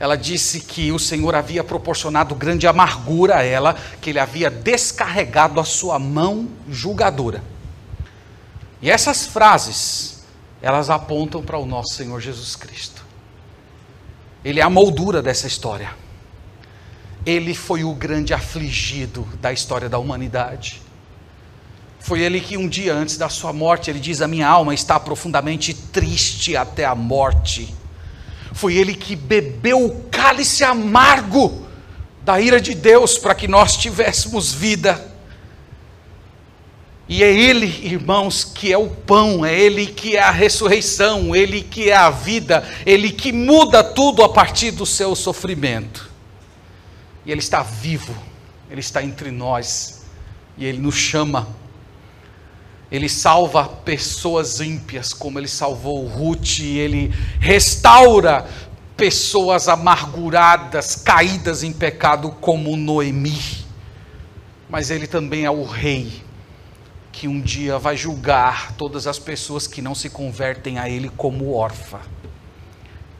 Ela 0.00 0.16
disse 0.16 0.60
que 0.60 0.90
o 0.90 0.98
Senhor 0.98 1.34
havia 1.34 1.62
proporcionado 1.62 2.34
grande 2.34 2.66
amargura 2.66 3.36
a 3.36 3.42
ela, 3.42 3.74
que 4.00 4.08
ele 4.08 4.18
havia 4.18 4.50
descarregado 4.50 5.60
a 5.60 5.64
sua 5.64 5.98
mão 5.98 6.48
julgadora. 6.70 7.44
E 8.80 8.90
essas 8.90 9.26
frases, 9.26 10.24
elas 10.62 10.88
apontam 10.88 11.42
para 11.42 11.58
o 11.58 11.66
nosso 11.66 11.92
Senhor 11.92 12.18
Jesus 12.18 12.56
Cristo. 12.56 13.04
Ele 14.42 14.60
é 14.60 14.62
a 14.62 14.70
moldura 14.70 15.20
dessa 15.20 15.46
história. 15.46 15.94
Ele 17.26 17.52
foi 17.52 17.84
o 17.84 17.92
grande 17.92 18.32
afligido 18.32 19.28
da 19.38 19.52
história 19.52 19.88
da 19.88 19.98
humanidade. 19.98 20.85
Foi 22.06 22.20
ele 22.20 22.40
que 22.40 22.56
um 22.56 22.68
dia 22.68 22.94
antes 22.94 23.16
da 23.16 23.28
sua 23.28 23.52
morte, 23.52 23.90
ele 23.90 23.98
diz: 23.98 24.22
A 24.22 24.28
minha 24.28 24.46
alma 24.46 24.72
está 24.72 25.00
profundamente 25.00 25.74
triste 25.74 26.56
até 26.56 26.84
a 26.84 26.94
morte. 26.94 27.74
Foi 28.52 28.76
ele 28.76 28.94
que 28.94 29.16
bebeu 29.16 29.84
o 29.84 30.04
cálice 30.04 30.62
amargo 30.62 31.66
da 32.22 32.40
ira 32.40 32.60
de 32.60 32.76
Deus 32.76 33.18
para 33.18 33.34
que 33.34 33.48
nós 33.48 33.76
tivéssemos 33.76 34.52
vida. 34.52 35.04
E 37.08 37.24
é 37.24 37.32
Ele, 37.32 37.66
irmãos, 37.84 38.44
que 38.44 38.72
é 38.72 38.78
o 38.78 38.88
pão, 38.88 39.44
é 39.44 39.58
Ele 39.58 39.86
que 39.86 40.16
é 40.16 40.22
a 40.22 40.30
ressurreição, 40.30 41.34
Ele 41.34 41.60
que 41.60 41.90
é 41.90 41.96
a 41.96 42.10
vida, 42.10 42.64
Ele 42.86 43.10
que 43.10 43.32
muda 43.32 43.82
tudo 43.82 44.22
a 44.22 44.28
partir 44.28 44.70
do 44.70 44.86
seu 44.86 45.16
sofrimento. 45.16 46.08
E 47.24 47.32
Ele 47.32 47.40
está 47.40 47.64
vivo, 47.64 48.14
Ele 48.70 48.80
está 48.80 49.02
entre 49.02 49.32
nós, 49.32 50.04
e 50.56 50.64
Ele 50.64 50.78
nos 50.78 50.94
chama 50.94 51.65
ele 52.90 53.08
salva 53.08 53.64
pessoas 53.64 54.60
ímpias, 54.60 55.12
como 55.12 55.38
ele 55.38 55.48
salvou 55.48 56.06
Ruth, 56.06 56.60
ele 56.60 57.12
restaura 57.40 58.46
pessoas 58.96 59.68
amarguradas, 59.68 60.96
caídas 60.96 61.62
em 61.62 61.72
pecado, 61.72 62.30
como 62.40 62.76
Noemi. 62.76 63.64
Mas 64.68 64.90
ele 64.90 65.06
também 65.06 65.44
é 65.44 65.50
o 65.50 65.64
rei 65.64 66.24
que 67.12 67.26
um 67.26 67.40
dia 67.40 67.78
vai 67.78 67.96
julgar 67.96 68.72
todas 68.72 69.06
as 69.06 69.18
pessoas 69.18 69.66
que 69.66 69.80
não 69.80 69.94
se 69.94 70.10
convertem 70.10 70.78
a 70.78 70.88
ele 70.88 71.08
como 71.08 71.54
órfã. 71.54 71.98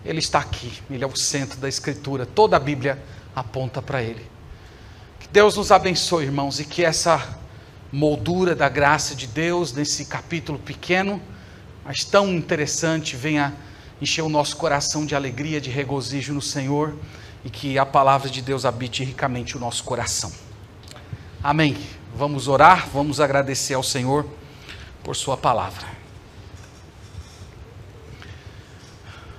Ele 0.04 0.18
está 0.18 0.38
aqui, 0.38 0.72
ele 0.90 1.02
é 1.02 1.06
o 1.06 1.16
centro 1.16 1.58
da 1.58 1.68
escritura, 1.68 2.24
toda 2.26 2.56
a 2.56 2.60
Bíblia 2.60 3.02
aponta 3.34 3.82
para 3.82 4.02
ele. 4.02 4.24
Que 5.18 5.28
Deus 5.28 5.56
nos 5.56 5.72
abençoe, 5.72 6.24
irmãos, 6.24 6.60
e 6.60 6.64
que 6.64 6.84
essa 6.84 7.38
moldura 7.96 8.54
da 8.54 8.68
graça 8.68 9.14
de 9.14 9.26
Deus 9.26 9.72
nesse 9.72 10.04
capítulo 10.04 10.58
pequeno, 10.58 11.18
mas 11.82 12.04
tão 12.04 12.28
interessante, 12.28 13.16
venha 13.16 13.54
encher 14.02 14.20
o 14.20 14.28
nosso 14.28 14.54
coração 14.58 15.06
de 15.06 15.14
alegria, 15.14 15.62
de 15.62 15.70
regozijo 15.70 16.34
no 16.34 16.42
Senhor 16.42 16.94
e 17.42 17.48
que 17.48 17.78
a 17.78 17.86
palavra 17.86 18.28
de 18.28 18.42
Deus 18.42 18.66
habite 18.66 19.02
ricamente 19.02 19.56
o 19.56 19.58
nosso 19.60 19.82
coração. 19.82 20.30
Amém. 21.42 21.74
Vamos 22.14 22.48
orar, 22.48 22.86
vamos 22.92 23.18
agradecer 23.18 23.72
ao 23.72 23.82
Senhor 23.82 24.28
por 25.02 25.16
Sua 25.16 25.38
palavra. 25.38 25.86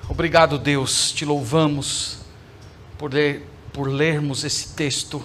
Obrigado, 0.10 0.58
Deus, 0.58 1.12
te 1.12 1.26
louvamos 1.26 2.22
por, 2.98 3.14
ler, 3.14 3.48
por 3.72 3.88
lermos 3.88 4.44
esse 4.44 4.70
texto 4.70 5.24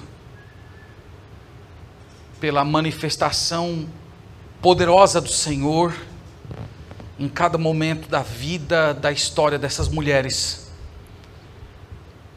pela 2.43 2.65
manifestação 2.65 3.89
poderosa 4.61 5.21
do 5.21 5.29
Senhor 5.29 5.95
em 7.17 7.29
cada 7.29 7.57
momento 7.57 8.09
da 8.09 8.21
vida, 8.21 8.93
da 8.93 9.13
história 9.13 9.57
dessas 9.57 9.87
mulheres. 9.87 10.69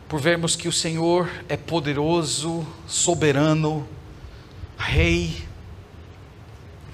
por 0.08 0.22
vermos 0.22 0.56
que 0.56 0.68
o 0.68 0.72
Senhor 0.72 1.28
é 1.50 1.58
poderoso, 1.58 2.64
soberano, 2.86 3.90
Rei, 4.78 5.44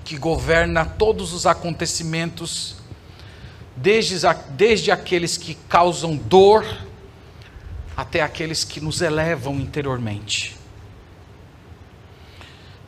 que 0.06 0.18
governa 0.18 0.86
todos 0.86 1.34
os 1.34 1.46
acontecimentos, 1.46 2.78
desde, 3.76 4.16
desde 4.52 4.90
aqueles 4.90 5.36
que 5.36 5.56
causam 5.68 6.16
dor 6.16 6.66
até 7.98 8.22
aqueles 8.22 8.64
que 8.64 8.80
nos 8.80 9.02
elevam 9.02 9.56
interiormente. 9.56 10.61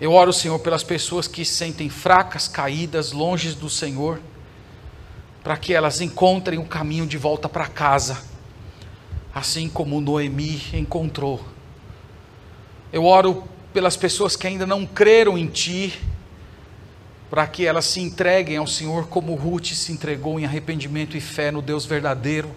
Eu 0.01 0.11
oro, 0.11 0.33
Senhor, 0.33 0.59
pelas 0.59 0.83
pessoas 0.83 1.27
que 1.27 1.45
se 1.45 1.53
sentem 1.53 1.89
fracas, 1.89 2.47
caídas, 2.47 3.11
longe 3.11 3.53
do 3.53 3.69
Senhor, 3.69 4.19
para 5.43 5.55
que 5.55 5.73
elas 5.73 6.01
encontrem 6.01 6.57
o 6.57 6.63
um 6.63 6.65
caminho 6.65 7.05
de 7.05 7.17
volta 7.17 7.47
para 7.47 7.67
casa, 7.67 8.23
assim 9.33 9.69
como 9.69 10.01
Noemi 10.01 10.61
encontrou. 10.73 11.45
Eu 12.91 13.05
oro 13.05 13.43
pelas 13.73 13.97
pessoas 13.97 14.35
que 14.35 14.47
ainda 14.47 14.65
não 14.65 14.85
creram 14.85 15.37
em 15.37 15.47
Ti, 15.47 15.99
para 17.29 17.47
que 17.47 17.65
elas 17.65 17.85
se 17.85 17.99
entreguem 17.99 18.57
ao 18.57 18.67
Senhor 18.67 19.07
como 19.07 19.33
Ruth 19.33 19.73
se 19.73 19.91
entregou 19.91 20.39
em 20.39 20.45
arrependimento 20.45 21.17
e 21.17 21.21
fé 21.21 21.51
no 21.51 21.61
Deus 21.61 21.85
verdadeiro. 21.85 22.49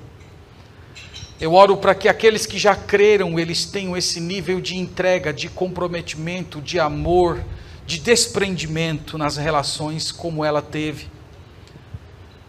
Eu 1.38 1.52
oro 1.52 1.76
para 1.76 1.94
que 1.94 2.08
aqueles 2.08 2.46
que 2.46 2.58
já 2.58 2.74
creram, 2.74 3.38
eles 3.38 3.66
tenham 3.66 3.94
esse 3.94 4.20
nível 4.20 4.58
de 4.58 4.74
entrega, 4.74 5.34
de 5.34 5.50
comprometimento, 5.50 6.62
de 6.62 6.80
amor, 6.80 7.44
de 7.86 7.98
desprendimento 7.98 9.18
nas 9.18 9.36
relações 9.36 10.10
como 10.10 10.42
ela 10.42 10.62
teve. 10.62 11.08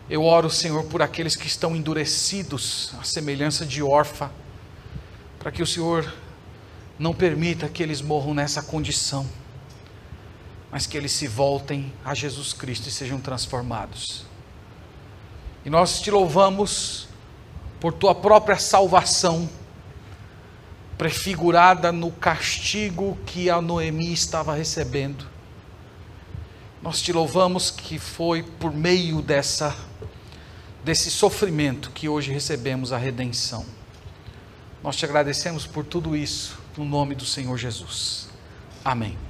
Eu 0.10 0.24
oro, 0.24 0.50
Senhor, 0.50 0.86
por 0.86 1.02
aqueles 1.02 1.36
que 1.36 1.48
estão 1.48 1.76
endurecidos, 1.76 2.94
à 2.98 3.04
semelhança 3.04 3.66
de 3.66 3.84
órfã, 3.84 4.32
para 5.38 5.52
que 5.52 5.62
o 5.62 5.68
Senhor 5.68 6.14
não 6.98 7.14
permita 7.14 7.68
que 7.68 7.84
eles 7.84 8.02
morram 8.02 8.34
nessa 8.34 8.62
condição, 8.62 9.28
mas 10.72 10.88
que 10.88 10.96
eles 10.96 11.12
se 11.12 11.28
voltem 11.28 11.92
a 12.06 12.14
Jesus 12.14 12.54
Cristo 12.54 12.88
e 12.88 12.92
sejam 12.92 13.20
transformados. 13.20 14.26
E 15.66 15.70
nós 15.70 16.00
te 16.00 16.10
louvamos 16.10 17.07
por 17.80 17.94
tua 17.94 18.16
própria 18.16 18.58
salvação, 18.58 19.50
prefigurada 20.98 21.92
no 21.92 22.12
castigo 22.12 23.18
que 23.26 23.50
a 23.50 23.62
Noemi 23.62 24.12
estava 24.12 24.54
recebendo. 24.56 25.26
Nós 26.82 27.02
te 27.02 27.12
louvamos 27.14 27.70
que 27.70 28.00
foi 28.00 28.44
por 28.44 28.74
meio 28.74 29.22
dessa 29.22 29.76
desse 30.84 31.12
sofrimento 31.12 31.92
que 31.92 32.08
hoje 32.08 32.32
recebemos 32.32 32.94
a 32.94 32.98
redenção. 32.98 33.66
Nós 34.82 34.96
te 34.96 35.04
agradecemos 35.04 35.68
por 35.68 35.84
tudo 35.84 36.16
isso 36.16 36.58
no 36.78 36.86
nome 36.86 37.14
do 37.14 37.26
Senhor 37.26 37.58
Jesus. 37.58 38.30
Amém. 38.86 39.27